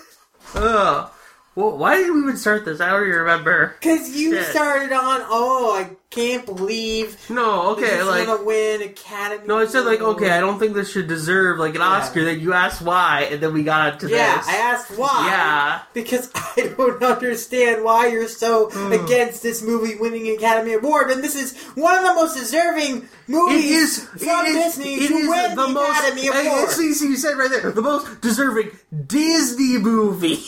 Ugh. 0.63 1.11
Well, 1.59 1.77
why 1.77 1.97
did 1.97 2.15
we 2.15 2.21
even 2.21 2.37
start 2.37 2.65
this? 2.65 2.81
I 2.81 2.91
don't 2.91 3.03
even 3.09 3.19
remember. 3.19 3.75
Because 3.81 4.15
you 4.17 4.35
Shit. 4.37 4.47
started 4.47 4.93
on, 4.93 5.23
oh, 5.25 5.75
I 5.77 5.91
can't 6.09 6.47
believe 6.47 7.19
No, 7.29 7.71
okay, 7.73 8.01
like 8.05 8.27
gonna 8.27 8.45
win 8.45 8.81
Academy. 8.81 9.43
no, 9.45 9.59
I 9.59 9.67
said 9.67 9.81
like 9.85 10.01
okay, 10.01 10.31
I 10.31 10.39
don't 10.39 10.61
think 10.61 10.75
this 10.75 10.91
should 10.93 11.09
deserve 11.09 11.59
like 11.59 11.75
an 11.75 11.83
Oscar. 11.83 12.25
Then 12.25 12.39
you 12.39 12.53
asked 12.53 12.81
why, 12.81 13.29
and 13.33 13.41
then 13.43 13.53
we 13.53 13.65
got 13.65 13.99
to 14.01 14.07
this 14.07 14.17
Yeah, 14.17 14.37
this. 14.37 14.49
I 14.49 14.53
asked 14.55 14.91
why. 14.97 15.27
Yeah. 15.27 15.81
Because 15.95 16.31
I 16.37 16.73
don't 16.77 17.03
understand 17.03 17.83
why 17.83 18.07
you're 18.07 18.29
so 18.29 18.71
Hmm. 18.71 18.93
against 18.93 19.43
this 19.43 19.61
movie 19.61 19.97
winning 19.97 20.29
Academy 20.37 20.75
Award, 20.75 21.11
and 21.11 21.25
this 21.25 21.35
is 21.35 21.59
one 21.75 21.97
of 21.99 22.05
the 22.05 22.15
most 22.15 22.37
deserving 22.39 23.09
movies 23.27 23.99
is 23.99 24.05
from 24.05 24.47
it 24.47 24.51
is, 24.51 24.77
Disney 24.77 24.95
it 24.95 25.09
to 25.09 25.15
is 25.15 25.29
win 25.29 25.57
the, 25.57 25.63
the, 25.67 25.69
most. 25.73 25.91
Academy 25.99 26.29
Award. 26.29 26.71
see, 26.71 26.87
you 27.09 27.17
said 27.17 27.37
right 27.37 27.51
there 27.51 27.73
the 27.73 27.83
most 27.83 28.21
deserving 28.21 28.71
Disney 29.09 29.77
movie. 29.79 30.39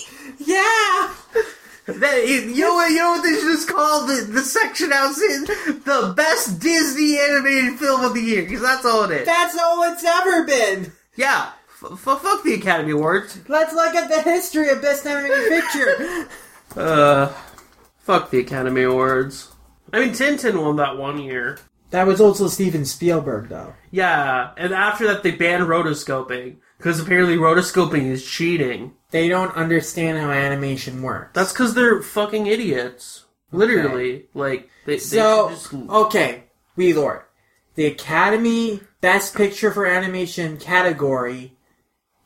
Yeah. 0.40 1.14
That 1.86 2.18
is, 2.18 2.44
you 2.56 2.64
know 2.64 2.74
what? 2.74 2.90
You 2.90 2.98
know 2.98 3.10
what 3.12 3.22
they 3.24 3.30
should 3.34 3.42
just 3.52 3.68
call 3.68 4.06
the 4.06 4.22
the 4.30 4.42
section 4.42 4.92
I 4.92 5.06
was 5.08 5.20
in 5.20 5.44
the 5.84 6.12
best 6.16 6.60
Disney 6.60 7.18
animated 7.18 7.78
film 7.80 8.04
of 8.04 8.14
the 8.14 8.20
year 8.20 8.42
because 8.42 8.60
that's 8.62 8.84
all 8.84 9.04
it 9.10 9.22
is. 9.22 9.26
That's 9.26 9.58
all 9.58 9.82
it's 9.92 10.04
ever 10.04 10.44
been. 10.44 10.92
yeah, 11.16 11.50
f- 11.82 11.90
f- 11.92 12.20
fuck 12.22 12.44
the 12.44 12.54
Academy 12.54 12.92
Awards. 12.92 13.40
Let's 13.48 13.72
look 13.74 13.94
at 13.96 14.08
the 14.08 14.22
history 14.22 14.68
of 14.68 14.80
Best 14.82 15.06
Animated 15.06 15.48
Picture. 15.48 16.28
Uh, 16.76 17.32
fuck 17.98 18.30
the 18.30 18.38
Academy 18.38 18.82
Awards. 18.84 19.48
I 19.92 19.98
mean, 19.98 20.10
Tintin 20.10 20.62
won 20.62 20.76
that 20.76 20.96
one 20.98 21.18
year. 21.18 21.58
That 21.90 22.06
was 22.06 22.20
also 22.20 22.46
Steven 22.46 22.84
Spielberg, 22.84 23.48
though. 23.48 23.74
Yeah, 23.90 24.52
and 24.56 24.72
after 24.72 25.08
that 25.08 25.24
they 25.24 25.32
banned 25.32 25.64
rotoscoping 25.64 26.58
because 26.80 26.98
apparently 26.98 27.36
rotoscoping 27.36 28.06
is 28.06 28.24
cheating. 28.24 28.94
They 29.10 29.28
don't 29.28 29.54
understand 29.54 30.18
how 30.18 30.30
animation 30.30 31.02
works. 31.02 31.32
That's 31.34 31.52
because 31.52 31.74
they're 31.74 32.00
fucking 32.00 32.46
idiots. 32.46 33.26
Literally, 33.52 34.26
like 34.32 34.70
they. 34.86 34.94
they 34.94 34.98
so 34.98 35.50
just, 35.50 35.74
okay. 35.74 36.44
V-Lord, 36.76 37.20
the 37.74 37.84
Academy 37.84 38.80
Best 39.02 39.34
Picture 39.34 39.70
for 39.70 39.84
Animation 39.84 40.56
category 40.56 41.52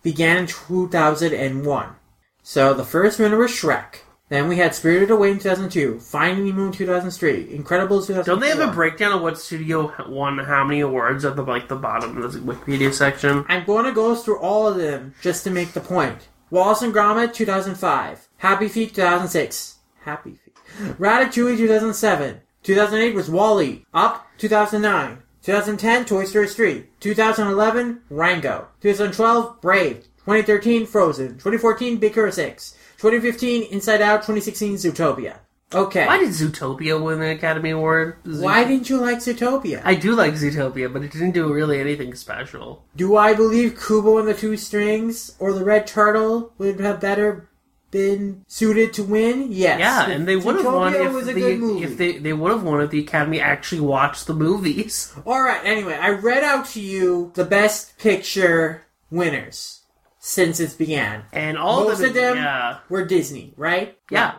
began 0.04 0.36
in 0.36 0.46
2001. 0.46 1.96
So 2.44 2.74
the 2.74 2.84
first 2.84 3.18
winner 3.18 3.38
was 3.38 3.50
Shrek. 3.50 4.03
Then 4.30 4.48
we 4.48 4.56
had 4.56 4.74
Spirited 4.74 5.10
Away 5.10 5.32
in 5.32 5.38
2002, 5.38 6.00
Finding 6.00 6.46
Nemo 6.46 6.66
in 6.66 6.72
2003, 6.72 7.46
Incredibles 7.48 8.06
2004. 8.06 8.22
Don't 8.24 8.40
they 8.40 8.48
have 8.48 8.66
a 8.66 8.72
breakdown 8.72 9.12
of 9.12 9.20
what 9.20 9.38
studio 9.38 9.92
won 10.08 10.38
how 10.38 10.64
many 10.64 10.80
awards 10.80 11.26
at 11.26 11.36
the 11.36 11.42
like 11.42 11.68
the 11.68 11.76
bottom 11.76 12.22
of 12.22 12.32
the 12.32 12.38
Wikipedia 12.38 12.92
section? 12.92 13.44
I'm 13.48 13.66
going 13.66 13.84
to 13.84 13.92
go 13.92 14.14
through 14.14 14.38
all 14.38 14.66
of 14.66 14.76
them 14.76 15.14
just 15.20 15.44
to 15.44 15.50
make 15.50 15.72
the 15.72 15.80
point. 15.80 16.28
Wallace 16.50 16.80
and 16.80 16.94
Gromit 16.94 17.34
2005, 17.34 18.28
Happy 18.38 18.68
Feet 18.68 18.94
2006, 18.94 19.78
Happy 20.04 20.30
Feet, 20.30 20.54
Ratatouille 20.98 21.58
2007, 21.58 22.40
2008 22.62 23.14
was 23.14 23.28
WALL-E, 23.28 23.84
Up 23.92 24.26
2009, 24.38 25.22
2010 25.42 26.04
Toy 26.06 26.24
Story 26.24 26.48
3, 26.48 26.86
2011 26.98 28.00
Rango, 28.08 28.68
2012 28.80 29.60
Brave, 29.60 29.96
2013 30.24 30.86
Frozen, 30.86 31.32
2014 31.32 31.98
Big 31.98 32.14
Hero 32.14 32.30
6, 32.30 32.74
2015 33.04 33.64
Inside 33.64 34.00
Out, 34.00 34.22
2016 34.22 34.76
Zootopia. 34.76 35.36
Okay. 35.74 36.06
Why 36.06 36.16
did 36.16 36.30
Zootopia 36.30 36.98
win 36.98 37.20
the 37.20 37.32
Academy 37.32 37.68
Award? 37.68 38.16
Why 38.24 38.64
didn't 38.64 38.88
you 38.88 38.96
like 38.96 39.18
Zootopia? 39.18 39.82
I 39.84 39.94
do 39.94 40.14
like 40.14 40.32
Zootopia, 40.32 40.90
but 40.90 41.02
it 41.02 41.12
didn't 41.12 41.32
do 41.32 41.52
really 41.52 41.78
anything 41.78 42.14
special. 42.14 42.86
Do 42.96 43.14
I 43.18 43.34
believe 43.34 43.78
Kubo 43.78 44.16
and 44.16 44.26
the 44.26 44.32
Two 44.32 44.56
Strings 44.56 45.36
or 45.38 45.52
the 45.52 45.66
Red 45.66 45.86
Turtle 45.86 46.54
would 46.56 46.80
have 46.80 46.98
better 46.98 47.50
been 47.90 48.42
suited 48.48 48.94
to 48.94 49.02
win? 49.02 49.48
Yes. 49.52 49.80
Yeah, 49.80 50.08
and 50.08 50.26
they 50.26 50.36
would 50.36 50.56
have 50.56 50.64
won 50.64 50.94
if 50.94 51.12
was 51.12 51.28
a 51.28 51.34
the, 51.34 51.40
good 51.40 51.60
movie. 51.60 51.84
if 51.84 51.98
they 51.98 52.16
they 52.16 52.32
would 52.32 52.52
have 52.52 52.62
won 52.62 52.80
if 52.80 52.88
the 52.88 53.00
Academy 53.00 53.38
actually 53.38 53.82
watched 53.82 54.26
the 54.26 54.34
movies. 54.34 55.12
All 55.26 55.42
right. 55.42 55.60
Anyway, 55.62 55.92
I 55.92 56.08
read 56.08 56.42
out 56.42 56.68
to 56.68 56.80
you 56.80 57.32
the 57.34 57.44
Best 57.44 57.98
Picture 57.98 58.86
winners 59.10 59.83
since 60.26 60.58
it 60.58 60.76
began. 60.78 61.22
And 61.34 61.58
all 61.58 61.84
Most 61.84 62.00
of, 62.00 62.06
of 62.08 62.14
them 62.14 62.36
yeah, 62.36 62.78
were 62.88 63.04
Disney, 63.04 63.52
right? 63.58 63.98
yeah. 64.10 64.36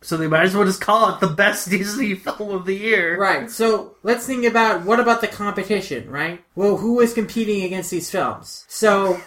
So 0.00 0.16
they 0.16 0.28
might 0.28 0.44
as 0.44 0.54
well 0.54 0.64
just 0.64 0.80
call 0.80 1.14
it 1.14 1.20
the 1.20 1.26
best 1.26 1.68
Disney 1.70 2.14
film 2.14 2.50
of 2.50 2.64
the 2.64 2.74
year. 2.74 3.18
Right. 3.18 3.50
So 3.50 3.96
let's 4.02 4.26
think 4.26 4.44
about 4.44 4.84
what 4.86 4.98
about 4.98 5.20
the 5.20 5.28
competition, 5.28 6.10
right? 6.10 6.42
Well, 6.54 6.78
who 6.78 6.94
was 6.94 7.12
competing 7.12 7.64
against 7.64 7.90
these 7.90 8.10
films? 8.10 8.64
So, 8.68 9.20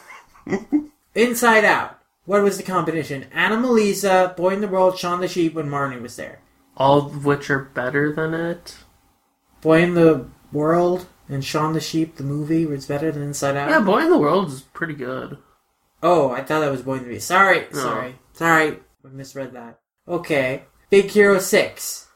Inside 1.15 1.65
Out. 1.65 1.99
What 2.25 2.43
was 2.43 2.57
the 2.57 2.63
competition? 2.63 3.25
Anomalisa, 3.33 4.35
Boy 4.35 4.53
in 4.53 4.61
the 4.61 4.67
World, 4.67 4.97
Shaun 4.97 5.21
the 5.21 5.27
Sheep 5.27 5.53
when 5.53 5.69
Marnie 5.69 6.01
was 6.01 6.15
there. 6.15 6.41
All 6.77 7.05
of 7.05 7.25
which 7.25 7.49
are 7.49 7.59
better 7.59 8.13
than 8.13 8.33
it. 8.33 8.77
Boy 9.61 9.81
in 9.83 9.93
the 9.95 10.27
World 10.51 11.07
and 11.27 11.43
Shaun 11.45 11.73
the 11.73 11.79
Sheep, 11.81 12.15
the 12.15 12.23
movie, 12.23 12.65
was 12.65 12.85
better 12.85 13.11
than 13.11 13.21
Inside 13.23 13.57
Out. 13.57 13.69
Yeah, 13.69 13.81
Boy 13.81 14.03
in 14.05 14.09
the 14.11 14.17
World 14.17 14.49
is 14.49 14.61
pretty 14.61 14.93
good. 14.95 15.37
Oh, 16.01 16.31
I 16.31 16.41
thought 16.43 16.61
that 16.61 16.71
was 16.71 16.81
in 16.81 17.03
the 17.03 17.09
Beast. 17.09 17.27
Sorry, 17.27 17.65
sorry, 17.71 18.15
sorry. 18.33 18.79
I 19.03 19.07
misread 19.11 19.53
that. 19.53 19.79
Okay. 20.07 20.63
Big 20.89 21.05
Hero 21.11 21.39
6. 21.39 22.07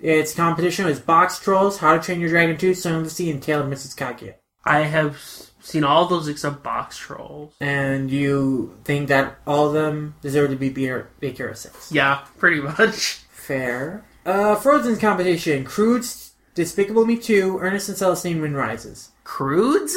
Its 0.00 0.34
competition 0.34 0.84
was 0.86 1.00
Boxtrolls, 1.00 1.78
How 1.78 1.96
to 1.96 2.02
Train 2.02 2.20
Your 2.20 2.28
Dragon 2.30 2.56
2, 2.58 2.74
Song 2.74 2.96
of 2.96 3.04
the 3.04 3.10
Sea, 3.10 3.30
and 3.30 3.42
Tale 3.42 3.60
of 3.60 3.66
Mrs. 3.68 3.96
Kaguya. 3.96 4.34
I 4.64 4.80
have 4.80 5.16
seen 5.60 5.84
all 5.84 6.06
those 6.06 6.28
except 6.28 6.62
Boxtrolls. 6.64 7.52
And 7.60 8.10
you 8.10 8.76
think 8.84 9.08
that 9.08 9.38
all 9.46 9.68
of 9.68 9.72
them 9.74 10.16
deserve 10.20 10.50
to 10.50 10.56
be 10.56 10.68
Big 10.68 10.78
Hero, 10.84 11.06
Big 11.20 11.36
Hero 11.36 11.54
6? 11.54 11.92
Yeah, 11.92 12.24
pretty 12.38 12.60
much. 12.60 13.20
Fair. 13.30 14.04
Uh, 14.26 14.56
Frozen's 14.56 14.98
competition. 14.98 15.64
Croods' 15.64 16.32
Despicable 16.54 17.06
Me 17.06 17.16
2, 17.16 17.58
Ernest 17.60 17.88
and 17.88 17.96
Celestine 17.96 18.40
Wind 18.42 18.56
Rises. 18.56 19.10
Croods? 19.24 19.96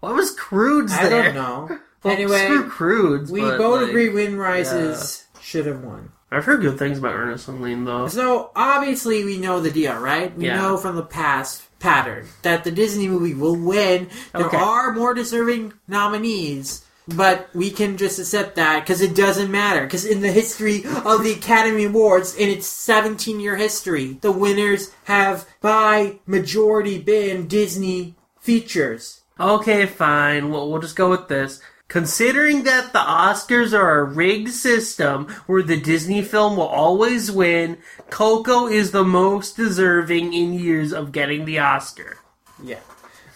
What 0.00 0.14
was 0.14 0.30
Croods 0.32 0.92
I 0.92 1.08
there? 1.08 1.32
don't 1.32 1.34
know. 1.34 1.78
Well, 2.06 2.14
anyway, 2.14 2.44
screw 2.46 2.68
Croods. 2.68 3.30
we 3.30 3.40
but, 3.40 3.58
both 3.58 3.80
like, 3.82 3.90
agree 3.90 4.08
Wind 4.08 4.38
Rises 4.38 5.26
should 5.40 5.66
have 5.66 5.82
won. 5.82 6.12
I've 6.30 6.44
heard 6.44 6.60
good 6.60 6.78
things 6.78 6.98
about 6.98 7.14
Ernest 7.14 7.46
and 7.48 7.60
Lean 7.62 7.84
though. 7.84 8.08
So 8.08 8.50
obviously 8.56 9.24
we 9.24 9.38
know 9.38 9.60
the 9.60 9.70
deal, 9.70 9.96
right? 9.96 10.36
We 10.36 10.46
Yeah. 10.46 10.56
know 10.56 10.76
from 10.76 10.96
the 10.96 11.02
past 11.04 11.62
pattern 11.78 12.26
that 12.42 12.64
the 12.64 12.70
Disney 12.72 13.06
movie 13.06 13.32
will 13.34 13.54
win. 13.56 14.08
There 14.34 14.46
Okay. 14.46 14.56
are 14.56 14.92
more 14.92 15.14
deserving 15.14 15.74
nominees, 15.86 16.82
but 17.06 17.48
we 17.54 17.70
can 17.70 17.96
just 17.96 18.18
accept 18.18 18.56
that 18.56 18.80
because 18.80 19.00
it 19.00 19.14
doesn't 19.14 19.52
matter. 19.52 19.82
Because 19.84 20.04
in 20.04 20.20
the 20.20 20.32
history 20.32 20.84
of 21.04 21.22
the 21.22 21.32
Academy 21.32 21.84
Awards, 21.84 22.34
in 22.34 22.48
its 22.48 22.66
17 22.66 23.38
year 23.38 23.54
history, 23.56 24.18
the 24.20 24.32
winners 24.32 24.90
have 25.04 25.46
by 25.60 26.18
majority 26.26 26.98
been 26.98 27.46
Disney 27.46 28.16
features. 28.40 29.20
Okay, 29.38 29.86
fine. 29.86 30.50
We'll, 30.50 30.70
we'll 30.70 30.80
just 30.80 30.96
go 30.96 31.08
with 31.10 31.28
this. 31.28 31.60
Considering 31.88 32.64
that 32.64 32.92
the 32.92 32.98
Oscars 32.98 33.72
are 33.72 34.00
a 34.00 34.04
rigged 34.04 34.50
system 34.50 35.28
where 35.46 35.62
the 35.62 35.80
Disney 35.80 36.20
film 36.22 36.56
will 36.56 36.66
always 36.66 37.30
win, 37.30 37.78
Coco 38.10 38.66
is 38.66 38.90
the 38.90 39.04
most 39.04 39.56
deserving 39.56 40.32
in 40.34 40.52
years 40.52 40.92
of 40.92 41.12
getting 41.12 41.44
the 41.44 41.60
Oscar. 41.60 42.18
Yeah. 42.62 42.80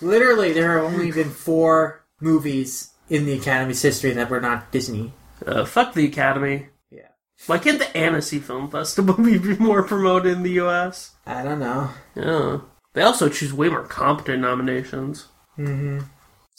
Literally, 0.01 0.53
there 0.53 0.79
have 0.79 0.93
only 0.93 1.13
been 1.13 1.31
four 1.31 2.05
movies 2.21 2.93
in 3.09 3.25
the 3.25 3.35
Academy's 3.39 3.83
history 3.83 4.13
that 4.13 4.31
were 4.31 4.41
not 4.41 4.73
Disney. 4.73 5.13
Uh, 5.47 5.65
fuck 5.65 5.95
the 5.95 6.07
Academy. 6.07 6.69
Yeah. 6.91 7.09
Why 7.47 7.59
can't 7.59 7.79
the 7.79 7.97
Annecy 7.97 8.41
Film 8.41 8.71
Festival 8.71 9.15
be 9.25 9.39
more 9.59 9.85
promoted 9.85 10.33
in 10.33 10.43
the 10.43 10.53
U.S.? 10.53 11.13
I 11.25 11.45
don't 11.45 11.61
know. 11.61 11.91
Yeah. 12.17 12.61
They 12.95 13.03
also 13.03 13.29
choose 13.29 13.53
way 13.53 13.69
more 13.69 13.85
competent 13.85 14.43
nominations. 14.43 15.29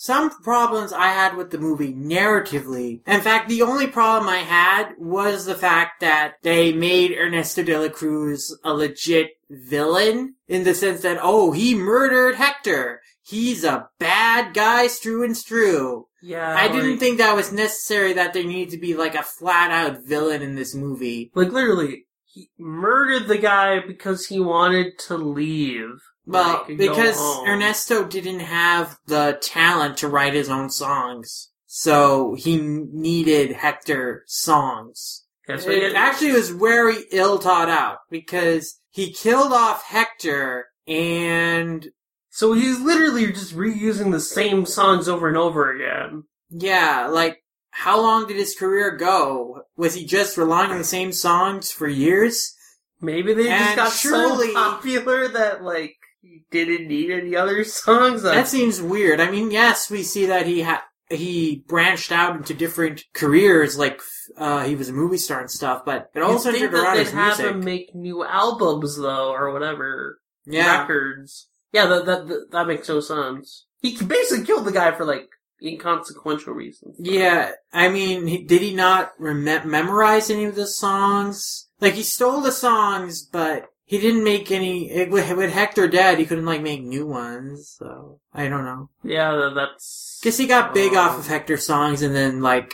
Some 0.01 0.31
problems 0.41 0.91
I 0.91 1.09
had 1.09 1.37
with 1.37 1.51
the 1.51 1.59
movie 1.59 1.93
narratively. 1.93 3.01
In 3.05 3.21
fact, 3.21 3.47
the 3.47 3.61
only 3.61 3.85
problem 3.85 4.27
I 4.27 4.39
had 4.39 4.95
was 4.97 5.45
the 5.45 5.53
fact 5.53 6.01
that 6.01 6.37
they 6.41 6.73
made 6.73 7.15
Ernesto 7.15 7.61
de 7.61 7.77
la 7.77 7.89
Cruz 7.89 8.51
a 8.63 8.73
legit 8.73 9.33
villain 9.47 10.37
in 10.47 10.63
the 10.63 10.73
sense 10.73 11.03
that, 11.03 11.19
oh, 11.21 11.51
he 11.51 11.75
murdered 11.75 12.33
Hector. 12.33 13.01
He's 13.21 13.63
a 13.63 13.89
bad 13.99 14.55
guy, 14.55 14.87
strew 14.87 15.23
and 15.23 15.37
strew. 15.37 16.07
Yeah. 16.23 16.51
I 16.51 16.67
didn't 16.67 16.97
think 16.97 17.19
that 17.19 17.35
was 17.35 17.51
necessary 17.51 18.13
that 18.13 18.33
there 18.33 18.43
needed 18.43 18.71
to 18.71 18.79
be 18.79 18.95
like 18.95 19.13
a 19.13 19.21
flat 19.21 19.69
out 19.69 20.03
villain 20.03 20.41
in 20.41 20.55
this 20.55 20.73
movie. 20.73 21.29
Like, 21.35 21.51
literally, 21.51 22.07
he 22.25 22.49
murdered 22.57 23.27
the 23.27 23.37
guy 23.37 23.81
because 23.85 24.25
he 24.25 24.39
wanted 24.39 24.97
to 25.05 25.15
leave. 25.15 25.99
Well, 26.25 26.65
Like, 26.67 26.77
because. 26.77 27.17
Ernesto 27.47 28.05
didn't 28.05 28.41
have 28.41 28.97
the 29.07 29.37
talent 29.41 29.97
to 29.97 30.07
write 30.07 30.33
his 30.33 30.49
own 30.49 30.69
songs. 30.69 31.49
So 31.67 32.35
he 32.35 32.57
needed 32.57 33.53
Hector 33.53 34.23
songs. 34.27 35.25
It 35.47 35.95
actually 35.95 36.33
was 36.33 36.49
very 36.49 36.95
ill 37.11 37.37
thought 37.37 37.69
out 37.69 37.99
because 38.09 38.79
he 38.89 39.11
killed 39.13 39.51
off 39.53 39.83
Hector 39.83 40.67
and 40.87 41.89
So 42.29 42.53
he's 42.53 42.79
literally 42.79 43.27
just 43.31 43.55
reusing 43.55 44.11
the 44.11 44.19
same 44.19 44.65
songs 44.65 45.09
over 45.09 45.27
and 45.27 45.37
over 45.37 45.71
again. 45.73 46.23
yeah, 46.49 47.07
like 47.07 47.37
how 47.71 47.99
long 48.01 48.27
did 48.27 48.37
his 48.37 48.55
career 48.55 48.95
go? 48.95 49.63
Was 49.77 49.93
he 49.95 50.05
just 50.05 50.37
relying 50.37 50.71
on 50.71 50.77
the 50.77 50.83
same 50.83 51.11
songs 51.13 51.71
for 51.71 51.87
years? 51.87 52.53
Maybe 52.99 53.33
they 53.33 53.47
just 53.47 53.75
got 53.75 53.91
surely- 53.93 54.53
so 54.53 54.53
popular 54.53 55.27
that 55.29 55.63
like 55.63 55.95
he 56.21 56.43
didn't 56.51 56.87
need 56.87 57.11
any 57.11 57.35
other 57.35 57.63
songs. 57.65 58.23
That 58.23 58.47
seems 58.47 58.81
weird. 58.81 59.19
I 59.19 59.29
mean, 59.31 59.51
yes, 59.51 59.89
we 59.89 60.03
see 60.03 60.25
that 60.27 60.45
he 60.47 60.61
had 60.61 60.81
he 61.09 61.63
branched 61.67 62.11
out 62.11 62.37
into 62.37 62.53
different 62.53 63.03
careers, 63.13 63.77
like 63.77 64.01
uh, 64.37 64.63
he 64.63 64.75
was 64.75 64.87
a 64.87 64.93
movie 64.93 65.17
star 65.17 65.41
and 65.41 65.51
stuff. 65.51 65.83
But 65.85 66.09
it 66.15 66.21
all 66.21 66.33
You'd 66.33 66.41
think 66.43 66.55
centered 66.55 66.71
that 66.77 66.83
around 66.83 66.95
they'd 66.97 67.03
his 67.03 67.11
have 67.13 67.37
music. 67.39 67.55
him 67.55 67.59
make 67.65 67.95
new 67.95 68.23
albums 68.23 68.97
though, 68.97 69.31
or 69.33 69.51
whatever 69.51 70.19
yeah, 70.45 70.79
records. 70.81 71.49
Yeah, 71.73 71.87
that, 71.87 72.05
that 72.05 72.27
that 72.27 72.51
that 72.51 72.67
makes 72.67 72.87
no 72.87 72.99
sense. 73.01 73.65
He 73.81 73.97
basically 73.97 74.45
killed 74.45 74.65
the 74.65 74.71
guy 74.71 74.91
for 74.91 75.05
like 75.05 75.27
inconsequential 75.63 76.53
reasons. 76.53 76.95
yeah. 76.99 77.51
I 77.73 77.89
mean, 77.89 78.27
he, 78.27 78.43
did 78.43 78.61
he 78.61 78.73
not 78.73 79.11
rem- 79.19 79.43
memorize 79.69 80.29
any 80.29 80.45
of 80.45 80.55
the 80.55 80.67
songs? 80.67 81.67
Like 81.79 81.93
he 81.95 82.03
stole 82.03 82.41
the 82.41 82.51
songs, 82.51 83.23
but 83.23 83.67
he 83.91 83.99
didn't 83.99 84.23
make 84.23 84.51
any. 84.51 84.89
It, 84.89 85.09
with, 85.09 85.35
with 85.35 85.51
Hector 85.51 85.85
dead, 85.85 86.17
he 86.17 86.25
couldn't 86.25 86.45
like 86.45 86.61
make 86.61 86.81
new 86.81 87.05
ones. 87.05 87.75
So 87.77 88.21
I 88.33 88.47
don't 88.47 88.63
know. 88.63 88.89
Yeah, 89.03 89.51
that's. 89.53 90.17
Guess 90.23 90.37
he 90.37 90.47
got 90.47 90.73
big 90.73 90.93
Um, 90.93 90.99
off 90.99 91.19
of 91.19 91.27
Hector 91.27 91.57
songs, 91.57 92.01
and 92.01 92.15
then 92.15 92.41
like 92.41 92.73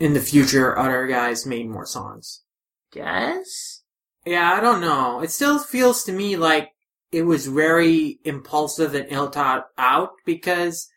in 0.00 0.12
the 0.12 0.20
future, 0.20 0.76
other 0.76 1.06
guys 1.06 1.46
made 1.46 1.68
more 1.68 1.86
songs. 1.86 2.42
Guess. 2.90 3.82
Yeah, 4.24 4.54
I 4.54 4.60
don't 4.60 4.80
know. 4.80 5.20
It 5.20 5.30
still 5.30 5.60
feels 5.60 6.02
to 6.02 6.12
me 6.12 6.36
like 6.36 6.70
it 7.12 7.22
was 7.22 7.46
very 7.46 8.18
impulsive 8.24 8.92
and 8.96 9.06
ill 9.08 9.30
thought 9.30 9.68
out 9.78 10.14
because, 10.24 10.88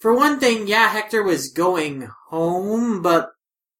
for 0.00 0.12
one 0.12 0.40
thing, 0.40 0.66
yeah, 0.66 0.88
Hector 0.88 1.22
was 1.22 1.52
going 1.52 2.10
home, 2.30 3.00
but 3.00 3.30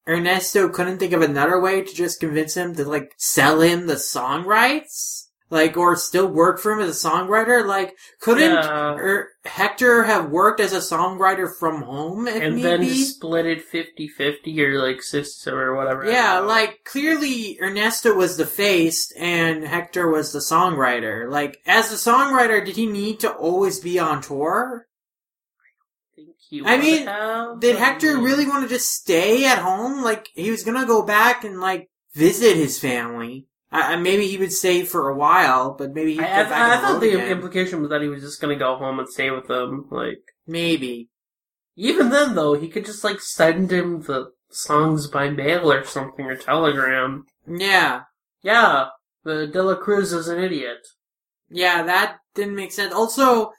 Ernesto 0.08 0.68
couldn't 0.68 0.98
think 0.98 1.12
of 1.12 1.22
another 1.22 1.60
way 1.60 1.82
to 1.82 1.92
just 1.92 2.20
convince 2.20 2.56
him 2.56 2.76
to 2.76 2.84
like 2.84 3.14
sell 3.16 3.62
him 3.62 3.88
the 3.88 3.98
song 3.98 4.44
rights, 4.44 5.23
like 5.50 5.76
or 5.76 5.96
still 5.96 6.26
work 6.26 6.58
for 6.58 6.72
him 6.72 6.80
as 6.80 7.04
a 7.04 7.08
songwriter. 7.08 7.64
Like, 7.66 7.96
couldn't 8.20 8.52
Yeah. 8.52 8.96
er, 8.96 9.28
Hector 9.44 10.04
have 10.04 10.30
worked 10.30 10.60
as 10.60 10.72
a 10.72 10.78
songwriter 10.78 11.48
from 11.54 11.82
home 11.82 12.26
and 12.26 12.56
need 12.56 12.64
then 12.64 12.94
split 12.94 13.46
it 13.46 13.70
50-50 13.70 14.58
or 14.60 14.78
like 14.82 15.02
system 15.02 15.54
or 15.54 15.74
whatever. 15.76 16.10
Yeah, 16.10 16.38
like 16.38 16.84
clearly 16.84 17.58
Ernesto 17.60 18.14
was 18.14 18.36
the 18.36 18.46
face 18.46 19.12
and 19.18 19.64
Hector 19.64 20.08
was 20.10 20.32
the 20.32 20.38
songwriter. 20.38 21.30
Like 21.30 21.58
as 21.66 21.92
a 21.92 22.10
songwriter, 22.10 22.64
did 22.64 22.76
he 22.76 22.86
need 22.86 23.20
to 23.20 23.30
always 23.30 23.80
be 23.80 23.98
on 23.98 24.22
tour? 24.22 24.86
think 26.14 26.28
he 26.38 26.62
I 26.64 26.78
mean, 26.78 27.06
have, 27.06 27.60
Did 27.60 27.76
Hector 27.76 28.16
really 28.18 28.46
want 28.46 28.62
to 28.62 28.74
just 28.74 28.92
stay 28.92 29.44
at 29.46 29.58
home? 29.58 30.02
Like 30.02 30.28
he 30.34 30.50
was 30.50 30.64
gonna 30.64 30.86
go 30.86 31.02
back 31.02 31.44
and 31.44 31.60
like 31.60 31.90
visit 32.14 32.56
his 32.56 32.78
family. 32.78 33.46
I, 33.74 33.96
maybe 33.96 34.26
he 34.28 34.38
would 34.38 34.52
stay 34.52 34.84
for 34.84 35.08
a 35.08 35.16
while, 35.16 35.74
but 35.74 35.92
maybe 35.92 36.12
he'd 36.14 36.20
I, 36.22 36.42
I, 36.42 36.74
I 36.74 36.80
thought 36.80 37.00
the 37.00 37.14
again. 37.14 37.28
implication 37.28 37.80
was 37.80 37.90
that 37.90 38.02
he 38.02 38.08
was 38.08 38.22
just 38.22 38.40
gonna 38.40 38.56
go 38.56 38.76
home 38.76 38.98
and 39.00 39.08
stay 39.08 39.30
with 39.30 39.48
them. 39.48 39.86
Like, 39.90 40.22
maybe. 40.46 41.08
even 41.76 42.10
then 42.10 42.34
though, 42.34 42.54
he 42.54 42.68
could 42.68 42.84
just 42.86 43.02
like 43.04 43.20
send 43.20 43.72
him 43.72 44.02
the 44.02 44.30
songs 44.50 45.08
by 45.08 45.28
mail 45.30 45.72
or 45.72 45.82
something 45.84 46.26
or 46.26 46.36
telegram. 46.36 47.24
Yeah, 47.48 48.02
Yeah, 48.42 48.86
the 49.24 49.46
De 49.48 49.62
La 49.62 49.74
Cruz 49.74 50.12
is 50.12 50.28
an 50.28 50.38
idiot. 50.42 50.86
yeah, 51.50 51.82
that 51.82 52.18
didn't 52.34 52.54
make 52.56 52.72
sense. 52.72 52.94
Also, 52.94 53.50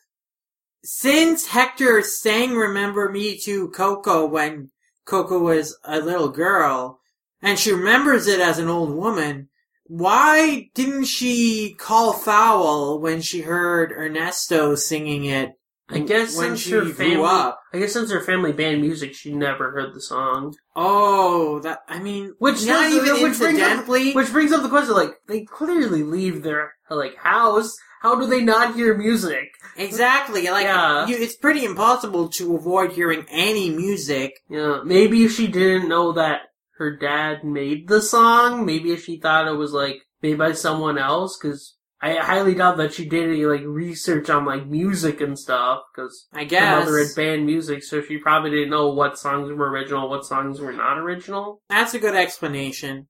since 0.84 1.47
Hector 1.47 2.01
sang 2.01 2.55
"Remember 2.55 3.09
Me" 3.09 3.38
to 3.45 3.70
Coco 3.70 4.26
when 4.26 4.70
Coco 5.05 5.39
was 5.39 5.78
a 5.84 5.99
little 5.99 6.30
girl, 6.30 6.99
and 7.41 7.57
she 7.59 7.72
remembers 7.74 8.28
it 8.28 8.39
as 8.39 8.59
an 8.59 8.70
old 8.70 8.95
woman, 8.95 9.49
why 9.88 10.70
didn't 10.74 11.06
she 11.06 11.76
call 11.78 12.14
foul 12.14 13.00
when 13.00 13.22
she 13.22 13.42
heard 13.42 13.92
Ernesto 13.92 14.76
singing 14.76 15.26
it? 15.26 15.52
I 15.88 16.00
guess 16.00 16.36
when 16.36 16.50
since 16.58 16.62
she 16.62 16.72
her 16.72 16.82
grew 16.82 16.94
family, 16.94 17.24
up. 17.26 17.60
I 17.72 17.78
guess 17.78 17.94
since 17.94 18.10
her 18.10 18.20
family 18.22 18.52
banned 18.52 18.82
music, 18.82 19.14
she 19.14 19.32
never 19.36 19.70
heard 19.70 19.94
the 19.94 20.02
song. 20.02 20.56
Oh, 20.76 21.60
that 21.60 21.82
I 21.88 22.00
mean, 22.00 22.34
Which 22.40 22.66
not 22.66 22.90
does- 22.90 22.96
even 22.96 23.22
which 23.22 23.38
brings 23.38 23.60
up-. 23.62 23.88
Which 23.88 24.32
brings 24.32 24.52
up 24.52 24.64
the 24.64 24.70
question: 24.70 24.96
like, 24.96 25.12
they 25.28 25.44
clearly 25.46 26.02
leave 26.02 26.42
their 26.42 26.74
like 26.90 27.16
house. 27.18 27.72
How 28.02 28.16
do 28.20 28.26
they 28.26 28.42
not 28.44 28.76
hear 28.76 28.96
music? 28.98 29.50
exactly, 29.78 30.48
like 30.50 30.64
Yeah. 30.64 31.06
you, 31.08 31.18
it's 31.18 31.36
pretty 31.36 31.66
impossible 31.66 32.30
to 32.30 32.56
avoid 32.56 32.92
hearing 32.94 33.26
any 33.30 33.70
music. 33.70 34.34
Yeah, 34.50 34.82
maybe 34.84 35.24
if 35.26 35.34
she 35.34 35.46
didn't 35.48 35.88
know 35.90 36.14
that 36.14 36.42
her 36.78 36.95
dad 36.95 37.43
made 37.43 37.88
the 37.88 38.01
song, 38.01 38.65
maybe 38.65 38.91
if 38.91 39.05
she 39.05 39.17
thought 39.17 39.47
it 39.47 39.57
was 39.57 39.71
like 39.71 40.01
made 40.21 40.38
by 40.38 40.51
someone 40.53 40.97
else, 40.97 41.38
because 41.38 41.76
I 42.01 42.15
highly 42.15 42.53
doubt 42.55 42.78
that 42.78 42.93
she 42.93 43.07
did 43.07 43.30
any 43.30 43.45
like 43.45 43.63
research 43.65 44.30
on 44.30 44.45
like 44.45 44.67
music 44.67 45.21
and 45.21 45.39
stuff, 45.39 45.82
because 45.93 46.28
I 46.34 46.43
her 46.45 46.80
mother 46.80 46.99
had 46.99 47.15
banned 47.15 47.45
music, 47.45 47.84
so 47.84 48.01
she 48.01 48.17
probably 48.17 48.51
didn't 48.51 48.69
know 48.69 48.89
what 48.89 49.17
songs 49.17 49.49
were 49.51 49.69
original, 49.69 50.09
what 50.09 50.26
songs 50.26 50.59
were 50.59 50.73
not 50.73 50.97
original. 50.97 51.61
that's 51.69 51.93
a 51.93 51.99
good 51.99 52.15
explanation. 52.15 53.07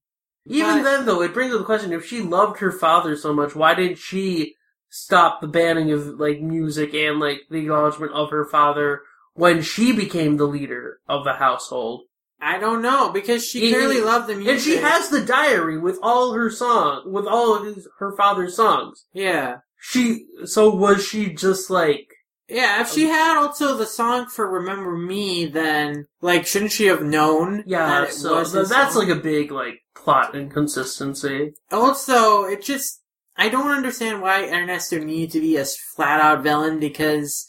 Even 0.47 0.78
But- 0.78 0.84
then, 0.84 1.05
though, 1.05 1.22
it 1.24 1.34
brings 1.34 1.53
up 1.53 1.59
the 1.59 1.66
question: 1.66 1.91
if 1.91 2.05
she 2.05 2.22
loved 2.22 2.59
her 2.59 2.72
father 2.72 3.16
so 3.16 3.34
much, 3.34 3.55
why 3.55 3.74
didn't 3.74 3.97
she 3.97 4.55
stop 4.89 5.41
the 5.41 5.47
banning 5.47 5.91
of 5.91 6.05
like 6.20 6.39
music 6.39 6.93
and 6.93 7.20
like 7.20 7.41
the 7.49 7.57
acknowledgement 7.57 8.13
of 8.13 8.30
her 8.30 8.45
father 8.45 9.01
when 9.34 9.61
she 9.61 9.91
became 9.91 10.38
the 10.38 10.45
leader 10.45 10.99
of 11.09 11.24
the 11.24 11.34
household? 11.34 12.03
I 12.42 12.58
don't 12.60 12.82
know 12.82 13.12
because 13.12 13.46
she 13.48 13.72
clearly 13.72 14.02
loved 14.02 14.28
the 14.28 14.36
music, 14.36 14.54
And 14.54 14.62
she 14.62 14.76
has 14.78 15.10
the 15.10 15.22
diary 15.22 15.78
with 15.80 15.98
all 16.04 16.34
her 16.34 16.50
song, 16.52 17.12
with 17.12 17.26
all 17.26 17.56
of 17.56 17.66
his, 17.66 17.88
her 18.00 18.16
father's 18.16 18.56
songs. 18.56 19.06
yeah. 19.14 19.58
She, 19.78 20.26
so 20.46 20.74
was 20.74 21.06
she 21.06 21.32
just 21.34 21.70
like, 21.70 22.08
Yeah, 22.50 22.82
if 22.82 22.90
she 22.92 23.06
um, 23.06 23.12
had 23.12 23.38
also 23.38 23.78
the 23.78 23.86
song 23.86 24.26
for 24.28 24.50
"Remember 24.50 24.98
Me," 24.98 25.46
then 25.46 26.08
like 26.22 26.48
shouldn't 26.48 26.72
she 26.72 26.86
have 26.88 27.04
known? 27.04 27.64
yeah, 27.68 28.02
that 28.02 28.14
so 28.14 28.44
that's 28.44 28.94
song? 28.96 29.08
like 29.08 29.16
a 29.16 29.22
big 29.22 29.52
like 29.52 29.82
plot 29.94 30.34
inconsistency. 30.34 31.54
Also, 31.72 32.46
it 32.46 32.64
just 32.64 33.02
I 33.38 33.50
don't 33.50 33.70
understand 33.72 34.22
why 34.22 34.48
Ernesto 34.50 34.98
needed 35.00 35.32
to 35.34 35.42
be 35.42 35.58
a 35.58 35.66
flat 35.96 36.20
out 36.22 36.42
villain 36.42 36.80
because 36.80 37.48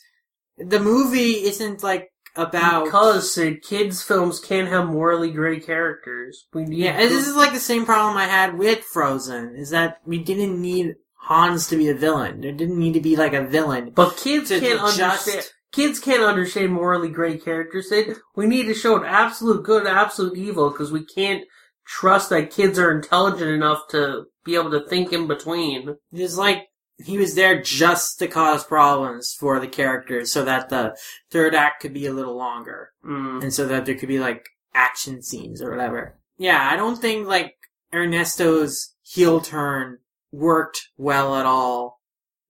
the 0.58 0.80
movie 0.80 1.44
isn't 1.44 1.82
like 1.82 2.10
about 2.36 2.84
Because 2.84 3.34
Sid, 3.34 3.62
kids' 3.62 4.02
films 4.02 4.40
can't 4.40 4.68
have 4.68 4.86
morally 4.86 5.30
gray 5.30 5.60
characters. 5.60 6.46
We 6.52 6.64
need 6.64 6.78
yeah. 6.78 6.96
This 6.98 7.26
is 7.26 7.36
like 7.36 7.52
the 7.52 7.60
same 7.60 7.84
problem 7.84 8.16
I 8.16 8.26
had 8.26 8.58
with 8.58 8.80
Frozen 8.84 9.56
is 9.56 9.70
that 9.70 9.98
we 10.04 10.18
didn't 10.18 10.60
need 10.60 10.94
Hans 11.14 11.68
to 11.68 11.76
be 11.76 11.88
a 11.88 11.94
villain. 11.94 12.40
There 12.40 12.52
didn't 12.52 12.78
need 12.78 12.94
to 12.94 13.00
be 13.00 13.16
like 13.16 13.32
a 13.32 13.46
villain. 13.46 13.92
But 13.94 14.16
kids 14.16 14.50
can't 14.50 14.62
just- 14.62 15.00
understand. 15.00 15.44
Kids 15.72 15.98
can't 15.98 16.22
understand 16.22 16.72
morally 16.72 17.10
gray 17.10 17.36
characters. 17.36 17.90
They, 17.90 18.14
we 18.34 18.46
need 18.46 18.64
to 18.66 18.74
show 18.74 18.96
an 18.96 19.04
absolute 19.04 19.62
good, 19.62 19.86
absolute 19.86 20.38
evil, 20.38 20.70
because 20.70 20.90
we 20.90 21.04
can't 21.04 21.44
trust 21.86 22.30
that 22.30 22.50
kids 22.50 22.78
are 22.78 22.90
intelligent 22.90 23.50
enough 23.50 23.82
to 23.90 24.24
be 24.44 24.54
able 24.54 24.70
to 24.70 24.88
think 24.88 25.12
in 25.12 25.26
between. 25.26 25.96
It's 26.12 26.38
like 26.38 26.68
he 26.98 27.18
was 27.18 27.34
there 27.34 27.60
just 27.60 28.18
to 28.18 28.26
cause 28.26 28.64
problems 28.64 29.34
for 29.38 29.60
the 29.60 29.68
characters 29.68 30.32
so 30.32 30.44
that 30.44 30.68
the 30.68 30.96
third 31.30 31.54
act 31.54 31.82
could 31.82 31.92
be 31.92 32.06
a 32.06 32.12
little 32.12 32.36
longer. 32.36 32.90
Mm. 33.04 33.42
and 33.42 33.54
so 33.54 33.66
that 33.66 33.86
there 33.86 33.94
could 33.94 34.08
be 34.08 34.18
like 34.18 34.46
action 34.74 35.22
scenes 35.22 35.62
or 35.62 35.70
whatever. 35.70 36.18
Yeah, 36.38 36.68
I 36.70 36.76
don't 36.76 36.96
think 36.96 37.26
like 37.26 37.54
Ernesto's 37.92 38.94
heel 39.02 39.40
turn 39.40 39.98
worked 40.32 40.88
well 40.96 41.36
at 41.36 41.46
all. 41.46 42.00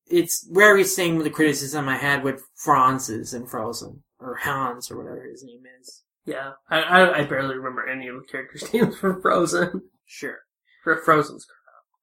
It's 0.09 0.47
very 0.51 0.85
same 0.85 1.17
with 1.17 1.25
the 1.25 1.31
criticism 1.31 1.89
I 1.89 1.97
had 1.97 2.23
with 2.23 2.43
Franz's 2.55 3.35
in 3.35 3.47
Frozen 3.47 4.03
or 4.21 4.37
Hans 4.37 4.91
or 4.91 4.97
whatever 4.99 5.27
his 5.29 5.45
name 5.45 5.63
is. 5.81 6.03
Yeah, 6.25 6.53
I, 6.69 6.81
I, 6.81 7.19
I 7.19 7.25
barely 7.25 7.57
remember 7.57 7.89
any 7.89 8.09
of 8.09 8.17
the 8.17 8.27
characters' 8.27 8.73
names 8.73 8.97
from 8.99 9.21
Frozen. 9.21 9.83
Sure. 10.05 10.39
For 10.83 10.97
Frozen's. 10.97 11.47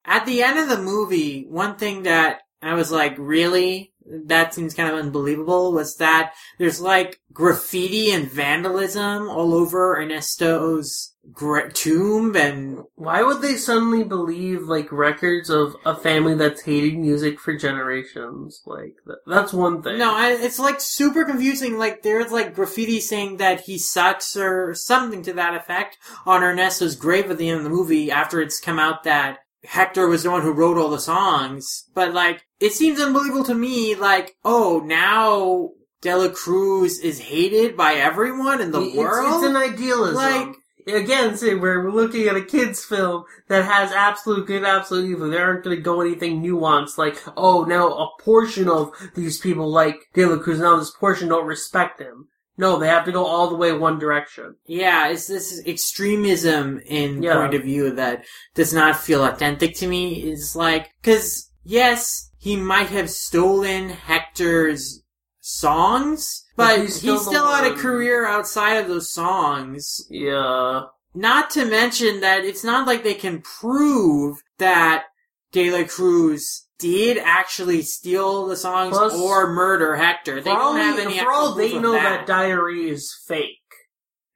At 0.04 0.26
the 0.26 0.42
end 0.42 0.58
of 0.58 0.68
the 0.68 0.82
movie, 0.82 1.46
one 1.48 1.76
thing 1.76 2.02
that 2.02 2.40
I 2.60 2.74
was 2.74 2.90
like, 2.90 3.14
really? 3.18 3.92
That 4.06 4.52
seems 4.52 4.74
kind 4.74 4.92
of 4.92 4.98
unbelievable 4.98 5.72
was 5.72 5.96
that 5.96 6.34
there's 6.58 6.78
like 6.78 7.20
graffiti 7.32 8.10
and 8.10 8.30
vandalism 8.30 9.30
all 9.30 9.54
over 9.54 9.96
Ernesto's 9.96 11.14
gra- 11.32 11.72
tomb 11.72 12.36
and 12.36 12.82
Why 12.96 13.22
would 13.22 13.40
they 13.40 13.56
suddenly 13.56 14.04
believe 14.04 14.62
like 14.62 14.92
records 14.92 15.48
of 15.48 15.74
a 15.86 15.96
family 15.96 16.34
that's 16.34 16.62
hated 16.62 16.98
music 16.98 17.40
for 17.40 17.56
generations? 17.56 18.62
Like 18.66 18.96
th- 19.06 19.18
that's 19.26 19.54
one 19.54 19.82
thing. 19.82 19.98
No, 19.98 20.14
I, 20.14 20.32
it's 20.32 20.58
like 20.58 20.80
super 20.80 21.24
confusing. 21.24 21.78
Like 21.78 22.02
there's 22.02 22.30
like 22.30 22.54
graffiti 22.54 23.00
saying 23.00 23.38
that 23.38 23.62
he 23.62 23.78
sucks 23.78 24.36
or 24.36 24.74
something 24.74 25.22
to 25.22 25.32
that 25.32 25.54
effect 25.54 25.96
on 26.26 26.42
Ernesto's 26.42 26.96
grave 26.96 27.30
at 27.30 27.38
the 27.38 27.48
end 27.48 27.58
of 27.58 27.64
the 27.64 27.70
movie 27.70 28.10
after 28.10 28.42
it's 28.42 28.60
come 28.60 28.78
out 28.78 29.04
that 29.04 29.38
Hector 29.64 30.06
was 30.08 30.22
the 30.22 30.30
one 30.30 30.42
who 30.42 30.52
wrote 30.52 30.76
all 30.78 30.90
the 30.90 30.98
songs. 30.98 31.84
But 31.94 32.12
like, 32.14 32.42
it 32.60 32.72
seems 32.72 33.00
unbelievable 33.00 33.44
to 33.44 33.54
me. 33.54 33.94
Like, 33.94 34.36
oh, 34.44 34.82
now 34.84 35.70
De 36.02 36.14
La 36.14 36.28
Cruz 36.28 36.98
is 36.98 37.20
hated 37.20 37.76
by 37.76 37.94
everyone 37.94 38.60
in 38.60 38.70
the 38.72 38.80
It's- 38.82 38.96
world. 38.96 39.42
It's, 39.44 39.50
an 39.50 39.56
idealism. 39.56 40.14
Like- 40.16 40.56
Again, 40.86 41.34
say 41.38 41.54
we're 41.54 41.90
looking 41.90 42.26
at 42.28 42.36
a 42.36 42.42
kids' 42.42 42.84
film 42.84 43.24
that 43.48 43.64
has 43.64 43.90
absolute 43.90 44.46
good, 44.46 44.64
absolute 44.64 45.08
evil. 45.10 45.30
They 45.30 45.38
aren't 45.38 45.64
going 45.64 45.76
to 45.76 45.82
go 45.82 46.02
anything 46.02 46.42
nuanced, 46.42 46.98
like, 46.98 47.16
oh, 47.38 47.64
now 47.64 47.88
a 47.88 48.10
portion 48.20 48.68
of 48.68 48.90
these 49.14 49.38
people 49.40 49.70
like 49.70 49.96
De 50.12 50.26
La 50.26 50.36
Cruz, 50.36 50.58
now 50.60 50.76
this 50.76 50.90
portion 50.90 51.30
don't 51.30 51.46
respect 51.46 52.00
him. 52.02 52.28
No, 52.56 52.78
they 52.78 52.86
have 52.86 53.04
to 53.06 53.12
go 53.12 53.24
all 53.26 53.48
the 53.48 53.56
way 53.56 53.72
one 53.72 53.98
direction. 53.98 54.54
yeah, 54.66 55.08
it's 55.08 55.26
this 55.26 55.60
extremism 55.66 56.80
in 56.86 57.22
Yeah. 57.22 57.34
point 57.36 57.54
of 57.54 57.62
view 57.62 57.90
that 57.92 58.24
does 58.54 58.72
not 58.72 58.96
feel 59.00 59.24
authentic 59.24 59.74
to 59.78 59.86
me. 59.88 60.22
It's 60.30 60.54
like, 60.54 60.92
cause 61.02 61.50
yes, 61.64 62.30
he 62.38 62.56
might 62.56 62.88
have 62.90 63.10
stolen 63.10 63.88
Hector's 63.88 65.02
songs, 65.40 66.44
But 66.56 66.68
but, 66.76 66.80
he's 66.80 67.00
he's 67.00 67.00
still 67.00 67.18
still, 67.18 67.46
had 67.48 67.66
a 67.70 67.74
career 67.74 68.26
outside 68.26 68.74
of 68.74 68.88
those 68.88 69.10
songs. 69.10 70.06
Yeah. 70.08 70.82
Not 71.14 71.50
to 71.50 71.64
mention 71.64 72.20
that 72.20 72.44
it's 72.44 72.64
not 72.64 72.86
like 72.86 73.04
they 73.04 73.14
can 73.14 73.40
prove 73.42 74.38
that 74.58 75.04
De 75.52 75.70
La 75.70 75.84
Cruz 75.86 76.63
did 76.84 77.16
actually 77.18 77.80
steal 77.80 78.46
the 78.46 78.56
songs 78.56 78.90
Plus- 78.96 79.14
or 79.14 79.50
murder 79.52 79.96
Hector. 79.96 80.42
They 80.42 80.50
don't 80.50 80.76
have 80.76 80.98
any 80.98 81.18
for 81.18 81.32
all 81.32 81.54
they 81.54 81.78
know, 81.78 81.92
that. 81.92 82.02
that 82.02 82.26
diary 82.26 82.90
is 82.90 83.14
fake. 83.26 83.58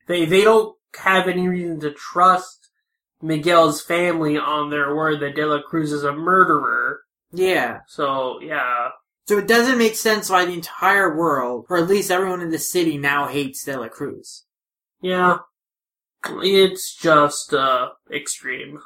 They 0.07 0.25
they 0.25 0.43
don't 0.45 0.75
have 0.99 1.29
any 1.29 1.47
reason 1.47 1.79
to 1.81 1.91
trust 1.93 2.71
Miguel's 3.21 3.83
family 3.83 4.39
on 4.39 4.71
their 4.71 4.95
word 4.97 5.21
that 5.21 5.35
De 5.35 5.45
La 5.45 5.61
Cruz 5.61 5.93
is 5.93 6.05
a 6.05 6.13
murderer. 6.13 7.01
Yeah. 7.33 7.81
So 7.87 8.41
yeah, 8.41 8.89
So 9.27 9.37
it 9.37 9.47
doesn't 9.47 9.77
make 9.77 9.95
sense 9.97 10.31
why 10.31 10.47
the 10.47 10.53
entire 10.55 11.15
world, 11.15 11.67
or 11.69 11.77
at 11.77 11.89
least 11.89 12.11
everyone 12.11 12.41
in 12.41 12.51
the 12.51 12.59
city, 12.59 12.97
now 12.97 13.27
hates 13.27 13.63
De 13.65 13.79
La 13.79 13.89
Cruz. 13.89 14.45
yeah, 15.03 15.39
it's 16.43 16.95
just 16.95 17.53
uh 17.53 17.91
extreme. 18.11 18.81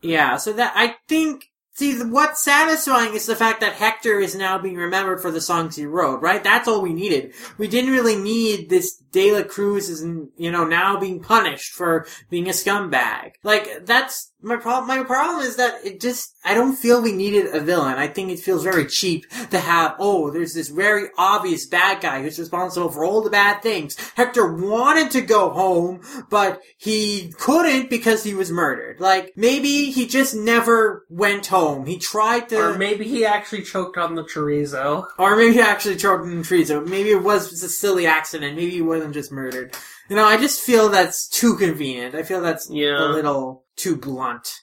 Yeah, 0.00 0.36
so 0.36 0.52
that, 0.54 0.72
I 0.76 0.96
think, 1.08 1.46
see, 1.74 2.00
what's 2.02 2.42
satisfying 2.42 3.14
is 3.14 3.26
the 3.26 3.36
fact 3.36 3.60
that 3.60 3.74
Hector 3.74 4.20
is 4.20 4.34
now 4.34 4.58
being 4.58 4.76
remembered 4.76 5.20
for 5.20 5.30
the 5.30 5.40
songs 5.40 5.76
he 5.76 5.86
wrote, 5.86 6.22
right? 6.22 6.42
That's 6.42 6.68
all 6.68 6.80
we 6.80 6.92
needed. 6.92 7.34
We 7.58 7.68
didn't 7.68 7.92
really 7.92 8.16
need 8.16 8.70
this 8.70 8.96
De 9.12 9.32
La 9.32 9.42
Cruz 9.42 9.88
is, 9.88 10.02
you 10.36 10.50
know, 10.50 10.64
now 10.64 10.98
being 10.98 11.20
punished 11.20 11.72
for 11.72 12.06
being 12.30 12.48
a 12.48 12.52
scumbag. 12.52 13.32
Like, 13.42 13.84
that's, 13.84 14.32
my 14.44 14.56
problem, 14.56 14.86
my 14.86 15.02
problem 15.04 15.44
is 15.44 15.56
that 15.56 15.84
it 15.84 16.00
just, 16.00 16.36
I 16.44 16.54
don't 16.54 16.76
feel 16.76 17.02
we 17.02 17.12
needed 17.12 17.54
a 17.54 17.60
villain. 17.60 17.94
I 17.96 18.06
think 18.08 18.30
it 18.30 18.38
feels 18.40 18.62
very 18.62 18.86
cheap 18.86 19.28
to 19.50 19.58
have, 19.58 19.96
oh, 19.98 20.30
there's 20.30 20.54
this 20.54 20.68
very 20.68 21.08
obvious 21.18 21.66
bad 21.66 22.00
guy 22.00 22.22
who's 22.22 22.38
responsible 22.38 22.90
for 22.90 23.04
all 23.04 23.22
the 23.22 23.30
bad 23.30 23.62
things. 23.62 23.96
Hector 24.14 24.52
wanted 24.54 25.10
to 25.12 25.20
go 25.22 25.50
home, 25.50 26.00
but 26.30 26.60
he 26.78 27.32
couldn't 27.38 27.90
because 27.90 28.22
he 28.22 28.34
was 28.34 28.50
murdered. 28.50 29.00
Like, 29.00 29.32
maybe 29.36 29.90
he 29.90 30.06
just 30.06 30.34
never 30.34 31.04
went 31.08 31.46
home. 31.46 31.86
He 31.86 31.98
tried 31.98 32.48
to, 32.50 32.56
Or 32.70 32.78
maybe 32.78 33.04
he 33.08 33.24
actually 33.24 33.62
choked 33.62 33.96
on 33.96 34.14
the 34.14 34.22
chorizo. 34.24 35.06
or 35.18 35.36
maybe 35.36 35.54
he 35.54 35.60
actually 35.60 35.96
choked 35.96 36.22
on 36.24 36.42
the. 36.42 36.44
Or 36.70 36.80
maybe 36.82 37.10
it 37.10 37.22
was 37.22 37.50
just 37.50 37.64
a 37.64 37.68
silly 37.68 38.06
accident. 38.06 38.56
Maybe 38.56 38.70
he 38.70 38.82
wasn't 38.82 39.14
just 39.14 39.32
murdered. 39.32 39.74
You 40.10 40.16
know, 40.16 40.24
I 40.26 40.36
just 40.36 40.60
feel 40.60 40.90
that's 40.90 41.26
too 41.26 41.56
convenient. 41.56 42.14
I 42.14 42.22
feel 42.22 42.42
that's 42.42 42.68
Yeah. 42.70 43.02
a 43.02 43.08
little 43.12 43.63
too 43.76 43.96
blunt. 43.96 44.60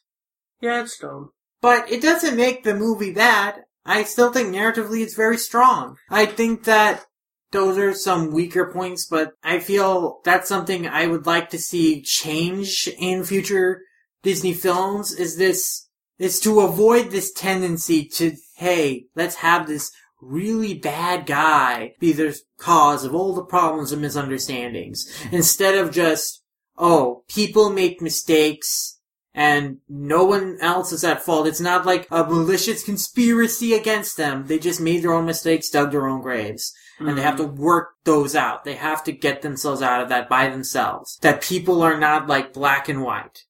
Yeah, 0.61 0.81
it's 0.81 0.97
dumb. 0.97 1.31
But 1.61 1.91
it 1.91 2.01
doesn't 2.01 2.37
make 2.37 2.63
the 2.63 2.75
movie 2.75 3.13
bad. 3.13 3.63
I 3.85 4.03
still 4.03 4.31
think 4.31 4.49
narratively 4.49 5.01
it's 5.01 5.15
very 5.15 5.37
strong. 5.37 5.97
I 6.09 6.25
think 6.25 6.63
that 6.65 7.05
those 7.51 7.77
are 7.77 7.93
some 7.93 8.31
weaker 8.31 8.71
points, 8.71 9.05
but 9.05 9.33
I 9.43 9.59
feel 9.59 10.21
that's 10.23 10.47
something 10.47 10.87
I 10.87 11.07
would 11.07 11.25
like 11.25 11.49
to 11.49 11.59
see 11.59 12.01
change 12.01 12.89
in 12.97 13.23
future 13.23 13.81
Disney 14.23 14.53
films 14.53 15.11
is 15.11 15.37
this, 15.37 15.87
is 16.19 16.39
to 16.41 16.61
avoid 16.61 17.09
this 17.09 17.31
tendency 17.31 18.05
to, 18.05 18.35
hey, 18.55 19.05
let's 19.15 19.35
have 19.35 19.67
this 19.67 19.91
really 20.21 20.75
bad 20.75 21.25
guy 21.25 21.95
be 21.99 22.13
the 22.13 22.39
cause 22.57 23.03
of 23.03 23.15
all 23.15 23.33
the 23.33 23.43
problems 23.43 23.91
and 23.91 24.01
misunderstandings. 24.01 25.11
Instead 25.31 25.75
of 25.75 25.91
just, 25.91 26.43
oh, 26.77 27.23
people 27.27 27.71
make 27.71 28.01
mistakes 28.01 28.99
and 29.33 29.77
no 29.87 30.25
one 30.25 30.57
else 30.61 30.91
is 30.91 31.03
at 31.03 31.21
fault. 31.21 31.47
It's 31.47 31.61
not 31.61 31.85
like 31.85 32.07
a 32.11 32.23
malicious 32.23 32.83
conspiracy 32.83 33.73
against 33.73 34.17
them. 34.17 34.47
They 34.47 34.59
just 34.59 34.81
made 34.81 35.03
their 35.03 35.13
own 35.13 35.25
mistakes, 35.25 35.69
dug 35.69 35.91
their 35.91 36.07
own 36.07 36.21
graves. 36.21 36.73
And 36.99 37.17
they 37.17 37.23
have 37.23 37.37
to 37.37 37.43
mm-hmm. 37.43 37.61
work 37.61 37.93
those 38.03 38.35
out. 38.35 38.63
They 38.63 38.75
have 38.75 39.03
to 39.05 39.11
get 39.11 39.41
themselves 39.41 39.81
out 39.81 40.03
of 40.03 40.09
that 40.09 40.29
by 40.29 40.49
themselves. 40.49 41.17
That 41.21 41.41
people 41.41 41.81
are 41.81 41.99
not 41.99 42.27
like 42.27 42.53
black 42.53 42.89
and 42.89 43.01
white. 43.01 43.45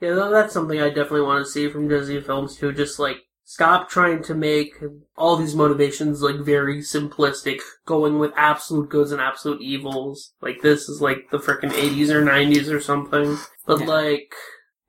Yeah, 0.00 0.28
that's 0.30 0.52
something 0.52 0.80
I 0.80 0.88
definitely 0.88 1.22
want 1.22 1.44
to 1.44 1.50
see 1.50 1.68
from 1.70 1.88
Disney 1.88 2.20
films 2.20 2.56
too. 2.56 2.72
Just 2.72 2.98
like 2.98 3.16
stop 3.44 3.88
trying 3.88 4.22
to 4.22 4.34
make 4.34 4.74
all 5.16 5.36
these 5.36 5.54
motivations 5.54 6.22
like 6.22 6.36
very 6.36 6.78
simplistic, 6.78 7.60
going 7.86 8.18
with 8.18 8.32
absolute 8.36 8.88
goods 8.88 9.12
and 9.12 9.20
absolute 9.20 9.60
evils. 9.60 10.34
Like 10.40 10.60
this 10.62 10.88
is 10.88 11.00
like 11.00 11.30
the 11.30 11.38
freaking 11.38 11.72
80s 11.72 12.10
or 12.10 12.22
90s 12.22 12.70
or 12.70 12.80
something. 12.80 13.38
But 13.66 13.80
Yeah. 13.80 13.86
like, 13.86 14.34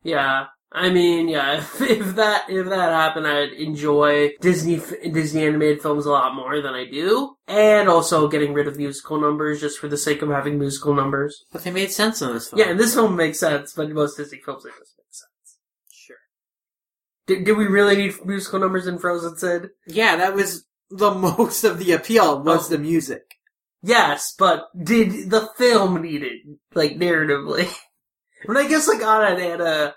yeah. 0.03 0.45
I 0.73 0.89
mean, 0.89 1.27
yeah, 1.27 1.57
if, 1.57 1.81
if 1.81 2.15
that 2.15 2.49
if 2.49 2.65
that 2.69 2.91
happened, 2.93 3.27
I'd 3.27 3.51
enjoy 3.51 4.31
Disney 4.39 4.81
Disney 5.11 5.45
animated 5.45 5.81
films 5.81 6.05
a 6.05 6.11
lot 6.11 6.33
more 6.33 6.61
than 6.61 6.73
I 6.73 6.85
do, 6.85 7.35
and 7.47 7.89
also 7.89 8.29
getting 8.29 8.53
rid 8.53 8.67
of 8.67 8.77
musical 8.77 9.19
numbers 9.19 9.59
just 9.59 9.79
for 9.79 9.89
the 9.89 9.97
sake 9.97 10.21
of 10.21 10.29
having 10.29 10.57
musical 10.57 10.93
numbers. 10.93 11.43
But 11.51 11.65
they 11.65 11.71
made 11.71 11.91
sense 11.91 12.21
in 12.21 12.31
this 12.33 12.49
film. 12.49 12.59
Yeah, 12.61 12.69
and 12.69 12.79
this 12.79 12.93
film 12.93 13.17
makes 13.17 13.37
sense, 13.39 13.73
but 13.73 13.89
most 13.91 14.15
Disney 14.15 14.39
films, 14.45 14.63
it 14.63 14.69
doesn't 14.69 14.97
make 14.97 15.11
sense. 15.11 15.57
sure. 15.91 16.15
Did, 17.27 17.43
did 17.43 17.57
we 17.57 17.65
really 17.67 17.97
need 17.97 18.25
musical 18.25 18.59
numbers 18.59 18.87
in 18.87 18.97
Frozen, 18.97 19.37
Sid? 19.39 19.69
Yeah, 19.87 20.15
that 20.15 20.33
was 20.35 20.65
the 20.89 21.11
most 21.13 21.65
of 21.65 21.79
the 21.79 21.91
appeal 21.91 22.41
was 22.43 22.67
Oh. 22.71 22.77
the 22.77 22.81
music. 22.81 23.23
Yes, 23.83 24.33
but 24.39 24.67
did 24.81 25.31
the 25.31 25.49
film 25.57 26.01
need 26.01 26.23
it, 26.23 26.41
like, 26.73 26.93
narratively? 26.93 27.69
I 28.49 28.53
I 28.59 28.67
guess, 28.67 28.87
like, 28.87 29.01
Anna 29.01 29.35
and 29.35 29.41
Anna, 29.41 29.95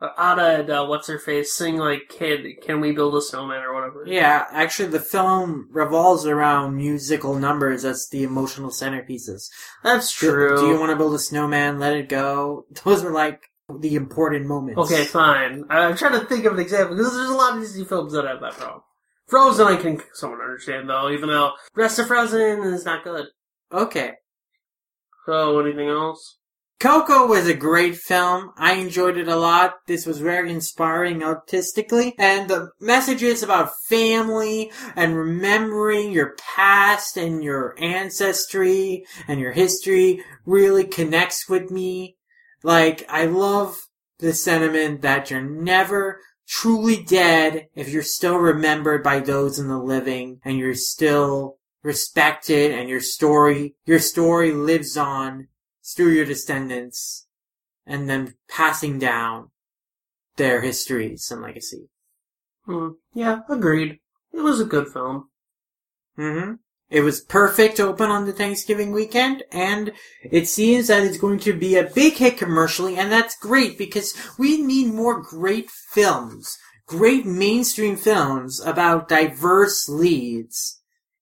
uh, 0.00 0.08
Anna 0.18 0.42
and, 0.60 0.70
uh, 0.70 0.86
what's 0.86 1.08
her 1.08 1.18
face 1.18 1.52
sing, 1.52 1.76
like, 1.76 2.08
can, 2.08 2.54
can 2.62 2.80
we 2.80 2.92
build 2.92 3.14
a 3.14 3.22
snowman 3.22 3.62
or 3.62 3.74
whatever. 3.74 4.04
Yeah, 4.06 4.46
actually 4.50 4.88
the 4.88 5.00
film 5.00 5.68
revolves 5.70 6.26
around 6.26 6.76
musical 6.76 7.34
numbers 7.36 7.84
as 7.84 8.08
the 8.10 8.22
emotional 8.24 8.70
centerpieces. 8.70 9.48
That's 9.84 10.10
true. 10.12 10.56
Do 10.58 10.66
you 10.66 10.78
want 10.78 10.90
to 10.90 10.96
build 10.96 11.14
a 11.14 11.18
snowman? 11.18 11.78
Let 11.78 11.96
it 11.96 12.08
go. 12.08 12.66
Those 12.84 13.04
were 13.04 13.12
like 13.12 13.42
the 13.80 13.94
important 13.94 14.46
moments. 14.46 14.80
Okay, 14.90 15.04
fine. 15.04 15.64
I- 15.70 15.84
I'm 15.84 15.96
trying 15.96 16.18
to 16.20 16.26
think 16.26 16.44
of 16.44 16.54
an 16.54 16.60
example, 16.60 16.96
because 16.96 17.14
there's 17.14 17.30
a 17.30 17.34
lot 17.34 17.54
of 17.56 17.60
Disney 17.62 17.84
films 17.84 18.12
that 18.12 18.24
have 18.24 18.40
that 18.40 18.54
problem. 18.54 18.82
Frozen 19.28 19.66
I 19.66 19.76
can 19.76 20.02
somewhat 20.12 20.40
understand, 20.40 20.90
though, 20.90 21.08
even 21.10 21.28
though 21.30 21.52
rest 21.74 21.98
of 21.98 22.06
Frozen 22.08 22.64
is 22.64 22.84
not 22.84 23.04
good. 23.04 23.26
Okay. 23.72 24.14
So, 25.24 25.58
anything 25.60 25.88
else? 25.88 26.38
Coco 26.82 27.28
was 27.28 27.46
a 27.46 27.54
great 27.54 27.94
film. 27.94 28.50
I 28.56 28.72
enjoyed 28.72 29.16
it 29.16 29.28
a 29.28 29.36
lot. 29.36 29.74
This 29.86 30.04
was 30.04 30.18
very 30.18 30.50
inspiring 30.50 31.22
artistically. 31.22 32.12
And 32.18 32.50
the 32.50 32.70
messages 32.80 33.44
about 33.44 33.78
family 33.88 34.72
and 34.96 35.16
remembering 35.16 36.10
your 36.10 36.34
past 36.56 37.16
and 37.16 37.44
your 37.44 37.76
ancestry 37.78 39.04
and 39.28 39.38
your 39.38 39.52
history 39.52 40.24
really 40.44 40.82
connects 40.82 41.48
with 41.48 41.70
me. 41.70 42.16
Like, 42.64 43.06
I 43.08 43.26
love 43.26 43.80
the 44.18 44.32
sentiment 44.32 45.02
that 45.02 45.30
you're 45.30 45.40
never 45.40 46.18
truly 46.48 47.00
dead 47.00 47.68
if 47.76 47.90
you're 47.90 48.02
still 48.02 48.38
remembered 48.38 49.04
by 49.04 49.20
those 49.20 49.56
in 49.56 49.68
the 49.68 49.78
living 49.78 50.40
and 50.44 50.58
you're 50.58 50.74
still 50.74 51.58
respected 51.84 52.72
and 52.72 52.88
your 52.88 53.00
story, 53.00 53.76
your 53.86 54.00
story 54.00 54.50
lives 54.50 54.96
on 54.96 55.46
through 55.84 56.12
your 56.12 56.24
descendants 56.24 57.26
and 57.86 58.08
then 58.08 58.34
passing 58.48 58.98
down 58.98 59.50
their 60.36 60.60
histories 60.60 61.30
and 61.30 61.42
legacy. 61.42 61.88
Hmm. 62.64 62.90
Yeah, 63.14 63.40
agreed. 63.48 64.00
It 64.32 64.40
was 64.40 64.60
a 64.60 64.64
good 64.64 64.88
film. 64.88 65.28
hmm 66.16 66.52
It 66.90 67.00
was 67.02 67.20
perfect 67.20 67.76
to 67.76 67.86
open 67.86 68.10
on 68.10 68.26
the 68.26 68.32
Thanksgiving 68.32 68.92
weekend, 68.92 69.44
and 69.50 69.92
it 70.22 70.48
seems 70.48 70.86
that 70.88 71.02
it's 71.04 71.18
going 71.18 71.38
to 71.40 71.52
be 71.52 71.76
a 71.76 71.84
big 71.90 72.14
hit 72.14 72.38
commercially, 72.38 72.96
and 72.96 73.10
that's 73.10 73.36
great 73.36 73.76
because 73.78 74.14
we 74.38 74.62
need 74.62 74.92
more 74.92 75.20
great 75.20 75.70
films, 75.70 76.58
great 76.86 77.26
mainstream 77.26 77.96
films 77.96 78.60
about 78.60 79.08
diverse 79.08 79.88
leads 79.88 80.80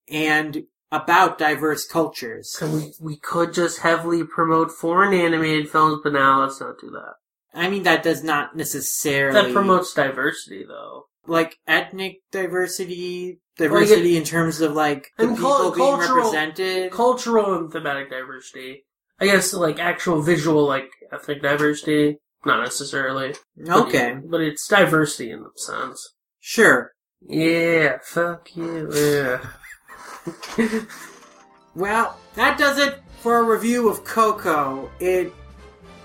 and 0.09 0.65
about 0.93 1.39
diverse 1.39 1.87
cultures. 1.87 2.53
So 2.53 2.69
we, 2.69 2.93
we 3.01 3.17
could 3.17 3.55
just 3.55 3.81
heavily 3.81 4.25
promote 4.25 4.71
foreign 4.73 5.15
animated 5.15 5.69
films, 5.71 6.01
but 6.03 6.13
now 6.13 6.43
let's 6.43 6.61
not 6.61 6.81
do 6.81 6.91
that. 6.91 7.15
I 7.55 7.69
mean, 7.69 7.83
that 7.85 8.03
does 8.03 8.23
not 8.23 8.57
necessarily 8.57 9.41
That 9.41 9.53
promotes 9.53 9.93
diversity, 9.95 10.65
though. 10.67 11.07
like 11.27 11.57
ethnic 11.67 12.19
diversity, 12.31 13.41
diversity 13.57 14.17
in 14.17 14.25
terms 14.25 14.61
of 14.61 14.73
like 14.73 15.09
the 15.17 15.27
people 15.29 15.37
cul- 15.37 15.73
being 15.73 15.89
cultural- 15.97 16.17
represented. 16.17 16.93
Cultural 16.93 17.55
and 17.55 17.73
thematic 17.73 18.11
diversity. 18.11 18.85
I 19.21 19.27
guess 19.27 19.53
like 19.53 19.79
actual 19.79 20.23
visual 20.23 20.67
like 20.67 20.91
ethnic 21.13 21.43
diversity, 21.43 22.19
not 22.45 22.63
necessarily. 22.63 23.35
But- 23.57 23.87
okay, 23.89 24.17
But 24.25 24.41
it's 24.41 24.67
diversity 24.69 25.31
in 25.31 25.43
the 25.43 25.51
sense. 25.57 26.15
sure. 26.41 26.93
Yeah, 27.23 27.99
fuck 28.03 28.57
you. 28.57 28.91
Yeah. 28.95 29.41
Well, 31.75 32.19
that 32.35 32.59
does 32.59 32.79
it 32.79 33.01
for 33.21 33.39
a 33.39 33.43
review 33.43 33.89
of 33.89 34.05
Coco. 34.05 34.91
It 34.99 35.33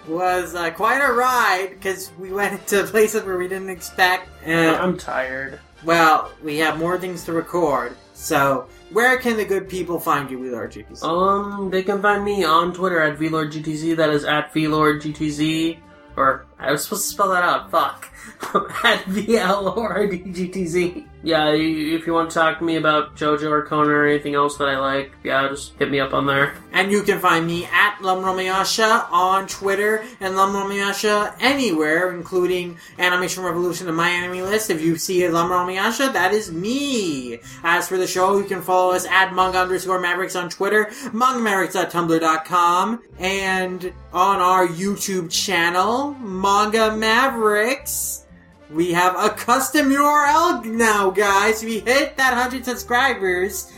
was 0.08 0.54
uh, 0.54 0.70
quite 0.72 1.00
a 1.00 1.12
ride 1.12 1.70
because 1.72 2.12
we 2.20 2.32
went 2.32 2.68
to 2.68 2.84
places 2.84 3.24
where 3.24 3.38
we 3.38 3.48
didn't 3.48 3.70
expect. 3.70 4.30
And, 4.44 4.76
I'm 4.76 4.98
tired. 4.98 5.60
well, 5.84 6.32
we 6.44 6.58
have 6.58 6.78
more 6.78 7.00
things 7.00 7.24
to 7.26 7.34
record. 7.34 7.98
So, 8.14 8.68
where 8.92 9.18
can 9.18 9.36
the 9.36 9.44
good 9.44 9.68
people 9.68 10.00
find 10.00 10.30
you, 10.30 10.42
V-Lord 10.42 10.72
GDC? 10.72 11.04
Um, 11.04 11.70
they 11.70 11.84
can 11.84 12.02
find 12.02 12.24
me 12.24 12.46
on 12.46 12.74
Twitter 12.74 13.02
at 13.02 13.18
VLordGTZ. 13.18 13.98
That 13.98 14.12
is 14.12 14.24
at 14.24 14.54
VLordGTZ. 14.54 15.80
Or, 16.16 16.46
I 16.66 16.72
was 16.72 16.84
supposed 16.84 17.04
to 17.04 17.10
spell 17.10 17.30
that 17.30 17.44
out. 17.44 17.72
Fuck. 17.72 18.12
at 18.84 19.06
VLORDGTZ. 19.06 21.08
Yeah, 21.24 21.50
if 21.50 22.06
you 22.06 22.14
want 22.14 22.30
to 22.30 22.36
talk 22.36 22.60
to 22.60 22.64
me 22.64 22.76
about 22.76 23.16
JoJo 23.16 23.50
or 23.50 23.66
Conan 23.66 23.90
or 23.90 24.06
anything 24.06 24.36
else 24.36 24.58
that 24.58 24.68
I 24.68 24.78
like, 24.78 25.12
yeah, 25.24 25.48
just 25.48 25.74
hit 25.80 25.90
me 25.90 26.00
up 26.00 26.14
on 26.14 26.28
there. 26.28 26.54
And 26.72 26.92
you 26.92 27.02
can 27.02 27.20
find 27.20 27.48
me 27.48 27.66
at 27.66 27.96
Lumromayasha 27.98 29.12
on 29.12 29.48
Twitter 29.48 30.06
and 30.20 30.36
Lumromayasha 30.36 31.36
anywhere, 31.40 32.16
including 32.16 32.78
Animation 33.00 33.44
Revolution 33.44 33.88
and 33.88 33.98
My 33.98 34.10
Anime 34.10 34.42
List. 34.42 34.70
If 34.70 34.84
you 34.84 34.98
see 34.98 35.22
Lumromayasha, 35.22 36.14
that 36.14 36.32
is 36.32 36.52
me. 36.52 37.40
As 37.64 37.88
for 37.88 37.98
the 37.98 38.06
show, 38.06 38.38
you 38.38 38.44
can 38.44 38.62
follow 38.62 38.94
us 38.94 39.08
at 39.08 39.34
manga 39.34 39.58
underscore 39.58 40.00
mavericks 40.00 40.36
on 40.36 40.52
Twitter, 40.52 40.92
mangamavericks.tumblr.com, 41.06 43.02
and 43.18 43.92
on 44.14 44.42
our 44.42 44.68
YouTube 44.68 45.32
channel, 45.32 46.14
Manga 46.56 46.96
Mavericks. 46.96 48.24
We 48.72 48.94
have 48.94 49.14
a 49.20 49.30
custom 49.30 49.90
URL 49.90 50.64
now, 50.64 51.10
guys. 51.10 51.62
We 51.62 51.80
hit 51.80 52.16
that 52.16 52.32
100 52.32 52.64
subscribers. 52.64 53.74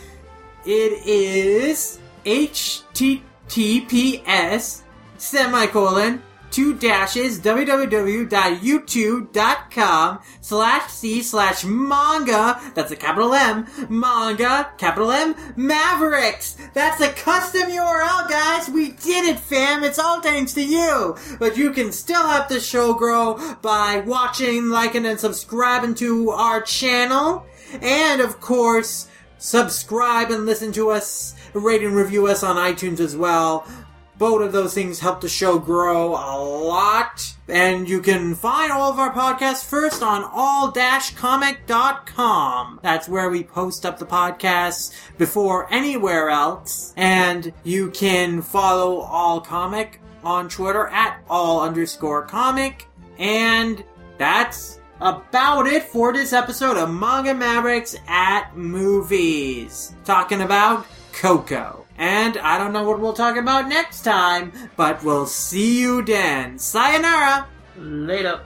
It 0.64 1.04
is 1.08 2.00
https 2.24 3.24
semicolon 5.18 6.22
two 6.58 6.74
dashes 6.74 7.40
www.youtube.com 7.40 10.20
slash 10.42 10.92
c 10.92 11.22
slash 11.22 11.64
manga. 11.64 12.60
That's 12.74 12.92
a 12.92 12.96
capital 12.96 13.36
M. 13.36 13.68
Manga 13.90 14.72
capital 14.80 15.12
M 15.12 15.36
Mavericks. 15.56 16.58
That's 16.74 17.00
a 17.00 17.10
custom 17.10 17.70
URL 17.70 18.28
guys. 18.28 18.70
We 18.70 18.90
did 18.90 19.26
it 19.26 19.40
fam. 19.40 19.84
It's 19.84 20.00
all 20.00 20.20
thanks 20.20 20.54
to 20.54 20.66
you. 20.66 21.16
But 21.38 21.58
you 21.58 21.72
can 21.74 21.92
still 21.92 22.28
help 22.28 22.48
the 22.48 22.60
show 22.60 22.96
grow 22.96 23.38
by 23.62 24.00
watching 24.00 24.70
liking 24.70 25.06
and 25.06 25.20
subscribing 25.20 25.94
to 25.96 26.32
our 26.32 26.62
channel. 26.62 27.46
And 27.84 28.20
of 28.20 28.42
course 28.42 29.08
subscribe 29.38 30.32
and 30.32 30.48
listen 30.48 30.72
to 30.72 30.90
us, 30.90 31.36
rate 31.54 31.84
and 31.84 31.96
review 31.96 32.26
us 32.26 32.42
on 32.42 32.56
iTunes 32.56 33.00
as 33.00 33.16
well. 33.16 33.68
Both 34.18 34.42
of 34.42 34.52
those 34.52 34.74
things 34.74 35.00
help 35.00 35.22
the 35.22 35.30
show 35.30 35.60
grow 35.60 36.10
a 36.12 36.36
lot. 36.38 37.36
And 37.48 37.88
you 37.88 38.02
can 38.02 38.36
find 38.36 38.70
all 38.72 38.92
of 38.92 39.00
our 39.00 39.14
podcasts 39.14 39.64
first 39.64 40.04
on 40.04 40.24
all-comic.com. 40.24 42.80
That's 42.84 43.08
where 43.08 43.30
we 43.30 43.44
post 43.44 43.86
up 43.86 44.00
the 44.00 44.06
podcasts 44.06 44.94
before 45.18 45.72
anywhere 45.72 46.30
else. 46.30 46.94
And 46.98 47.54
you 47.64 47.92
can 47.92 48.42
follow 48.42 49.02
All 49.02 49.40
Comic 49.40 50.02
on 50.24 50.50
Twitter 50.50 50.88
at 50.88 51.22
all 51.30 51.62
underscore 51.62 52.24
comic. 52.24 52.88
And 53.18 53.84
that's 54.18 54.80
about 55.00 55.68
it 55.68 55.84
for 55.84 56.12
this 56.12 56.34
episode 56.34 56.76
of 56.76 56.94
Manga 56.94 57.34
Mavericks 57.34 57.96
at 58.08 58.58
Movies. 58.58 59.96
Talking 60.04 60.42
about 60.42 60.86
Coco. 61.14 61.87
And 61.98 62.38
I 62.38 62.58
don't 62.58 62.74
know 62.74 62.84
what 62.84 63.00
we'll 63.00 63.14
talk 63.14 63.38
about 63.38 63.68
next 63.68 64.04
time, 64.04 64.52
but 64.76 65.04
we'll 65.04 65.26
see 65.26 65.80
you 65.80 66.04
then. 66.04 66.60
Sayonara! 66.60 67.48
Later. 67.78 68.42